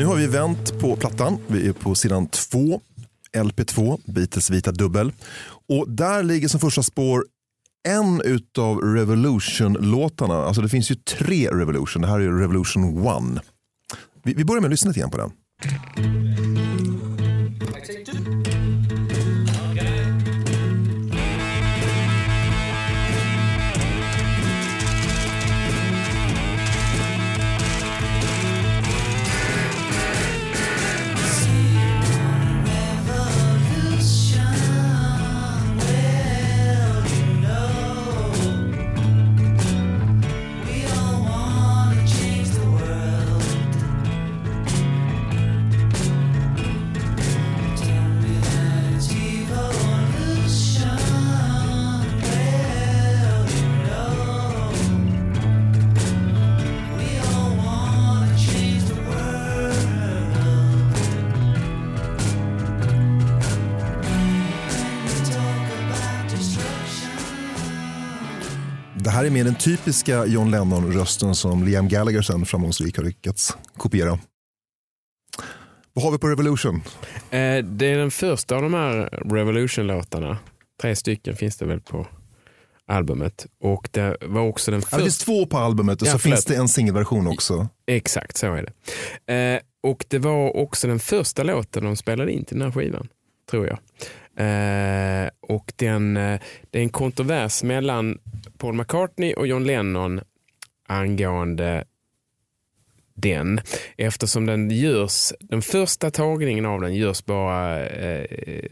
Nu 0.00 0.06
har 0.06 0.16
vi 0.16 0.26
vänt 0.26 0.80
på 0.80 0.96
plattan. 0.96 1.38
Vi 1.46 1.68
är 1.68 1.72
på 1.72 1.94
sidan 1.94 2.26
2, 2.26 2.80
LP2, 3.36 4.00
Beatles 4.04 4.50
vita 4.50 4.72
dubbel. 4.72 5.12
Och 5.68 5.90
där 5.90 6.22
ligger 6.22 6.48
som 6.48 6.60
första 6.60 6.82
spår 6.82 7.24
en 7.88 8.20
utav 8.20 8.78
Revolution-låtarna. 8.78 10.34
Alltså 10.34 10.62
det 10.62 10.68
finns 10.68 10.90
ju 10.90 10.94
tre 10.94 11.48
Revolution. 11.48 12.02
Det 12.02 12.08
här 12.08 12.20
är 12.20 12.32
Revolution 12.32 13.06
1. 13.36 13.42
Vi, 14.22 14.34
vi 14.34 14.44
börjar 14.44 14.60
med 14.60 14.68
att 14.68 14.70
lyssna 14.70 14.88
lite 14.88 15.00
grann 15.00 15.10
på 15.10 15.16
den. 15.18 15.32
Det 69.30 69.34
mer 69.34 69.44
den 69.44 69.54
typiska 69.54 70.26
John 70.26 70.50
Lennon-rösten 70.50 71.34
som 71.34 71.64
Liam 71.64 71.88
Gallagher 71.88 72.22
sen 72.22 72.46
framgångsrikt 72.46 72.96
har 72.96 73.04
lyckats 73.04 73.56
kopiera. 73.76 74.18
Vad 75.92 76.04
har 76.04 76.12
vi 76.12 76.18
på 76.18 76.28
Revolution? 76.28 76.74
Eh, 77.30 77.64
det 77.64 77.86
är 77.86 77.98
den 77.98 78.10
första 78.10 78.56
av 78.56 78.62
de 78.62 78.74
här 78.74 79.08
Revolution-låtarna. 79.34 80.38
Tre 80.82 80.96
stycken 80.96 81.36
finns 81.36 81.56
det 81.56 81.66
väl 81.66 81.80
på 81.80 82.06
albumet. 82.86 83.46
Och 83.60 83.88
det 83.90 84.16
var 84.20 84.40
också 84.40 84.70
den 84.70 84.82
Ja, 84.90 84.96
det 84.96 85.02
finns 85.02 85.16
första... 85.16 85.32
två 85.32 85.46
på 85.46 85.58
albumet 85.58 86.02
och 86.02 86.08
Ja, 86.08 86.12
så 86.12 86.18
finns 86.18 86.44
det 86.44 86.56
en 86.56 86.68
singelversion 86.68 87.26
också. 87.26 87.68
Exakt, 87.86 88.36
så 88.36 88.54
är 88.54 88.70
det. 89.26 89.34
Eh, 89.34 89.60
och 89.90 90.04
det 90.08 90.18
var 90.18 90.56
också 90.56 90.86
den 90.86 91.00
första 91.00 91.42
låten 91.42 91.84
de 91.84 91.96
spelade 91.96 92.32
in 92.32 92.44
till 92.44 92.58
den 92.58 92.72
här 92.72 92.80
skivan, 92.80 93.08
tror 93.50 93.66
jag. 93.66 93.78
Eh, 94.36 95.28
och 95.40 95.72
den, 95.76 96.16
eh, 96.16 96.40
det 96.70 96.78
är 96.78 96.82
en 96.82 96.88
kontrovers 96.88 97.62
mellan 97.62 98.18
Paul 98.60 98.74
McCartney 98.74 99.32
och 99.34 99.46
John 99.46 99.64
Lennon 99.64 100.20
angående 100.86 101.84
den 103.14 103.60
eftersom 103.96 104.46
den 104.46 104.70
görs, 104.70 105.32
den 105.40 105.62
första 105.62 106.10
tagningen 106.10 106.66
av 106.66 106.80
den 106.80 106.94
görs 106.94 107.24
bara 107.24 107.86
eh, 107.86 108.66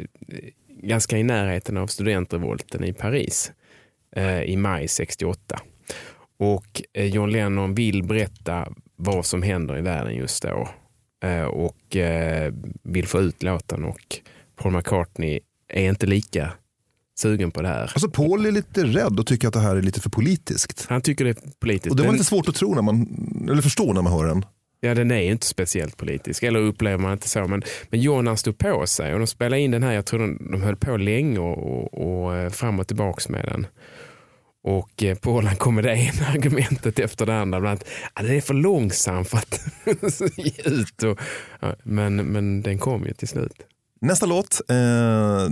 ganska 0.69 1.19
i 1.19 1.23
närheten 1.23 1.77
av 1.77 1.87
studentrevolten 1.87 2.85
i 2.85 2.93
Paris 2.93 3.53
eh, 4.17 4.43
i 4.43 4.57
maj 4.57 4.89
68. 4.89 5.61
Och 6.39 6.83
eh, 6.93 7.07
John 7.07 7.31
Lennon 7.31 7.75
vill 7.75 8.03
berätta 8.03 8.73
vad 8.97 9.27
som 9.27 9.43
händer 9.43 9.79
i 9.79 9.81
världen 9.81 10.15
just 10.15 10.43
då 10.43 10.69
eh, 11.25 11.45
och 11.45 11.97
eh, 11.97 12.53
vill 12.83 13.07
få 13.07 13.21
ut 13.21 13.43
låten 13.43 13.85
och 13.85 14.19
Paul 14.57 14.73
McCartney 14.73 15.41
är 15.69 15.89
inte 15.89 16.07
lika 16.07 16.53
sugen 17.19 17.51
på 17.51 17.63
det 17.63 17.69
här. 17.69 17.83
Alltså 17.83 18.11
Paul 18.11 18.47
är 18.47 18.53
lite 18.53 18.85
rädd 18.85 19.19
och 19.19 19.27
tycker 19.27 19.49
att 19.49 19.55
det 19.55 19.61
här 19.61 19.77
är 19.77 19.83
lite 19.83 20.01
för 20.01 20.11
politiskt. 20.11 20.87
Han 20.89 21.01
tycker 21.01 21.25
det 21.25 21.31
är 21.31 21.37
politiskt. 21.61 21.91
Och 21.91 21.97
det 21.97 22.03
var 22.03 22.07
Den- 22.09 22.15
lite 22.15 22.25
svårt 22.25 22.49
att 22.49 22.55
tro 22.55 22.75
när 22.75 22.83
man, 22.83 23.07
eller 23.51 23.63
förstå 23.63 23.93
när 23.93 24.03
man 24.03 24.13
hör 24.13 24.27
den. 24.27 24.45
Ja, 24.81 24.95
den 24.95 25.11
är 25.11 25.21
ju 25.21 25.31
inte 25.31 25.47
speciellt 25.47 25.97
politisk, 25.97 26.43
eller 26.43 26.61
upplever 26.61 26.99
man 26.99 27.13
inte 27.13 27.29
så. 27.29 27.47
Men, 27.49 27.63
men 27.91 28.01
John 28.01 28.27
han 28.27 28.37
stod 28.37 28.59
på 28.59 28.87
sig 28.87 29.13
och 29.13 29.19
de 29.19 29.27
spelade 29.27 29.61
in 29.63 29.71
den 29.71 29.83
här, 29.83 29.93
jag 29.93 30.07
tror 30.07 30.21
de, 30.21 30.49
de 30.53 30.63
höll 30.63 30.77
på 30.77 30.97
länge 30.97 31.39
och, 31.39 31.59
och, 31.59 32.25
och 32.25 32.37
eh, 32.37 32.51
fram 32.51 32.81
och 32.81 32.87
tillbaks 32.87 33.29
med 33.29 33.45
den. 33.45 33.67
Och 34.65 35.03
eh, 35.03 35.17
Paul 35.19 35.45
han 35.47 35.57
kom 35.57 35.75
med 35.75 35.85
det 35.85 35.97
ena 35.97 36.27
argumentet 36.35 36.99
efter 36.99 37.27
det 37.27 37.39
andra. 37.41 37.61
Bland 37.61 37.71
annat, 37.71 37.89
ah, 38.13 38.23
den 38.23 38.37
är 38.37 38.41
för 38.41 38.55
långsam 38.55 39.25
för 39.25 39.39
att 39.39 39.61
ge 40.37 40.53
ut. 40.65 41.03
Och, 41.03 41.19
ja, 41.61 41.75
men, 41.83 42.17
men 42.17 42.63
den 42.63 42.79
kom 42.79 43.05
ju 43.07 43.13
till 43.13 43.29
slut. 43.29 43.53
Nästa 44.01 44.27
låt, 44.27 44.61
eh, 44.69 45.49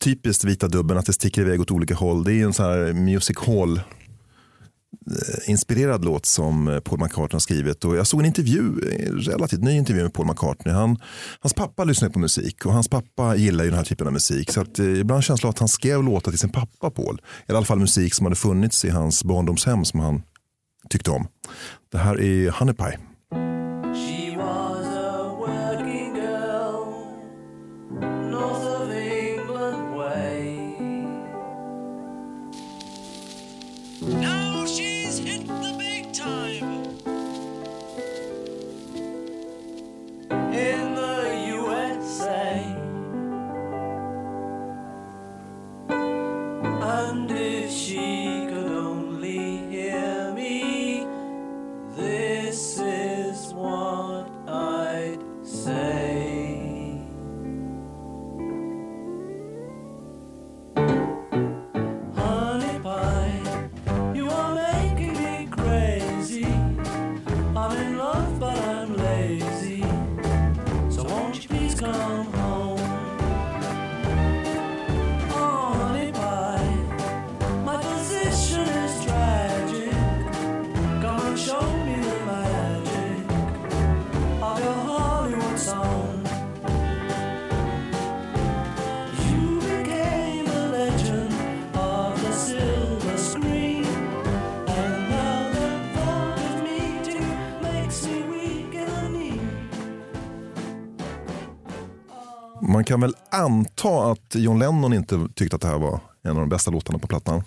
typiskt 0.00 0.44
vita 0.44 0.68
dubben, 0.68 0.98
att 0.98 1.06
det 1.06 1.12
sticker 1.12 1.42
iväg 1.42 1.60
åt 1.60 1.70
olika 1.70 1.94
håll. 1.94 2.24
Det 2.24 2.32
är 2.32 2.44
en 2.44 2.52
sån 2.52 2.66
här 2.66 2.92
music 2.92 3.36
hall-inspirerad 3.38 6.04
eh, 6.04 6.10
låt 6.10 6.26
som 6.26 6.68
eh, 6.68 6.80
Paul 6.80 7.00
McCartney 7.00 7.34
har 7.34 7.40
skrivit. 7.40 7.84
Och 7.84 7.96
jag 7.96 8.06
såg 8.06 8.20
en 8.20 8.26
intervju, 8.26 8.72
en 9.06 9.18
relativt 9.18 9.62
ny 9.62 9.76
intervju 9.76 10.02
med 10.02 10.14
Paul 10.14 10.26
McCartney. 10.26 10.74
Han, 10.74 10.96
hans 11.40 11.54
pappa 11.54 11.84
lyssnade 11.84 12.12
på 12.12 12.18
musik 12.18 12.66
och 12.66 12.72
hans 12.72 12.88
pappa 12.88 13.36
gillar 13.36 13.64
ju 13.64 13.70
den 13.70 13.78
här 13.78 13.84
typen 13.84 14.06
av 14.06 14.12
musik. 14.12 14.50
Så 14.50 14.60
att, 14.60 14.78
eh, 14.78 15.00
ibland 15.00 15.24
känns 15.24 15.40
det 15.40 15.48
att 15.48 15.58
han 15.58 15.68
skrev 15.68 16.02
låtar 16.02 16.32
till 16.32 16.40
sin 16.40 16.52
pappa 16.52 16.90
Paul. 16.90 17.20
I 17.48 17.52
alla 17.52 17.64
fall 17.64 17.78
musik 17.78 18.14
som 18.14 18.26
hade 18.26 18.36
funnits 18.36 18.84
i 18.84 18.90
hans 18.90 19.24
barndomshem 19.24 19.84
som 19.84 20.00
han 20.00 20.22
tyckte 20.88 21.10
om. 21.10 21.28
Det 21.92 21.98
här 21.98 22.20
är 22.20 22.50
Honey 22.50 22.74
Pie. 22.74 22.98
Man 102.68 102.84
kan 102.84 103.00
väl 103.00 103.14
anta 103.30 104.10
att 104.10 104.34
John 104.34 104.58
Lennon 104.58 104.92
inte 104.92 105.28
tyckte 105.34 105.56
att 105.56 105.62
det 105.62 105.68
här 105.68 105.78
var 105.78 106.00
en 106.22 106.30
av 106.30 106.36
de 106.36 106.48
bästa 106.48 106.70
låtarna 106.70 106.98
på 106.98 107.06
plattan. 107.06 107.42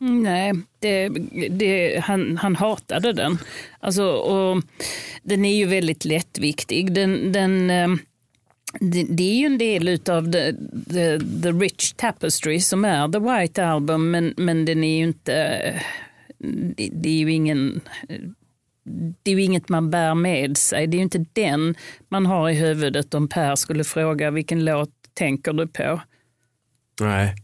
Mm, 0.00 0.22
nej, 0.22 0.52
det, 0.78 1.08
det, 1.48 1.98
han, 2.04 2.36
han 2.36 2.56
hatade 2.56 3.12
den. 3.12 3.38
Alltså, 3.80 4.04
och 4.04 4.62
den 5.22 5.44
är 5.44 5.56
ju 5.56 5.66
väldigt 5.66 6.04
lättviktig. 6.04 6.92
Den, 6.92 7.32
den, 7.32 7.70
eh, 7.70 7.88
det, 8.80 9.06
det 9.08 9.22
är 9.22 9.34
ju 9.34 9.46
en 9.46 9.58
del 9.58 9.88
av 9.88 10.32
the, 10.32 10.52
the, 10.90 11.18
the 11.42 11.52
Rich 11.52 11.92
Tapestry 11.92 12.60
som 12.60 12.84
är 12.84 13.08
The 13.08 13.18
White 13.18 13.66
Album, 13.66 14.10
men, 14.10 14.34
men 14.36 14.64
den 14.64 14.84
är 14.84 14.98
ju 14.98 15.04
inte... 15.04 15.34
Det, 16.76 16.90
det 16.92 17.08
är 17.08 17.18
ju 17.18 17.32
ingen... 17.32 17.80
Det 19.22 19.30
är 19.30 19.34
ju 19.34 19.42
inget 19.42 19.68
man 19.68 19.90
bär 19.90 20.14
med 20.14 20.56
sig. 20.56 20.86
Det 20.86 20.96
är 20.96 20.98
ju 20.98 21.02
inte 21.02 21.24
den 21.32 21.74
man 22.08 22.26
har 22.26 22.50
i 22.50 22.54
huvudet 22.54 23.14
om 23.14 23.28
Per 23.28 23.56
skulle 23.56 23.84
fråga 23.84 24.30
vilken 24.30 24.64
låt 24.64 24.90
tänker 25.14 25.52
du 25.52 25.66
på? 25.66 26.00
Nej, 27.00 27.34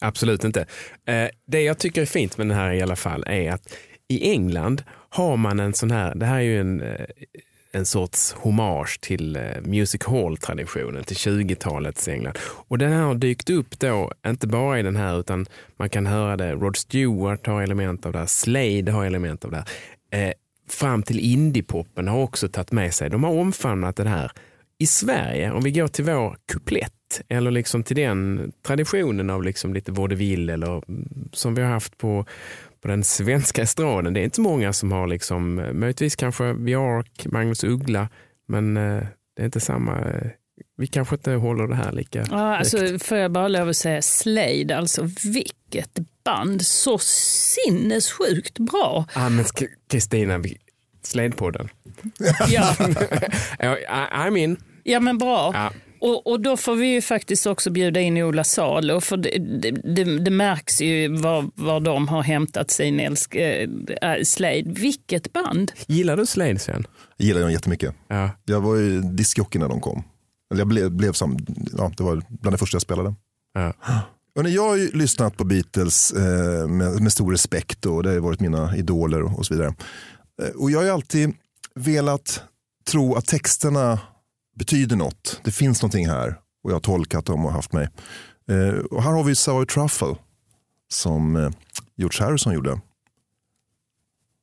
absolut 0.00 0.44
inte. 0.44 0.60
Eh, 1.06 1.28
det 1.46 1.62
jag 1.62 1.78
tycker 1.78 2.02
är 2.02 2.06
fint 2.06 2.38
med 2.38 2.48
den 2.48 2.56
här 2.56 2.72
i 2.72 2.82
alla 2.82 2.96
fall 2.96 3.24
är 3.26 3.52
att 3.52 3.76
i 4.08 4.30
England 4.30 4.82
har 5.08 5.36
man 5.36 5.60
en 5.60 5.74
sån 5.74 5.90
här, 5.90 6.14
det 6.14 6.26
här 6.26 6.36
är 6.36 6.40
ju 6.40 6.60
en, 6.60 6.80
eh, 6.80 7.06
en 7.72 7.86
sorts 7.86 8.32
hommage 8.32 9.00
till 9.00 9.36
eh, 9.36 9.42
Music 9.64 10.04
Hall-traditionen, 10.04 11.04
till 11.04 11.16
20-talets 11.16 12.08
England. 12.08 12.38
Och 12.68 12.78
den 12.78 12.92
här 12.92 13.02
har 13.02 13.14
dykt 13.14 13.50
upp 13.50 13.78
då, 13.78 14.12
inte 14.26 14.46
bara 14.46 14.78
i 14.78 14.82
den 14.82 14.96
här, 14.96 15.20
utan 15.20 15.46
man 15.76 15.88
kan 15.90 16.06
höra 16.06 16.36
det, 16.36 16.52
Rod 16.52 16.76
Stewart 16.76 17.46
har 17.46 17.62
element 17.62 18.06
av 18.06 18.12
det 18.12 18.18
här, 18.18 18.26
Slade 18.26 18.92
har 18.92 19.04
element 19.04 19.44
av 19.44 19.50
det 19.50 19.56
här. 19.56 20.34
Fram 20.68 21.02
till 21.02 21.20
indiepoppen 21.20 22.08
har 22.08 22.18
också 22.18 22.48
tagit 22.48 22.72
med 22.72 22.94
sig, 22.94 23.10
de 23.10 23.24
har 23.24 23.30
omfamnat 23.30 23.96
det 23.96 24.08
här. 24.08 24.32
I 24.78 24.86
Sverige, 24.86 25.52
om 25.52 25.62
vi 25.62 25.70
går 25.70 25.88
till 25.88 26.04
vår 26.04 26.36
kuplett, 26.52 27.22
eller 27.28 27.50
liksom 27.50 27.82
till 27.82 27.96
den 27.96 28.52
traditionen 28.66 29.30
av 29.30 29.42
liksom 29.42 29.74
lite 29.74 29.92
vaudeville 29.92 30.52
eller 30.52 30.82
mm, 30.88 31.28
som 31.32 31.54
vi 31.54 31.62
har 31.62 31.70
haft 31.70 31.98
på, 31.98 32.26
på 32.80 32.88
den 32.88 33.04
svenska 33.04 33.62
estraden. 33.62 34.14
Det 34.14 34.20
är 34.20 34.24
inte 34.24 34.40
många 34.40 34.72
som 34.72 34.92
har, 34.92 35.06
liksom, 35.06 35.58
eh, 35.58 35.72
möjligtvis 35.72 36.16
kanske 36.16 36.54
Björk, 36.54 37.26
Magnus 37.26 37.64
Uggla, 37.64 38.08
men 38.48 38.76
eh, 38.76 39.02
det 39.36 39.42
är 39.42 39.44
inte 39.44 39.60
samma. 39.60 39.98
Eh, 39.98 40.30
eh, 40.78 40.80
Vi 40.80 40.86
kanske 40.86 41.14
inte 41.14 41.30
håller 41.32 41.66
det 41.66 41.74
här 41.74 41.92
lika 41.92 42.26
Ja, 42.30 42.56
alltså, 42.56 42.98
får 42.98 43.18
jag 43.18 43.32
bara 43.32 43.48
lov 43.48 43.68
att 43.68 43.76
säga 43.76 44.02
Slade, 44.02 44.76
alltså 44.78 45.08
vilket 45.24 45.98
band. 46.24 46.62
Så 46.66 46.98
sinnessjukt 47.56 48.58
bra. 48.58 49.04
Ah, 49.14 49.28
men 49.28 49.44
Kristina, 49.90 50.38
vi- 50.38 50.58
Sledpodden. 51.02 51.68
Ja, 52.48 52.74
Ja, 53.58 53.76
I'm 54.12 54.36
in. 54.38 54.56
ja 54.82 55.00
men 55.00 55.18
bra. 55.18 55.50
Ja. 55.54 55.72
Och, 56.00 56.26
och 56.26 56.40
då 56.40 56.56
får 56.56 56.74
vi 56.76 56.86
ju 56.86 57.02
faktiskt 57.02 57.46
också 57.46 57.70
bjuda 57.70 58.00
in 58.00 58.16
Ola 58.22 58.44
Salo, 58.44 59.00
för 59.00 59.16
det, 59.16 59.38
det, 59.38 59.70
det, 59.70 60.18
det 60.18 60.30
märks 60.30 60.80
ju 60.80 61.08
var, 61.16 61.50
var 61.54 61.80
de 61.80 62.08
har 62.08 62.22
hämtat 62.22 62.70
sin 62.70 63.00
älsk, 63.00 63.34
äh, 63.34 63.68
Slade. 64.24 64.62
Vilket 64.66 65.32
band! 65.32 65.72
Gillar 65.86 66.16
du 66.16 66.26
Slade 66.26 66.58
Sven? 66.58 66.86
Jag 67.16 67.26
gillar 67.26 67.40
dem 67.40 67.52
jättemycket. 67.52 67.94
Ja. 68.08 68.30
Jag 68.44 68.60
var 68.60 68.76
ju 68.76 69.00
diskjockey 69.00 69.58
när 69.58 69.68
de 69.68 69.80
kom. 69.80 70.04
Eller 70.52 70.60
jag 70.60 70.68
blev, 70.68 70.90
blev 70.90 71.12
som, 71.12 71.38
ja, 71.78 71.92
det 71.96 72.02
var 72.02 72.22
bland 72.28 72.54
det 72.54 72.58
första 72.58 72.74
jag 72.74 72.82
spelade. 72.82 73.14
Ja. 73.54 73.72
Hörrni, 74.36 74.54
jag 74.54 74.68
har 74.68 74.76
ju 74.76 74.90
lyssnat 74.90 75.36
på 75.36 75.44
Beatles 75.44 76.12
eh, 76.12 76.68
med, 76.68 77.02
med 77.02 77.12
stor 77.12 77.30
respekt 77.30 77.86
och 77.86 78.02
det 78.02 78.10
har 78.10 78.18
varit 78.18 78.40
mina 78.40 78.76
idoler 78.76 79.38
och 79.38 79.46
så 79.46 79.54
vidare. 79.54 79.74
Eh, 80.42 80.48
och 80.48 80.70
jag 80.70 80.82
har 80.82 80.90
alltid 80.90 81.34
velat 81.74 82.42
tro 82.90 83.14
att 83.14 83.26
texterna 83.26 84.00
betyder 84.56 84.96
något. 84.96 85.40
Det 85.44 85.52
finns 85.52 85.82
någonting 85.82 86.08
här 86.08 86.38
och 86.64 86.70
jag 86.70 86.74
har 86.74 86.80
tolkat 86.80 87.26
dem 87.26 87.46
och 87.46 87.52
haft 87.52 87.72
mig. 87.72 87.88
Eh, 88.48 88.78
och 88.78 89.02
här 89.02 89.12
har 89.12 89.24
vi 89.24 89.34
Sour 89.34 89.64
Truffle 89.64 90.16
som 90.88 91.36
eh, 91.36 91.50
George 91.96 92.24
Harrison 92.24 92.54
gjorde. 92.54 92.80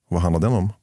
Vad 0.09 0.21
handlar 0.21 0.39
den 0.39 0.53
om? 0.53 0.73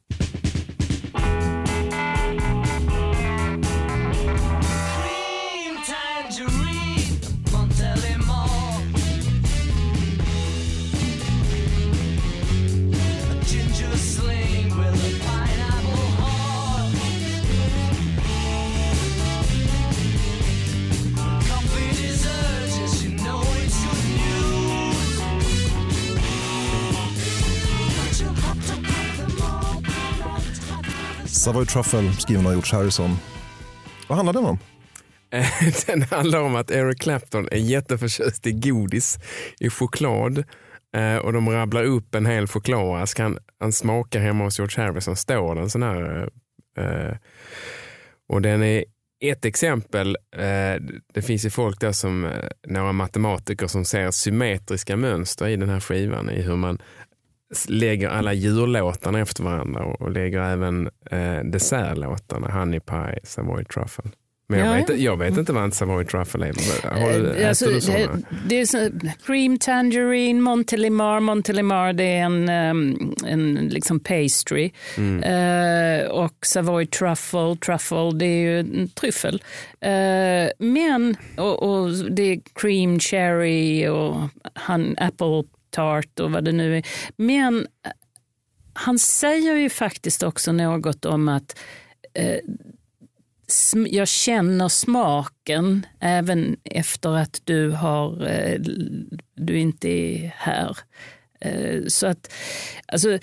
Savoy 31.47 31.67
Truffle 31.67 32.13
skriven 32.13 32.47
av 32.47 32.53
George 32.53 32.77
Harrison. 32.77 33.11
Vad 34.09 34.17
handlar 34.17 34.33
den 34.33 34.45
om? 34.45 34.59
Den 35.87 36.03
handlar 36.03 36.41
om 36.41 36.57
att 36.57 36.71
Eric 36.71 37.01
Clapton 37.01 37.49
är 37.51 37.57
jätteförtjust 37.57 38.47
i 38.47 38.53
godis, 38.53 39.19
i 39.61 39.71
choklad. 39.71 40.45
Eh, 40.97 41.17
och 41.17 41.33
de 41.33 41.49
rabblar 41.49 41.85
upp 41.85 42.15
en 42.15 42.27
hel 42.27 42.47
chokladask. 42.47 43.19
Han, 43.19 43.39
han 43.61 43.73
smakar 43.73 44.21
hemma 44.21 44.45
hos 44.45 44.59
George 44.59 44.85
Harrison. 44.85 45.17
Står 45.17 45.55
det 45.55 45.61
en 45.61 45.71
sån 45.71 45.83
här. 45.83 46.31
Eh, 46.79 47.17
och 48.29 48.43
den 48.43 48.63
är 48.63 48.85
ett 49.25 49.45
exempel. 49.45 50.17
Eh, 50.37 50.83
det 51.15 51.23
finns 51.23 51.45
ju 51.45 51.51
folk 51.51 51.81
där 51.81 51.93
som, 51.93 52.31
några 52.67 52.93
matematiker 52.93 53.67
som 53.67 53.85
ser 53.85 54.11
symmetriska 54.11 54.97
mönster 54.97 55.49
i 55.49 55.57
den 55.57 55.69
här 55.69 55.81
skivan. 55.81 56.31
I 56.31 56.43
hur 56.43 56.57
man 56.57 56.79
lägger 57.69 58.09
alla 58.09 58.33
djurlåtarna 58.33 59.21
efter 59.21 59.43
varandra 59.43 59.85
och 59.85 60.11
lägger 60.11 60.41
även 60.41 60.89
eh, 61.11 61.39
dessertlåtarna. 61.45 62.49
Honey 62.49 62.81
Pie, 62.81 63.19
Savoy 63.25 63.65
Truffle. 63.65 64.11
Men 64.49 64.59
jag, 64.59 64.69
Ja, 64.69 64.73
vet, 64.73 64.89
ja. 64.89 64.95
jag 64.97 65.17
vet 65.17 65.39
inte 65.39 65.53
vad 65.53 65.65
en 65.65 65.73
Savoy 65.73 66.05
Truffle 66.05 66.47
är. 66.47 66.91
Har 67.01 67.19
du, 67.19 67.31
Eh, 67.37 67.49
alltså, 67.49 67.67
du 67.71 67.81
såna? 67.81 67.99
det, 67.99 68.23
det 68.49 68.61
är 68.61 68.67
så, 68.67 68.91
cream 69.27 69.59
tangerine, 69.59 70.41
Montelimar. 70.41 71.21
Montelimar 71.21 71.93
det 71.93 72.05
är 72.05 72.23
en, 72.25 72.49
um, 72.49 73.15
en 73.27 73.55
liksom 73.55 74.01
pastry. 74.01 74.71
Mm. 74.97 75.23
Eh, 75.23 76.07
och 76.11 76.47
Savoy 76.47 76.87
truffle, 76.87 77.57
truffle 77.67 78.11
det 78.15 78.27
är 78.27 78.41
ju 78.41 78.61
en 78.61 78.89
tryffel. 78.89 79.43
Eh, 79.81 80.49
men, 80.59 81.17
och, 81.37 81.63
och 81.63 81.91
det 82.11 82.23
är 82.23 82.41
cream 82.55 82.99
cherry 83.01 83.89
och 83.89 84.17
han, 84.55 84.95
apple 84.99 85.45
tart 85.77 86.21
och 86.21 86.33
vad 86.33 86.45
det 86.45 86.53
nu 86.53 86.77
är. 86.77 86.87
Men 87.17 87.59
eh, 87.59 87.93
han 88.73 88.99
säger 88.99 89.57
ju 89.57 89.71
faktiskt 89.71 90.23
också 90.23 90.53
något 90.53 91.05
om 91.05 91.29
att 91.29 91.59
eh, 92.15 92.41
jag 93.87 94.09
känner 94.09 94.69
smaken 94.69 95.87
även 96.01 96.57
efter 96.65 97.17
att 97.17 97.41
du, 97.45 97.71
har, 97.71 98.27
eh, 98.27 98.61
du 99.35 99.59
inte 99.59 99.89
är 99.89 100.33
här. 100.37 100.79
Eh, 101.41 101.81
Så 101.87 102.07
att, 102.07 102.33
alltså, 102.87 103.19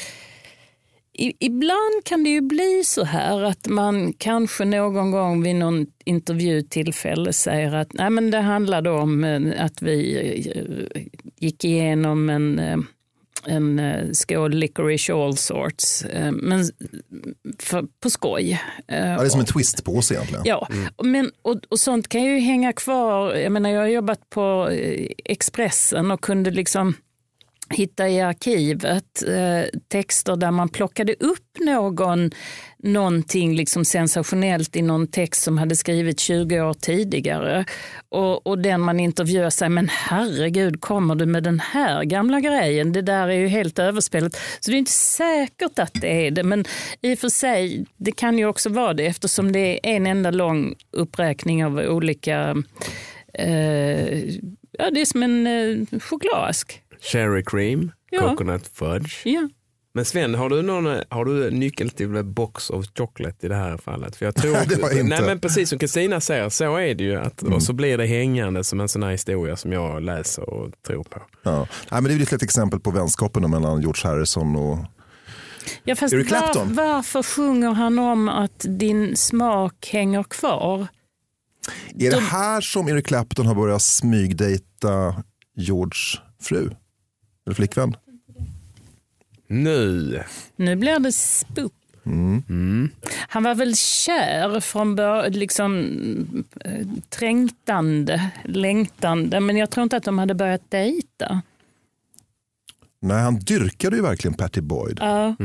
i, 1.16 1.34
ibland 1.39 2.04
kan 2.06 2.24
det 2.24 2.30
ju 2.30 2.41
bli 2.41 2.82
så 2.86 3.04
här 3.04 3.43
att 3.43 3.68
man 3.68 4.14
kanske 4.14 4.66
någon 4.66 5.12
gång 5.12 5.43
vid 5.43 5.56
någon 5.56 5.86
intervjutillfälle 6.06 7.34
säger 7.34 7.74
att 7.74 7.93
Nej, 7.93 8.10
men 8.10 8.32
det 8.32 8.39
handlade 8.39 8.89
om 8.89 9.24
eh, 9.24 9.66
att 9.66 9.82
vi 9.82 10.18
eh, 10.56 11.01
gick 11.43 11.63
igenom 11.63 12.29
en 12.29 12.59
eh, 12.59 12.77
en 13.45 13.79
eh, 13.79 14.11
skål 14.11 14.51
licorice 14.51 15.13
all 15.13 15.37
sorts, 15.37 16.05
eh, 16.05 16.31
men 16.31 16.63
för, 17.59 17.85
på 17.99 18.09
skoj. 18.09 18.61
Ja, 18.87 18.95
det 18.95 19.25
är 19.25 19.29
som 19.29 19.39
en 19.39 19.45
twistpåse 19.45 20.13
egentligen. 20.13 20.43
Ja, 20.45 20.67
men, 21.03 21.31
och, 21.41 21.55
och 21.69 21.79
sånt 21.79 22.07
kan 22.07 22.23
ju 22.23 22.39
hänga 22.39 22.73
kvar. 22.73 23.35
Jag 23.35 23.51
menar, 23.51 23.69
jag 23.69 23.81
har 23.81 23.87
jobbat 23.87 24.29
på 24.29 24.69
Expressen 25.25 26.11
och 26.11 26.21
kunde 26.21 26.51
liksom 26.51 26.95
hitta 27.70 28.09
i 28.09 28.22
arkivet 28.22 29.24
eh, 29.28 29.80
texter 29.88 30.36
där 30.36 30.51
man 30.51 30.70
plockade 30.70 31.14
upp 31.14 31.59
någon, 31.59 32.32
någonting 32.78 33.55
liksom 33.55 33.86
sensationellt 33.86 34.76
i 34.76 34.82
någon 34.82 35.07
text 35.07 35.43
som 35.43 35.57
hade 35.57 35.76
skrivits 35.76 36.24
20 36.24 36.61
år 36.61 36.74
tidigare. 36.74 37.66
Och, 38.09 38.47
och 38.47 38.59
den 38.59 38.82
man 38.82 38.99
intervjuar 38.99 39.49
säger, 39.49 39.70
men 39.70 39.89
herregud, 39.89 40.82
kommer 40.82 41.16
du 41.16 41.26
med 41.26 41.43
den 41.43 41.59
här 41.59 42.03
gamla 42.03 42.39
grejen? 42.39 42.93
Det 42.93 43.01
där 43.01 43.28
är 43.28 43.38
ju 43.38 43.47
helt 43.47 43.80
överspelat. 43.80 44.36
Så 44.59 44.72
det 44.72 44.78
är 44.78 44.80
inte 44.80 44.91
säkert 44.91 45.80
att 45.80 45.93
det 45.93 46.28
är 46.28 46.32
det, 46.32 46.43
men 46.43 46.66
i 47.01 47.16
och 47.16 47.20
för 47.20 47.30
sig, 47.30 47.86
det 47.97 48.11
kan 48.11 48.38
ju 48.38 48.45
också 48.45 48.70
vara 48.70 48.93
det 48.93 49.05
eftersom 49.05 49.51
det 49.51 49.59
är 49.59 49.80
en 49.84 50.07
enda 50.07 50.32
lång 50.32 50.76
uppräkning 50.91 51.66
av 51.66 51.78
olika 51.78 52.55
eh, 53.34 54.20
Ja, 54.78 54.91
det 54.91 55.01
är 55.01 55.05
som 55.05 55.24
en 55.24 55.47
eh, 55.47 55.99
chokladask. 55.99 56.82
Cherry 57.12 57.43
cream, 57.45 57.91
Ja. 58.10 58.22
coconut 58.30 58.68
fudge. 58.74 59.26
Ja. 59.26 59.49
Men 59.95 60.06
Sven, 60.06 60.36
har 60.36 60.49
du, 60.49 60.62
någon, 60.62 61.01
har 61.10 61.26
du 61.26 61.51
nyckel 61.51 61.89
till 61.89 62.24
box 62.24 62.70
of 62.70 62.86
chocolate 62.97 63.45
i 63.45 63.49
det 63.49 63.56
här 63.56 63.78
fallet? 63.78 64.16
För 64.16 64.26
jag 64.26 64.36
tror, 64.36 64.51
Det 64.70 64.82
har 64.82 64.89
jag 64.89 64.99
inte. 64.99 65.04
Nej, 65.04 65.22
men 65.28 65.39
precis 65.39 65.70
som 65.70 65.80
Kristina 65.80 66.22
säger, 66.22 66.49
så 66.49 66.76
är 66.78 66.95
det 66.95 67.04
ju. 67.04 67.16
Att, 67.16 67.43
Och 67.43 67.64
så 67.64 67.74
blir 67.74 67.97
det 67.97 68.06
hängande 68.06 68.64
som 68.64 68.80
en 68.82 68.89
sån 68.89 69.04
här 69.04 69.12
historia 69.12 69.56
som 69.56 69.72
jag 69.72 70.01
läser 70.04 70.49
och 70.49 70.72
tror 70.88 71.04
på. 71.04 71.22
Ja. 71.43 71.58
Nej, 71.91 72.01
men 72.01 72.04
det 72.04 72.14
är 72.14 72.18
väl 72.18 72.36
ett 72.36 72.43
exempel 72.43 72.80
på 72.80 72.91
vänskapen 72.91 73.51
mellan 73.51 73.82
George 73.82 74.10
Harrison 74.10 74.56
och 74.56 74.78
Ja, 75.84 75.95
fast 75.95 76.14
Eric 76.14 76.28
Clapton. 76.28 76.74
Var, 76.74 76.88
varför 76.93 77.24
sjunger 77.24 77.72
han 77.72 77.99
om 77.99 78.30
att 78.30 78.66
din 78.68 79.18
smak 79.18 79.89
hänger 79.91 80.24
kvar? 80.24 80.88
Är 81.99 82.12
det 82.12 82.20
här 82.20 82.62
som 82.62 82.89
Eric 82.89 83.06
Clapton 83.06 83.45
har 83.45 83.56
börjat 83.56 83.82
smygdejta 83.82 85.24
George 85.56 86.22
fru? 86.41 86.70
Eller 87.45 87.55
flickvän? 87.55 87.95
Nu. 89.47 90.23
Nu 90.55 90.75
blir 90.75 90.99
det 90.99 91.11
spook. 91.11 91.73
Han 93.27 93.43
var 93.43 93.55
väl 93.55 93.75
kär 93.75 94.59
från 94.59 94.95
början, 94.95 95.31
liksom 95.31 95.87
eh, 96.65 96.87
trängtande, 97.09 98.31
längtande, 98.45 99.39
men 99.39 99.57
jag 99.57 99.69
tror 99.69 99.83
inte 99.83 99.97
att 99.97 100.03
de 100.03 100.17
hade 100.19 100.35
börjat 100.35 100.71
dejta. 100.71 101.41
Nej, 102.99 103.21
han 103.21 103.39
dyrkade 103.39 103.95
ju 103.95 104.01
verkligen 104.01 104.33
Patty 104.33 104.61
Boyd. 104.61 104.97
Ja, 105.01 105.35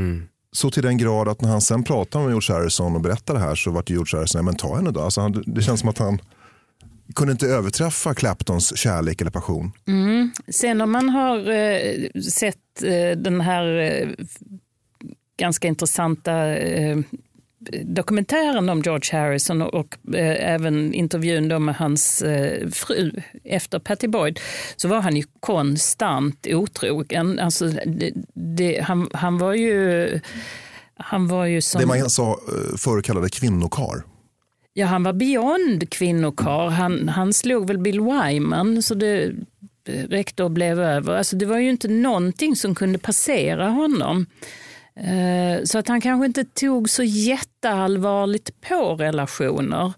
Så 0.52 0.70
till 0.70 0.82
den 0.82 0.98
grad 0.98 1.28
att 1.28 1.40
när 1.40 1.48
han 1.48 1.60
sen 1.60 1.84
pratade 1.84 2.24
med 2.24 2.30
George 2.32 2.54
Harrison 2.56 2.94
och 2.94 3.00
berättade 3.00 3.38
det 3.38 3.44
här 3.44 3.54
så 3.54 3.70
var 3.70 3.82
det 3.86 3.92
George 3.92 4.18
Harrison, 4.18 4.38
"Nej, 4.38 4.44
men 4.44 4.56
ta 4.56 4.76
henne 4.76 4.90
då. 4.90 5.00
Alltså 5.00 5.20
han, 5.20 5.42
det 5.46 5.62
känns 5.62 5.80
som 5.80 5.88
att 5.88 5.98
han 5.98 6.18
kunde 7.14 7.32
inte 7.32 7.46
överträffa 7.46 8.14
Claptons 8.14 8.76
kärlek 8.76 9.20
eller 9.20 9.30
passion. 9.30 9.72
Sen 10.48 10.80
om 10.80 10.92
man 10.92 11.08
har 11.08 11.50
eh, 11.50 12.20
sett 12.30 12.82
eh, 12.82 13.18
den 13.18 13.40
här 13.40 13.64
eh, 13.80 14.08
ganska 15.38 15.68
intressanta 15.68 16.56
eh, 16.56 16.98
dokumentären 17.84 18.68
om 18.68 18.82
George 18.82 19.20
Harrison 19.20 19.62
och, 19.62 19.74
och 19.74 20.14
eh, 20.14 20.54
även 20.54 20.94
intervjun 20.94 21.48
då 21.48 21.58
med 21.58 21.74
hans 21.76 22.22
eh, 22.22 22.68
fru 22.70 23.12
efter 23.44 23.78
Patty 23.78 24.08
Boyd 24.08 24.40
så 24.76 24.88
var 24.88 25.00
han 25.00 25.16
ju 25.16 25.24
konstant 25.40 26.46
otrogen. 26.50 27.38
Alltså, 27.38 27.68
det, 27.68 28.12
det, 28.34 28.80
han, 28.80 29.08
han 29.12 29.38
var 29.38 29.54
ju... 29.54 30.20
Han 31.00 31.28
var 31.28 31.46
ju 31.46 31.60
som... 31.60 31.80
Det 31.80 31.86
man 31.86 32.10
sa, 32.10 32.30
eh, 32.30 32.76
förr 32.76 33.02
kallade 33.02 33.28
kvinnokar. 33.28 34.02
Ja, 34.78 34.86
han 34.86 35.02
var 35.02 35.12
beyond 35.12 35.90
kvinnokar. 35.90 36.68
Han, 36.68 37.08
han 37.08 37.32
slog 37.32 37.66
väl 37.66 37.78
Bill 37.78 38.00
Wyman 38.00 38.82
så 38.82 38.94
det 38.94 39.24
eh, 39.84 40.04
räckte 40.08 40.44
och 40.44 40.50
blev 40.50 40.80
över. 40.80 41.16
Alltså, 41.16 41.36
det 41.36 41.46
var 41.46 41.58
ju 41.58 41.70
inte 41.70 41.88
någonting 41.88 42.56
som 42.56 42.74
kunde 42.74 42.98
passera 42.98 43.68
honom. 43.68 44.26
Eh, 44.96 45.64
så 45.64 45.78
att 45.78 45.88
han 45.88 46.00
kanske 46.00 46.26
inte 46.26 46.44
tog 46.44 46.90
så 46.90 47.02
jätteallvarligt 47.02 48.60
på 48.60 48.94
relationer. 48.94 49.92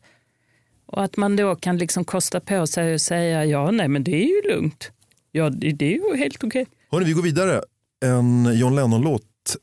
Och 0.86 1.04
att 1.04 1.16
man 1.16 1.36
då 1.36 1.56
kan 1.56 1.78
liksom 1.78 2.04
kosta 2.04 2.40
på 2.40 2.66
sig 2.66 2.94
och 2.94 3.00
säga 3.00 3.44
ja, 3.44 3.70
nej 3.70 3.88
men 3.88 4.04
det 4.04 4.14
är 4.14 4.28
ju 4.28 4.54
lugnt. 4.54 4.90
Ja, 5.32 5.50
det, 5.50 5.70
det 5.70 5.84
är 5.84 6.10
ju 6.10 6.16
helt 6.16 6.44
okej. 6.44 6.66
Hörrni, 6.90 7.04
vi 7.04 7.12
går 7.12 7.22
vidare. 7.22 7.62
En 8.04 8.58
John 8.58 8.76
Lennon-låt 8.76 9.22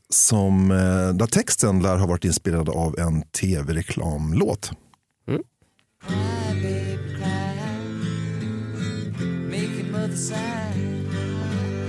som, 0.10 0.72
eh, 0.72 1.16
där 1.16 1.28
texten 1.28 1.82
lär 1.82 1.98
ha 1.98 2.08
varit 2.08 2.26
inspirerad 2.26 2.70
av 2.70 3.00
en 3.00 3.22
tv-reklamlåt. 3.22 4.72
Making 9.50 9.92
mother 9.92 10.16
sigh. 10.16 10.74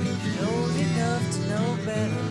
She's 0.03 0.39
old 0.47 0.77
enough 0.77 1.25
to 1.33 1.41
know 1.49 1.77
better. 1.85 2.27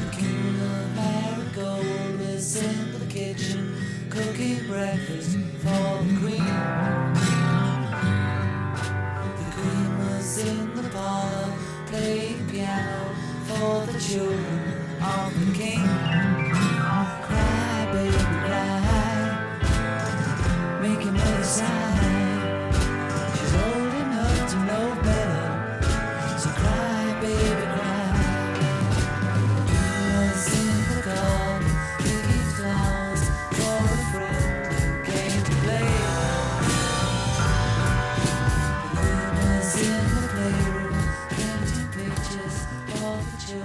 The 0.00 0.08
king 0.16 0.60
of 0.60 2.20
is 2.20 2.56
in 2.56 2.92
the 2.92 3.06
kitchen 3.06 3.74
cooking 4.10 4.66
breakfast 4.66 5.36
for 5.62 6.02
the 6.04 6.14
queen. 6.20 6.44
The 9.38 9.48
queen 9.56 9.90
was 9.98 10.38
in 10.46 10.74
the 10.74 10.82
parlor 10.90 11.52
playing 11.86 12.48
piano 12.50 13.02
for 13.46 13.86
the 13.86 13.98
children 13.98 14.51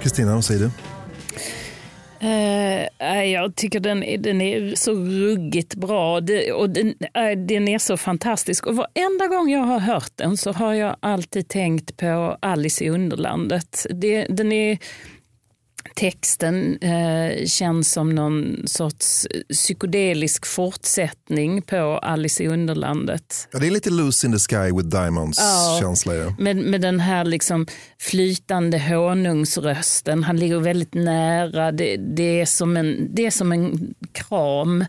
Kristina, 0.00 0.34
vad 0.34 0.44
säger 0.44 0.60
du? 0.60 0.97
Eh, 2.20 3.24
Jag 3.24 3.54
tycker 3.54 3.80
den, 3.80 4.02
är- 4.02 4.18
den 4.18 4.40
är 4.40 4.74
så 4.74 4.92
ruggigt 4.92 5.74
bra 5.74 6.20
det, 6.20 6.52
och 6.52 6.70
den, 6.70 6.94
äh, 7.14 7.38
den 7.46 7.68
är 7.68 7.78
så 7.78 7.96
fantastisk. 7.96 8.66
Och 8.66 8.76
varenda 8.76 9.26
gång 9.26 9.50
jag 9.50 9.60
har 9.60 9.78
hört 9.78 10.10
den 10.16 10.36
så 10.36 10.52
har 10.52 10.74
jag 10.74 10.96
alltid 11.00 11.48
tänkt 11.48 11.96
på 11.96 12.36
Alice 12.40 12.84
i 12.84 12.88
Underlandet. 12.90 13.86
Det, 13.90 14.26
den 14.28 14.52
är, 14.52 14.78
texten 15.98 16.78
eh, 16.78 17.46
känns 17.46 17.92
som 17.92 18.14
någon 18.14 18.62
sorts 18.66 19.26
psykedelisk 19.50 20.46
fortsättning 20.46 21.62
på 21.62 21.98
Alice 22.02 22.42
i 22.42 22.48
Underlandet. 22.48 23.48
Ja, 23.52 23.58
det 23.58 23.66
är 23.66 23.70
lite 23.70 23.90
loose 23.90 24.26
in 24.26 24.32
the 24.32 24.38
sky 24.38 24.72
with 24.72 24.88
diamonds 24.88 25.38
Ja. 25.40 25.80
Med, 26.38 26.56
med 26.56 26.80
den 26.80 27.00
här 27.00 27.24
liksom 27.24 27.66
flytande 27.98 28.78
honungsrösten. 28.78 30.24
Han 30.24 30.36
ligger 30.36 30.58
väldigt 30.58 30.94
nära. 30.94 31.72
Det, 31.72 31.96
det, 31.96 32.40
är, 32.40 32.46
som 32.46 32.76
en, 32.76 33.14
det 33.14 33.26
är 33.26 33.30
som 33.30 33.52
en 33.52 33.94
kram. 34.12 34.84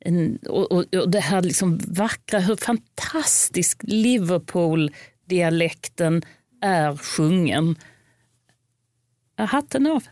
En, 0.00 0.38
och, 0.48 0.72
och, 0.72 0.94
och 0.94 1.10
det 1.10 1.20
här 1.20 1.42
liksom 1.42 1.80
vackra, 1.88 2.38
hur 2.38 2.56
fantastisk 2.56 3.80
Liverpool-dialekten 3.82 6.22
är 6.62 6.96
sjungen. 6.96 7.76
Hatten 9.38 9.86
av. 9.86 10.04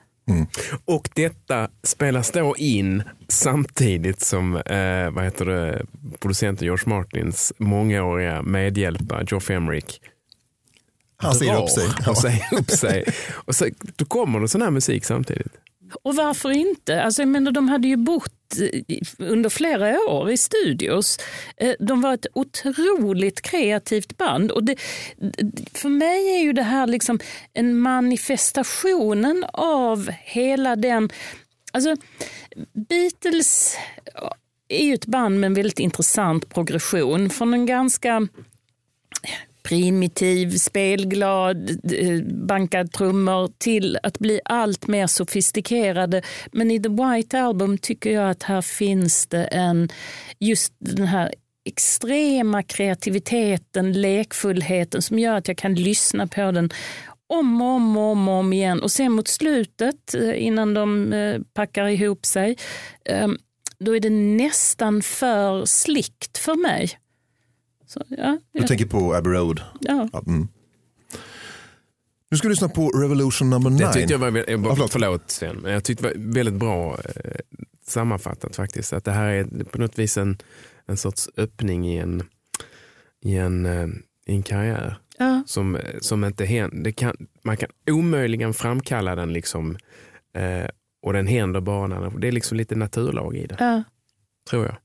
Och 0.84 1.08
detta 1.14 1.68
spelas 1.82 2.30
då 2.30 2.56
in 2.56 3.02
samtidigt 3.28 4.20
som 4.20 4.56
eh, 4.56 5.10
vad 5.10 5.24
heter 5.24 5.44
det, 5.44 5.86
producenten 6.20 6.64
George 6.64 6.88
Martins 6.88 7.52
mångåriga 7.58 8.42
medhjälpare 8.42 9.24
Geoff 9.30 9.50
Emerick 9.50 10.00
Han 11.16 11.34
säger 11.34 11.62
upp 11.62 11.70
sig. 11.70 11.88
och 12.08 12.16
säger 12.16 12.54
upp 12.54 12.70
sig. 12.70 13.04
Och 13.32 13.54
så, 13.54 13.66
då 13.96 14.04
kommer 14.04 14.40
det 14.40 14.48
sån 14.48 14.62
här 14.62 14.70
musik 14.70 15.04
samtidigt. 15.04 15.52
Och 16.02 16.16
varför 16.16 16.50
inte? 16.50 17.02
Alltså, 17.02 17.22
jag 17.22 17.28
menar, 17.28 17.52
de 17.52 17.68
hade 17.68 17.88
ju 17.88 17.96
bott 17.96 18.32
Eh, 18.60 18.82
under 19.18 19.50
flera 19.50 19.98
år 20.00 20.30
i 20.30 20.36
studios. 20.36 21.18
Eh, 21.56 21.74
de 21.78 22.00
var 22.00 22.14
ett 22.14 22.26
otroligt 22.34 23.40
kreativt 23.40 24.16
band. 24.18 24.50
Och 24.50 24.64
det, 24.64 24.76
för 25.74 25.88
mig 25.88 26.36
är 26.36 26.42
ju 26.42 26.52
det 26.52 26.62
här 26.62 26.86
liksom 26.86 27.18
en 27.52 27.78
manifestationen 27.78 29.44
av 29.52 30.10
hela 30.10 30.76
den... 30.76 31.10
Alltså, 31.72 31.96
Beatles 32.88 33.76
eh, 34.14 34.28
är 34.68 34.84
ju 34.84 34.94
ett 34.94 35.06
band 35.06 35.40
med 35.40 35.46
en 35.46 35.54
väldigt 35.54 35.78
intressant 35.78 36.48
progression. 36.48 37.30
Från 37.30 37.54
en 37.54 37.66
ganska 37.66 38.28
primitiv, 39.62 40.50
spelglad, 40.50 41.70
eh, 41.92 42.22
bankad 42.24 42.92
trummor 42.92 43.50
till 43.58 43.98
att 44.02 44.18
bli 44.18 44.40
allt 44.44 44.86
mer 44.86 45.06
sofistikerade. 45.06 46.22
Men 46.52 46.70
i 46.70 46.82
The 46.82 46.88
White 46.88 47.40
Album 47.40 47.78
tycker 47.78 48.12
jag 48.12 48.30
att 48.30 48.42
här 48.42 48.62
finns 48.62 49.26
det 49.26 49.44
en, 49.44 49.88
just 50.38 50.72
den 50.78 51.06
här 51.06 51.34
extrema 51.64 52.62
kreativiteten, 52.62 53.92
lekfullheten 53.92 55.02
som 55.02 55.18
gör 55.18 55.36
att 55.36 55.48
jag 55.48 55.56
kan 55.56 55.74
lyssna 55.74 56.26
på 56.26 56.52
den 56.52 56.70
om 57.26 57.62
och 57.62 57.68
om 57.68 57.96
och 57.96 58.02
om, 58.02 58.28
om 58.28 58.52
igen. 58.52 58.82
Och 58.82 58.90
sen 58.90 59.12
mot 59.12 59.28
slutet, 59.28 60.14
eh, 60.14 60.46
innan 60.46 60.74
de 60.74 61.12
eh, 61.12 61.40
packar 61.54 61.88
ihop 61.88 62.26
sig, 62.26 62.56
då 63.78 63.96
är 63.96 64.00
det 64.00 64.10
nästan 64.10 65.02
för 65.02 65.64
slickt 65.64 66.38
för 66.38 66.54
mig. 66.54 66.90
Så, 67.92 68.02
ja, 68.08 68.38
Du 68.52 68.62
tänker 68.66 68.86
på 68.86 69.14
Abbey 69.14 69.32
Road. 69.32 69.60
ja. 69.80 70.08
Ja, 70.12 70.22
mm. 70.26 70.48
Nu 72.30 72.36
ska 72.36 72.48
du 72.48 72.52
lyssna 72.52 72.68
på 72.68 72.88
Revolution 72.88 73.50
number 73.50 73.70
Det 73.70 73.76
nine. 73.76 73.92
tyckte 73.92 74.12
jag 74.12 74.18
var, 74.18 74.44
Ja, 74.50 74.58
bara- 74.58 74.74
förlåt. 74.74 74.92
förlåt 74.92 75.30
Sven, 75.30 75.56
men 75.56 75.72
jag 75.72 75.84
tyckte 75.84 76.08
det 76.08 76.14
var 76.18 76.32
väldigt 76.34 76.54
bra 76.54 76.98
eh, 77.04 77.32
sammanfattat 77.86 78.56
faktiskt. 78.56 78.92
Att 78.92 79.04
det 79.04 79.12
här 79.12 79.28
är 79.30 79.64
på 79.64 79.78
något 79.78 79.98
vis 79.98 80.16
en, 80.18 80.38
en 80.86 80.96
sorts 80.96 81.28
öppning 81.36 81.86
i 81.88 81.96
en, 81.98 82.22
i 83.24 83.36
en, 83.36 83.66
eh, 83.66 83.86
i 84.26 84.32
en 84.34 84.42
karriär. 84.42 84.98
Ja. 85.18 85.42
Som, 85.46 85.78
som 86.00 86.24
inte 86.24 86.44
händer. 86.44 86.78
Det 86.84 86.92
kan, 86.92 87.16
man 87.44 87.56
kan 87.56 87.68
omöjligen 87.90 88.54
framkalla 88.54 89.14
den 89.14 89.32
liksom 89.32 89.76
eh, 90.36 90.66
och 91.02 91.12
den 91.12 91.26
händer 91.26 91.60
bara 91.60 91.86
när 91.86 92.00
den, 92.00 92.20
det 92.20 92.28
är 92.28 92.32
liksom 92.32 92.56
lite 92.56 92.74
naturlag 92.74 93.36
i 93.36 93.46
det, 93.46 93.56
Ja. 93.58 93.82
tror 94.50 94.64
jag. 94.66 94.76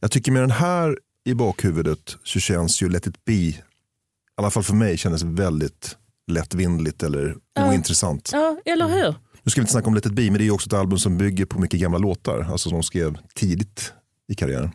Jag 0.00 0.10
tycker 0.10 0.32
med 0.32 0.42
den 0.42 0.50
här 0.50 0.98
i 1.24 1.34
bakhuvudet 1.34 2.16
så 2.24 2.40
känns 2.40 2.82
ju 2.82 2.88
Let 2.88 3.06
it 3.06 3.24
be, 3.24 3.32
i 3.32 3.58
alla 4.36 4.50
fall 4.50 4.62
för 4.62 4.74
mig, 4.74 4.96
kändes 4.98 5.22
väldigt 5.22 5.96
lättvindligt 6.30 7.02
eller 7.02 7.36
Ja. 7.54 7.68
ointressant. 7.68 8.30
ja, 8.32 8.56
eller 8.64 8.88
hur? 8.88 9.14
Nu 9.42 9.50
ska 9.50 9.60
vi 9.60 9.62
inte 9.62 9.72
snacka 9.72 9.86
om 9.86 9.94
Let 9.94 10.06
it 10.06 10.12
be, 10.12 10.22
men 10.22 10.34
det 10.34 10.46
är 10.46 10.50
också 10.50 10.66
ett 10.66 10.72
album 10.72 10.98
som 10.98 11.18
bygger 11.18 11.44
på 11.46 11.60
mycket 11.60 11.80
gamla 11.80 11.98
låtar, 11.98 12.40
alltså 12.50 12.68
som 12.68 12.78
de 12.78 12.82
skrev 12.82 13.18
tidigt 13.34 13.92
i 14.28 14.34
karriären. 14.34 14.70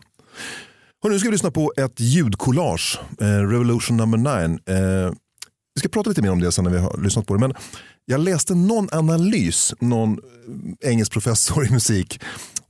Och 1.04 1.10
nu 1.10 1.18
ska 1.18 1.28
vi 1.28 1.32
lyssna 1.32 1.50
på 1.50 1.72
ett 1.76 2.00
ljudkollage, 2.00 2.98
eh, 3.20 3.26
Revolution 3.26 3.96
number 3.96 4.18
nine. 4.18 4.58
Eh, 4.66 5.12
vi 5.74 5.78
ska 5.80 5.88
prata 5.88 6.08
lite 6.10 6.22
mer 6.22 6.30
om 6.30 6.40
det 6.40 6.52
sen 6.52 6.64
när 6.64 6.70
vi 6.70 6.78
har 6.78 7.02
lyssnat 7.02 7.26
på 7.26 7.34
det. 7.34 7.40
Men 7.40 7.52
jag 8.04 8.20
läste 8.20 8.54
någon 8.54 8.88
analys, 8.92 9.74
någon 9.80 10.18
engelsk 10.80 11.12
professor 11.12 11.66
i 11.66 11.70
musik, 11.70 12.20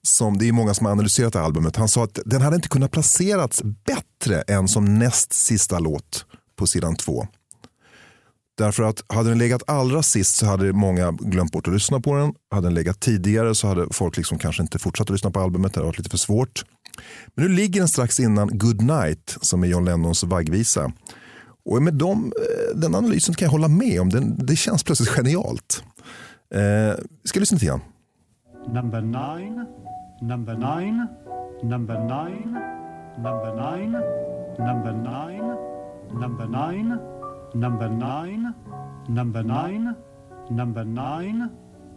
som 0.08 0.38
det 0.38 0.48
är 0.48 0.52
många 0.52 0.74
som 0.74 0.86
har 0.86 0.92
analyserat 0.92 1.32
det 1.32 1.40
albumet. 1.40 1.76
Han 1.76 1.88
sa 1.88 2.04
att 2.04 2.18
den 2.24 2.42
hade 2.42 2.56
inte 2.56 2.68
kunnat 2.68 2.90
placerats 2.90 3.62
bättre 3.62 4.42
än 4.42 4.68
som 4.68 4.98
näst 4.98 5.32
sista 5.32 5.78
låt 5.78 6.26
på 6.56 6.66
sidan 6.66 6.96
två. 6.96 7.26
Därför 8.58 8.82
att 8.82 9.02
hade 9.08 9.28
den 9.28 9.38
legat 9.38 9.62
allra 9.66 10.02
sist 10.02 10.36
så 10.36 10.46
hade 10.46 10.72
många 10.72 11.10
glömt 11.10 11.52
bort 11.52 11.68
att 11.68 11.74
lyssna 11.74 12.00
på 12.00 12.16
den. 12.16 12.34
Hade 12.50 12.66
den 12.66 12.74
legat 12.74 13.00
tidigare 13.00 13.54
så 13.54 13.68
hade 13.68 13.86
folk 13.90 14.16
liksom 14.16 14.38
kanske 14.38 14.62
inte 14.62 14.78
fortsatt 14.78 15.06
att 15.06 15.10
lyssna 15.10 15.30
på 15.30 15.40
albumet. 15.40 15.74
Det 15.74 15.80
hade 15.80 15.86
varit 15.86 15.98
lite 15.98 16.10
för 16.10 16.18
svårt. 16.18 16.64
Men 17.34 17.44
nu 17.44 17.52
ligger 17.52 17.80
den 17.80 17.88
strax 17.88 18.20
innan 18.20 18.58
Good 18.58 18.82
Night 18.82 19.36
som 19.40 19.62
är 19.64 19.68
John 19.68 19.84
Lennons 19.84 20.24
vaggvisa. 20.24 20.92
Och 21.64 21.82
med 21.82 21.94
dem, 21.94 22.32
eh, 22.36 22.78
den 22.78 22.94
analysen 22.94 23.34
kan 23.34 23.46
jag 23.46 23.52
hålla 23.52 23.68
med 23.68 24.00
om. 24.00 24.08
Den, 24.08 24.46
det 24.46 24.56
känns 24.56 24.84
plötsligt 24.84 25.08
genialt. 25.08 25.82
Eh, 26.54 26.60
vi 27.22 27.28
ska 27.28 27.40
lyssna 27.40 27.56
lite 27.56 27.66
grann. 27.66 27.80
Number 28.72 29.00
nine, 29.00 29.66
number 30.20 30.54
nine, 30.54 31.08
number 31.62 31.96
nine, 31.98 32.52
number 33.18 33.54
nine, 33.54 33.92
number 34.58 34.92
nine, 34.92 35.56
number 36.12 36.46
nine, 36.46 37.00
number 37.54 37.88
nine, 37.88 38.54
number 39.08 39.42
nine, 39.42 39.96
number 40.50 40.84
nine, 40.84 41.50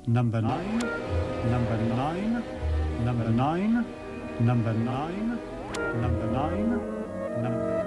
number 0.07 0.41
nine, 0.41 0.73
number 1.47 1.81
nine, 1.81 2.43
number 3.05 3.29
nine, 3.31 3.85
number 4.39 4.73
nine, 4.73 5.39
number 5.99 6.27
nine, 6.31 6.69
number 7.41 7.80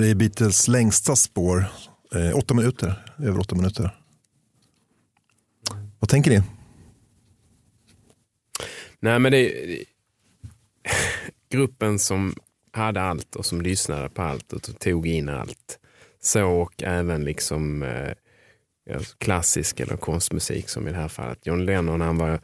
här 0.00 0.10
är 0.10 0.14
Beatles 0.14 0.68
längsta 0.68 1.16
spår. 1.16 1.64
Eh, 2.14 2.36
åtta 2.36 2.54
minuter, 2.54 3.14
över 3.18 3.38
åtta 3.38 3.56
minuter. 3.56 3.96
Vad 5.98 6.10
tänker 6.10 6.30
ni? 6.30 6.42
Nej 9.00 9.18
men 9.18 9.32
det 9.32 9.52
gruppen 11.50 11.98
som 11.98 12.34
hade 12.72 13.02
allt 13.02 13.36
och 13.36 13.46
som 13.46 13.62
lyssnade 13.62 14.08
på 14.08 14.22
allt 14.22 14.52
och 14.52 14.78
tog 14.78 15.06
in 15.06 15.28
allt. 15.28 15.78
Så 16.20 16.46
och 16.46 16.82
även 16.82 17.24
liksom 17.24 17.82
eh, 17.82 19.00
klassisk 19.18 19.80
eller 19.80 19.96
konstmusik 19.96 20.68
som 20.68 20.88
i 20.88 20.90
det 20.90 20.98
här 20.98 21.08
fallet. 21.08 21.46
John 21.46 21.64
Lennon 21.64 22.00
han 22.00 22.16
var 22.16 22.40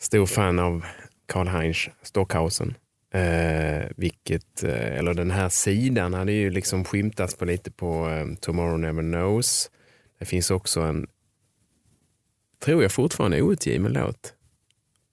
stor 0.00 0.26
fan 0.26 0.58
av 0.58 0.84
Karl-Heinz 1.26 1.88
Stockhausen. 2.02 2.74
Eh, 3.10 3.86
vilket, 3.96 4.64
eh, 4.64 4.98
eller 4.98 5.14
den 5.14 5.30
här 5.30 5.48
sidan 5.48 6.14
hade 6.14 6.32
ju 6.32 6.50
liksom 6.50 6.84
skymtats 6.84 7.36
på 7.36 7.44
lite 7.44 7.70
på 7.70 8.08
eh, 8.08 8.34
Tomorrow 8.40 8.78
Never 8.78 9.02
Knows. 9.02 9.70
Det 10.18 10.24
finns 10.24 10.50
också 10.50 10.80
en, 10.80 11.06
tror 12.64 12.82
jag 12.82 12.92
fortfarande 12.92 13.42
outgiven 13.42 13.92
låt. 13.92 14.34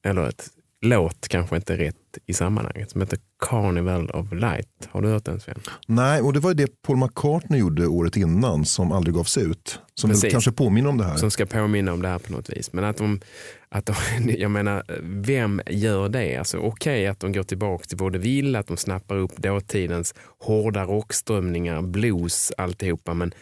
Eller 0.03 0.29
ett 0.29 0.49
låt 0.83 1.27
kanske 1.27 1.55
inte 1.55 1.77
rätt 1.77 1.95
i 2.25 2.33
sammanhanget, 2.33 2.91
som 2.91 3.01
heter 3.01 3.19
Carnival 3.49 4.09
of 4.09 4.31
Light. 4.31 4.89
Har 4.89 5.01
du 5.01 5.07
hört 5.07 5.25
den 5.25 5.39
Sven? 5.39 5.59
Nej, 5.87 6.21
och 6.21 6.33
det 6.33 6.39
var 6.39 6.49
ju 6.49 6.53
det 6.53 6.81
Paul 6.81 6.97
McCartney 6.97 7.59
gjorde 7.59 7.87
året 7.87 8.17
innan 8.17 8.65
som 8.65 8.91
aldrig 8.91 9.15
gavs 9.15 9.37
ut. 9.37 9.79
Som 9.95 10.09
Precis. 10.09 10.31
kanske 10.31 10.51
påminner 10.51 10.89
om 10.89 10.97
det 10.97 11.03
här. 11.03 11.17
Som 11.17 11.31
ska 11.31 11.45
påminna 11.45 11.93
om 11.93 12.01
det 12.01 12.07
här 12.07 12.19
på 12.19 12.31
något 12.31 12.49
vis. 12.49 12.73
Men 12.73 12.83
att 12.83 12.97
de, 12.97 13.21
att 13.69 13.85
de 13.85 13.95
jag 14.37 14.51
menar, 14.51 14.83
vem 15.01 15.61
gör 15.67 16.09
det? 16.09 16.37
Alltså, 16.37 16.57
Okej 16.57 17.07
att 17.07 17.19
de 17.19 17.33
går 17.33 17.43
tillbaka 17.43 17.83
till 17.83 17.97
vaudeville, 17.97 18.59
att 18.59 18.67
de 18.67 18.77
snappar 18.77 19.15
upp 19.15 19.37
dåtidens 19.37 20.15
hårda 20.39 20.83
rockströmningar, 20.83 21.81
blues, 21.81 22.51
alltihopa. 22.57 23.13
Men 23.13 23.33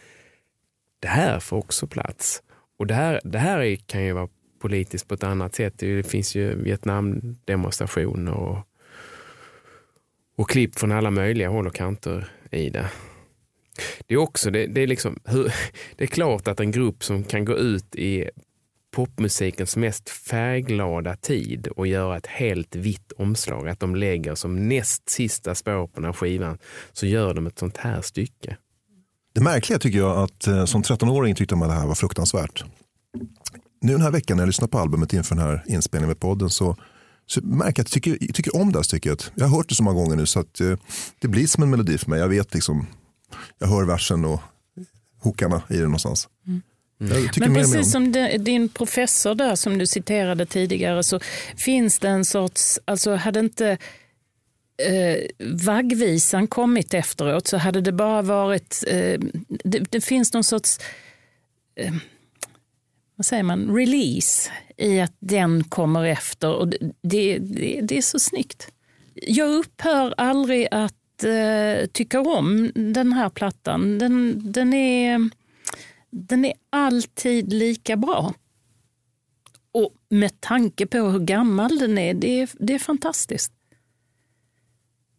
det 1.01 1.07
här 1.07 1.39
får 1.39 1.57
också 1.57 1.87
plats. 1.87 2.43
Och 2.79 2.87
det 2.87 2.93
här, 2.93 3.21
det 3.23 3.39
här 3.39 3.59
är, 3.59 3.75
kan 3.75 4.03
ju 4.03 4.13
vara 4.13 4.27
politiskt 4.61 5.07
på 5.07 5.13
ett 5.13 5.23
annat 5.23 5.55
sätt. 5.55 5.73
Det 5.77 6.03
finns 6.03 6.35
ju 6.35 6.55
Vietnamdemonstrationer 6.55 8.33
och, 8.33 8.57
och 10.37 10.49
klipp 10.49 10.79
från 10.79 10.91
alla 10.91 11.11
möjliga 11.11 11.49
håll 11.49 11.67
och 11.67 11.75
kanter 11.75 12.31
i 12.51 12.69
det. 12.69 12.89
Det 14.07 14.13
är 14.13 14.17
också, 14.17 14.51
det, 14.51 14.67
det, 14.67 14.81
är 14.81 14.87
liksom, 14.87 15.19
hur, 15.25 15.53
det 15.95 16.03
är 16.03 16.07
klart 16.07 16.47
att 16.47 16.59
en 16.59 16.71
grupp 16.71 17.03
som 17.03 17.23
kan 17.23 17.45
gå 17.45 17.57
ut 17.57 17.95
i 17.95 18.29
popmusikens 18.91 19.77
mest 19.77 20.09
färgglada 20.09 21.15
tid 21.15 21.67
och 21.67 21.87
göra 21.87 22.17
ett 22.17 22.27
helt 22.27 22.75
vitt 22.75 23.11
omslag, 23.11 23.69
att 23.69 23.79
de 23.79 23.95
lägger 23.95 24.35
som 24.35 24.67
näst 24.69 25.09
sista 25.09 25.55
spår 25.55 25.87
på 25.87 25.93
den 25.95 26.05
här 26.05 26.13
skivan, 26.13 26.57
så 26.91 27.05
gör 27.05 27.33
de 27.33 27.47
ett 27.47 27.59
sånt 27.59 27.77
här 27.77 28.01
stycke. 28.01 28.57
Det 29.33 29.41
märkliga 29.41 29.79
tycker 29.79 29.99
jag 29.99 30.17
att 30.17 30.47
eh, 30.47 30.65
som 30.65 30.83
13-åring 30.83 31.35
tyckte 31.35 31.55
man 31.55 31.69
det 31.69 31.75
här 31.75 31.87
var 31.87 31.95
fruktansvärt. 31.95 32.63
Nu 33.81 33.91
den 33.91 34.01
här 34.01 34.11
veckan 34.11 34.37
när 34.37 34.41
jag 34.43 34.47
lyssnar 34.47 34.67
på 34.67 34.79
albumet 34.79 35.13
inför 35.13 35.35
den 35.35 35.45
här 35.45 35.63
inspelningen 35.67 36.07
med 36.07 36.19
podden 36.19 36.49
så, 36.49 36.75
så 37.27 37.41
märker 37.41 37.63
jag 37.63 37.69
att 37.69 37.77
jag 37.77 37.87
tycker, 37.87 38.17
jag 38.21 38.35
tycker 38.35 38.55
om 38.55 38.71
det 38.71 38.77
här 38.77 38.83
stycket. 38.83 39.31
Jag 39.35 39.47
har 39.47 39.57
hört 39.57 39.69
det 39.69 39.75
så 39.75 39.83
många 39.83 40.01
gånger 40.01 40.15
nu 40.15 40.25
så 40.25 40.39
att 40.39 40.59
eh, 40.59 40.77
det 41.19 41.27
blir 41.27 41.47
som 41.47 41.63
en 41.63 41.69
melodi 41.69 41.97
för 41.97 42.09
mig. 42.09 42.19
Jag 42.19 42.27
vet 42.27 42.53
liksom, 42.53 42.87
jag 43.59 43.67
hör 43.67 43.83
versen 43.83 44.25
och 44.25 44.41
hookarna 45.19 45.61
i 45.69 45.73
den 45.73 45.83
någonstans. 45.83 46.27
Tycker 47.09 47.41
Men 47.41 47.53
precis 47.53 47.91
som 47.91 48.11
din 48.39 48.69
professor 48.69 49.35
där 49.35 49.55
som 49.55 49.77
du 49.77 49.87
citerade 49.87 50.45
tidigare 50.45 51.03
så 51.03 51.19
finns 51.57 51.99
det 51.99 52.09
en 52.09 52.25
sorts, 52.25 52.79
alltså 52.85 53.15
hade 53.15 53.39
inte 53.39 53.77
eh, 54.77 55.47
vaggvisan 55.65 56.47
kommit 56.47 56.93
efteråt 56.93 57.47
så 57.47 57.57
hade 57.57 57.81
det 57.81 57.91
bara 57.91 58.21
varit, 58.21 58.83
eh, 58.87 59.19
det, 59.63 59.79
det 59.89 60.01
finns 60.01 60.33
någon 60.33 60.43
sorts, 60.43 60.79
eh, 61.75 61.93
vad 63.21 63.25
säger 63.25 63.43
man, 63.43 63.75
release 63.75 64.51
i 64.77 65.01
att 65.01 65.15
den 65.19 65.63
kommer 65.63 66.05
efter 66.05 66.53
och 66.53 66.67
det, 67.01 67.37
det, 67.39 67.81
det, 67.81 67.97
är 67.97 68.01
så 68.01 68.19
snyggt. 68.19 68.71
Jag 69.13 69.49
upphör 69.49 70.13
aldrig 70.17 70.67
att 70.71 71.23
eh, 71.23 71.87
tycka 71.91 72.21
om 72.21 72.71
den 72.75 73.13
här 73.13 73.29
plattan. 73.29 73.99
Den, 73.99 74.41
den 74.51 74.73
är 74.73 75.29
den 76.09 76.45
är 76.45 76.53
alltid 76.69 77.53
lika 77.53 77.97
bra. 77.97 78.33
Och 79.71 79.93
med 80.09 80.41
tanke 80.41 80.85
på 80.85 80.97
hur 80.97 81.19
gammal 81.19 81.79
den 81.79 81.97
är, 81.97 82.13
det 82.13 82.41
är, 82.41 82.49
det 82.59 82.73
är 82.73 82.79
fantastiskt. 82.79 83.53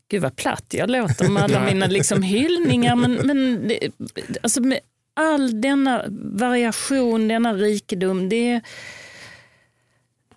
Gud 0.08 0.22
vad 0.22 0.36
platt 0.36 0.66
jag 0.74 0.90
låter 0.90 1.28
med 1.28 1.42
alla 1.42 1.64
mina 1.72 1.86
liksom 1.86 2.22
hyllningar. 2.22 2.96
Men, 2.96 3.12
men 3.12 3.68
det, 3.68 3.90
alltså 4.42 4.60
med 4.60 4.80
all 5.14 5.60
denna 5.60 6.04
variation, 6.34 7.28
denna 7.28 7.54
rikedom, 7.54 8.28
det 8.28 8.50
är 8.50 8.62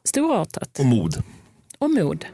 storartat. 0.04 0.80
Och 0.80 0.86
mod. 0.86 1.24
Och 1.78 1.90
mod. 1.90 2.26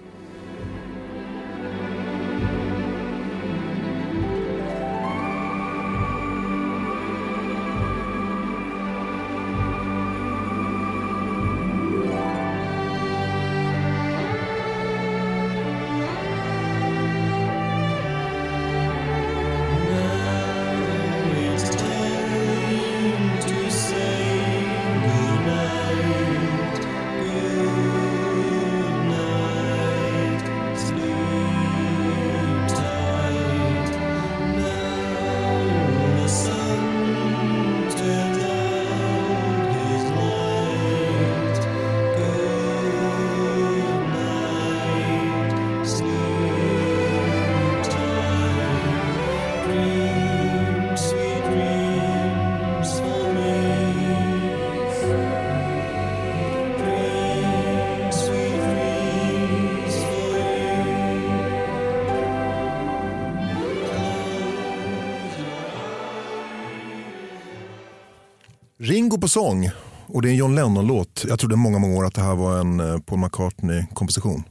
Ringo 69.12 69.22
på 69.22 69.28
sång. 69.28 69.70
Och 70.07 70.22
det 70.22 70.30
är 70.30 70.32
en 70.32 70.38
John 70.38 70.55
Lennon-låt. 70.55 71.26
Jag 71.28 71.39
trodde 71.39 71.55
många, 71.55 71.80
många 71.80 71.97
år 71.97 72.05
att 72.05 72.16
det 72.16 72.22
här 72.22 72.36
var 72.36 72.59
en 72.59 72.80
eh, 72.80 72.99
Paul 72.99 73.20
McCartney-komposition. 73.20 74.43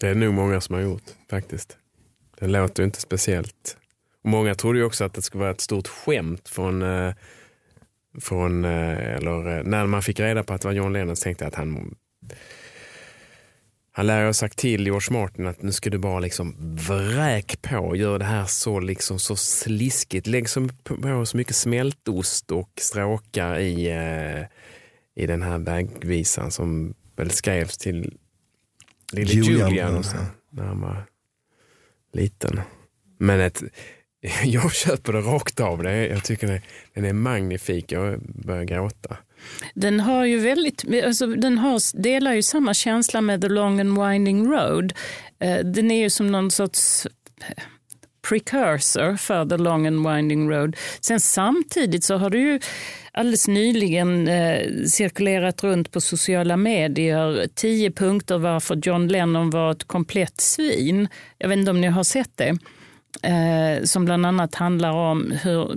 Det 0.00 0.08
är 0.08 0.14
nog 0.14 0.34
många 0.34 0.60
som 0.60 0.74
har 0.74 0.82
gjort 0.82 1.02
faktiskt. 1.30 1.76
Den 2.40 2.52
låter 2.52 2.82
ju 2.82 2.84
inte 2.84 3.00
speciellt. 3.00 3.76
Och 4.24 4.30
många 4.30 4.54
trodde 4.54 4.78
ju 4.78 4.84
också 4.84 5.04
att 5.04 5.14
det 5.14 5.22
skulle 5.22 5.40
vara 5.40 5.50
ett 5.50 5.60
stort 5.60 5.88
skämt 5.88 6.48
från, 6.48 6.82
eh, 6.82 7.14
från 8.20 8.64
eh, 8.64 9.16
eller 9.16 9.62
när 9.62 9.86
man 9.86 10.02
fick 10.02 10.20
reda 10.20 10.42
på 10.42 10.54
att 10.54 10.60
det 10.60 10.68
var 10.68 10.74
John 10.74 10.92
Lennon 10.92 11.16
så 11.16 11.22
tänkte 11.22 11.44
jag 11.44 11.48
att 11.48 11.58
han 11.58 11.94
han 13.98 14.06
lär 14.06 14.26
ha 14.26 14.32
sagt 14.32 14.58
till 14.58 14.86
George 14.86 15.18
Martin 15.18 15.46
att 15.46 15.62
nu 15.62 15.72
ska 15.72 15.90
du 15.90 15.98
bara 15.98 16.20
liksom 16.20 16.56
vräk 16.76 17.62
på, 17.62 17.96
gör 17.96 18.18
det 18.18 18.24
här 18.24 18.44
så 18.44 18.80
liksom 18.80 19.18
så 19.18 19.36
sliskigt. 19.36 20.26
Lägg 20.26 20.48
så, 20.48 20.68
på 20.82 21.26
så 21.26 21.36
mycket 21.36 21.56
smältost 21.56 22.50
och 22.50 22.70
stråkar 22.76 23.58
i, 23.58 23.90
eh, 23.90 24.44
i 25.22 25.26
den 25.26 25.42
här 25.42 25.58
vägvisan 25.58 26.50
som 26.50 26.94
väl 27.16 27.30
skrevs 27.30 27.78
till 27.78 28.18
lille 29.12 29.32
Julian. 29.32 29.70
Julian, 29.70 30.04
när 30.50 30.64
han 30.64 30.80
var 30.80 31.04
liten. 32.12 32.60
Men 33.18 33.40
ett, 33.40 33.62
jag 34.44 34.72
köper 34.74 35.12
det 35.12 35.20
rakt 35.20 35.60
av. 35.60 35.82
Det. 35.82 36.06
Jag 36.06 36.24
tycker 36.24 36.46
det, 36.46 36.62
den 36.94 37.04
är 37.04 37.12
magnifik. 37.12 37.92
Jag 37.92 38.20
börjar 38.20 38.64
gråta. 38.64 39.16
Den 39.74 40.00
har 40.00 40.24
ju 40.24 40.38
väldigt, 40.38 40.84
alltså 41.04 41.26
den 41.26 41.58
har, 41.58 42.02
delar 42.02 42.32
ju 42.32 42.42
samma 42.42 42.74
känsla 42.74 43.20
med 43.20 43.40
The 43.40 43.48
Long 43.48 43.80
and 43.80 44.02
Winding 44.02 44.46
Road. 44.52 44.92
Eh, 45.38 45.58
den 45.58 45.90
är 45.90 46.02
ju 46.02 46.10
som 46.10 46.32
någon 46.32 46.50
sorts 46.50 47.06
eh, 47.40 47.62
precursor 48.28 49.16
för 49.16 49.46
The 49.46 49.56
Long 49.56 49.86
and 49.86 50.08
Winding 50.08 50.50
Road. 50.50 50.76
Sen 51.00 51.20
samtidigt 51.20 52.04
så 52.04 52.16
har 52.16 52.30
det 52.30 52.38
ju 52.38 52.60
alldeles 53.12 53.48
nyligen 53.48 54.28
eh, 54.28 54.84
cirkulerat 54.86 55.64
runt 55.64 55.92
på 55.92 56.00
sociala 56.00 56.56
medier 56.56 57.48
tio 57.54 57.90
punkter 57.90 58.38
varför 58.38 58.80
John 58.82 59.08
Lennon 59.08 59.50
var 59.50 59.72
ett 59.72 59.84
komplett 59.84 60.40
svin. 60.40 61.08
Jag 61.38 61.48
vet 61.48 61.58
inte 61.58 61.70
om 61.70 61.80
ni 61.80 61.86
har 61.86 62.04
sett 62.04 62.36
det. 62.36 62.58
Eh, 63.22 63.84
som 63.84 64.04
bland 64.04 64.26
annat 64.26 64.54
handlar 64.54 64.92
om 64.92 65.32
hur, 65.42 65.76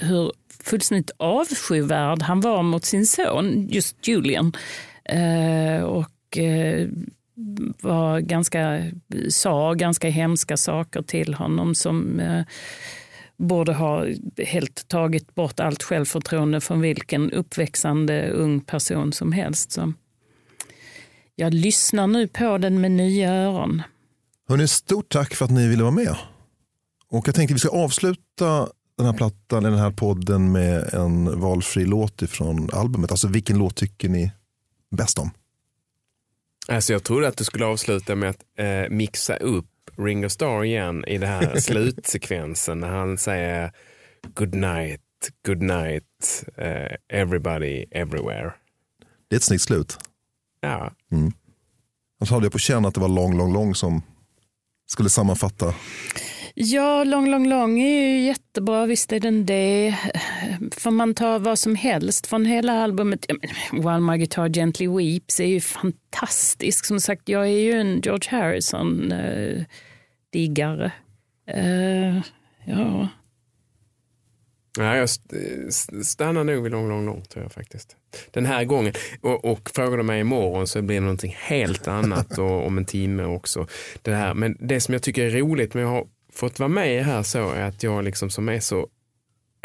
hur 0.00 0.32
fullständigt 0.64 1.10
avskyvärd 1.16 2.22
han 2.22 2.40
var 2.40 2.62
mot 2.62 2.84
sin 2.84 3.06
son, 3.06 3.68
just 3.68 4.08
Julian. 4.08 4.52
Eh, 5.04 5.82
och 5.82 6.38
eh, 6.38 6.88
var 7.80 8.20
ganska, 8.20 8.82
sa 9.30 9.74
ganska 9.74 10.08
hemska 10.08 10.56
saker 10.56 11.02
till 11.02 11.34
honom 11.34 11.74
som 11.74 12.20
eh, 12.20 12.42
borde 13.36 13.72
ha 13.72 14.06
helt 14.38 14.88
tagit 14.88 15.34
bort 15.34 15.60
allt 15.60 15.82
självförtroende 15.82 16.60
från 16.60 16.80
vilken 16.80 17.30
uppväxande 17.30 18.30
ung 18.30 18.60
person 18.60 19.12
som 19.12 19.32
helst. 19.32 19.72
Så 19.72 19.92
jag 21.36 21.54
lyssnar 21.54 22.06
nu 22.06 22.28
på 22.28 22.58
den 22.58 22.80
med 22.80 22.90
nya 22.90 23.32
öron. 23.32 23.82
Hörrni, 24.48 24.68
stort 24.68 25.08
tack 25.08 25.34
för 25.34 25.44
att 25.44 25.50
ni 25.50 25.68
ville 25.68 25.82
vara 25.82 25.92
med. 25.92 26.16
Och 27.14 27.28
jag 27.28 27.34
tänkte 27.34 27.54
vi 27.54 27.60
ska 27.60 27.68
avsluta 27.68 28.68
den 28.96 29.06
här 29.06 29.12
plattan, 29.12 29.58
eller 29.58 29.70
den 29.70 29.78
här 29.78 29.90
podden 29.90 30.52
med 30.52 30.94
en 30.94 31.40
valfri 31.40 31.84
låt 31.84 32.22
ifrån 32.22 32.70
albumet. 32.72 33.10
Alltså 33.10 33.28
vilken 33.28 33.58
låt 33.58 33.76
tycker 33.76 34.08
ni 34.08 34.32
bäst 34.90 35.18
om? 35.18 35.30
Alltså 36.68 36.92
jag 36.92 37.04
trodde 37.04 37.28
att 37.28 37.36
du 37.36 37.44
skulle 37.44 37.66
avsluta 37.66 38.14
med 38.14 38.30
att 38.30 38.44
eh, 38.58 38.90
mixa 38.90 39.36
upp 39.36 39.66
Ringo 39.96 40.28
Starr 40.28 40.64
igen 40.64 41.04
i 41.04 41.18
den 41.18 41.28
här 41.28 41.56
slutsekvensen 41.60 42.80
när 42.80 42.88
han 42.88 43.18
säger 43.18 43.72
good 44.34 44.54
night, 44.54 45.00
good 45.46 45.62
night, 45.62 46.44
eh, 46.56 47.18
everybody, 47.20 47.84
everywhere. 47.90 48.52
Det 49.28 49.36
är 49.36 49.38
ett 49.38 49.42
snyggt 49.42 49.62
slut. 49.62 49.98
Ja, 50.60 50.92
Annars 52.20 52.30
hade 52.30 52.44
jag 52.44 52.52
på 52.52 52.58
känn 52.58 52.84
att 52.84 52.94
det 52.94 53.00
var 53.00 53.08
lång, 53.08 53.36
lång, 53.36 53.52
lång 53.52 53.74
som 53.74 54.02
skulle 54.86 55.10
sammanfatta. 55.10 55.74
Ja, 56.56 57.04
Lång, 57.04 57.30
lång, 57.30 57.48
lång 57.48 57.80
är 57.80 58.08
ju 58.08 58.20
jättebra. 58.20 58.86
Visst 58.86 59.12
är 59.12 59.20
den 59.20 59.46
det. 59.46 59.98
Får 60.72 60.90
man 60.90 61.14
ta 61.14 61.38
vad 61.38 61.58
som 61.58 61.74
helst 61.74 62.26
från 62.26 62.44
hela 62.44 62.72
albumet. 62.72 63.24
Ja, 63.28 63.34
men 63.40 63.50
While 63.80 64.00
My 64.00 64.18
Guitar 64.18 64.48
Gently 64.48 64.88
Weeps 64.88 65.40
är 65.40 65.46
ju 65.46 65.60
fantastisk. 65.60 66.84
Som 66.84 67.00
sagt, 67.00 67.28
jag 67.28 67.44
är 67.44 67.58
ju 67.58 67.72
en 67.72 68.00
George 68.00 68.30
Harrison-diggare. 68.30 70.92
Uh, 71.56 72.20
ja. 72.64 73.08
Ja, 74.78 74.96
jag 74.96 75.08
stannar 76.04 76.44
nog 76.44 76.62
vid 76.62 76.72
lång, 76.72 76.88
lång, 76.88 77.06
lång 77.06 77.22
tror 77.22 77.44
jag 77.44 77.52
faktiskt. 77.52 77.96
Den 78.30 78.46
här 78.46 78.64
gången. 78.64 78.92
Och, 79.20 79.44
och 79.44 79.70
frågar 79.74 79.96
du 79.96 80.02
mig 80.02 80.20
imorgon 80.20 80.66
så 80.66 80.82
blir 80.82 80.96
det 80.96 81.00
någonting 81.00 81.36
helt 81.38 81.88
annat 81.88 82.38
och 82.38 82.66
om 82.66 82.78
en 82.78 82.84
timme 82.84 83.24
också. 83.24 83.66
Det 84.02 84.14
här. 84.14 84.34
Men 84.34 84.56
det 84.60 84.80
som 84.80 84.92
jag 84.92 85.02
tycker 85.02 85.24
är 85.24 85.30
roligt 85.30 85.74
med 85.74 85.84
att 85.84 85.90
ha 85.90 86.06
fått 86.34 86.58
vara 86.58 86.68
med 86.68 87.04
här 87.04 87.22
så 87.22 87.50
är 87.50 87.62
att 87.62 87.82
jag 87.82 88.04
liksom 88.04 88.30
som 88.30 88.48
är 88.48 88.60
så 88.60 88.88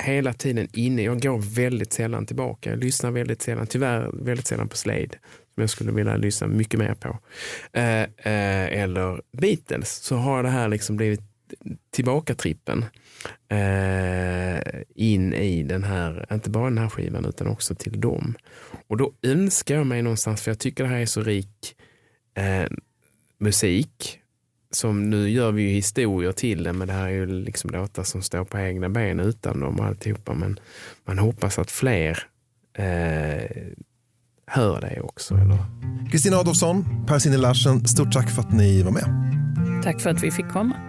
hela 0.01 0.33
tiden 0.33 0.67
inne. 0.73 1.01
Jag 1.01 1.21
går 1.21 1.55
väldigt 1.55 1.93
sällan 1.93 2.25
tillbaka. 2.25 2.69
Jag 2.69 2.79
lyssnar 2.79 3.11
väldigt 3.11 3.41
sällan, 3.41 3.67
tyvärr 3.67 4.09
väldigt 4.13 4.47
sällan 4.47 4.67
på 4.69 4.77
Slade 4.77 5.09
som 5.53 5.61
jag 5.61 5.69
skulle 5.69 5.91
vilja 5.91 6.17
lyssna 6.17 6.47
mycket 6.47 6.79
mer 6.79 6.93
på. 6.93 7.19
Eh, 7.73 8.01
eh, 8.03 8.81
eller 8.81 9.21
Beatles 9.31 9.95
så 9.95 10.15
har 10.15 10.43
det 10.43 10.49
här 10.49 10.67
liksom 10.67 10.97
blivit 10.97 11.21
tillbaka-trippen 11.91 12.85
eh, 13.49 14.81
in 14.95 15.33
i 15.33 15.63
den 15.63 15.83
här, 15.83 16.25
inte 16.31 16.49
bara 16.49 16.63
den 16.63 16.77
här 16.77 16.89
skivan 16.89 17.25
utan 17.25 17.47
också 17.47 17.75
till 17.75 18.01
dem. 18.01 18.35
Och 18.87 18.97
då 18.97 19.13
önskar 19.21 19.75
jag 19.75 19.87
mig 19.87 20.01
någonstans, 20.01 20.41
för 20.41 20.51
jag 20.51 20.59
tycker 20.59 20.83
det 20.83 20.89
här 20.89 20.99
är 20.99 21.05
så 21.05 21.23
rik 21.23 21.75
eh, 22.33 22.69
musik, 23.37 24.18
som 24.71 25.09
nu 25.09 25.29
gör 25.29 25.51
vi 25.51 25.61
ju 25.61 25.69
historier 25.69 26.31
till 26.31 26.63
det, 26.63 26.73
men 26.73 26.87
det 26.87 26.93
här 26.93 27.05
är 27.05 27.11
ju 27.11 27.25
liksom 27.25 27.69
låtar 27.69 28.03
som 28.03 28.21
står 28.21 28.43
på 28.43 28.59
egna 28.59 28.89
ben 28.89 29.19
utan 29.19 29.59
dem 29.59 29.79
och 29.79 29.85
alltihopa. 29.85 30.33
Men 30.33 30.59
man 31.05 31.19
hoppas 31.19 31.59
att 31.59 31.71
fler 31.71 32.23
eh, 32.77 33.51
hör 34.47 34.81
det 34.81 35.01
också. 35.01 35.39
Kristina 36.11 36.37
Adolfsson, 36.37 37.05
Per 37.07 37.37
Larsen, 37.37 37.87
stort 37.87 38.13
tack 38.13 38.29
för 38.29 38.41
att 38.41 38.53
ni 38.53 38.83
var 38.83 38.91
med. 38.91 39.05
Tack 39.83 40.01
för 40.01 40.09
att 40.09 40.23
vi 40.23 40.31
fick 40.31 40.49
komma. 40.49 40.88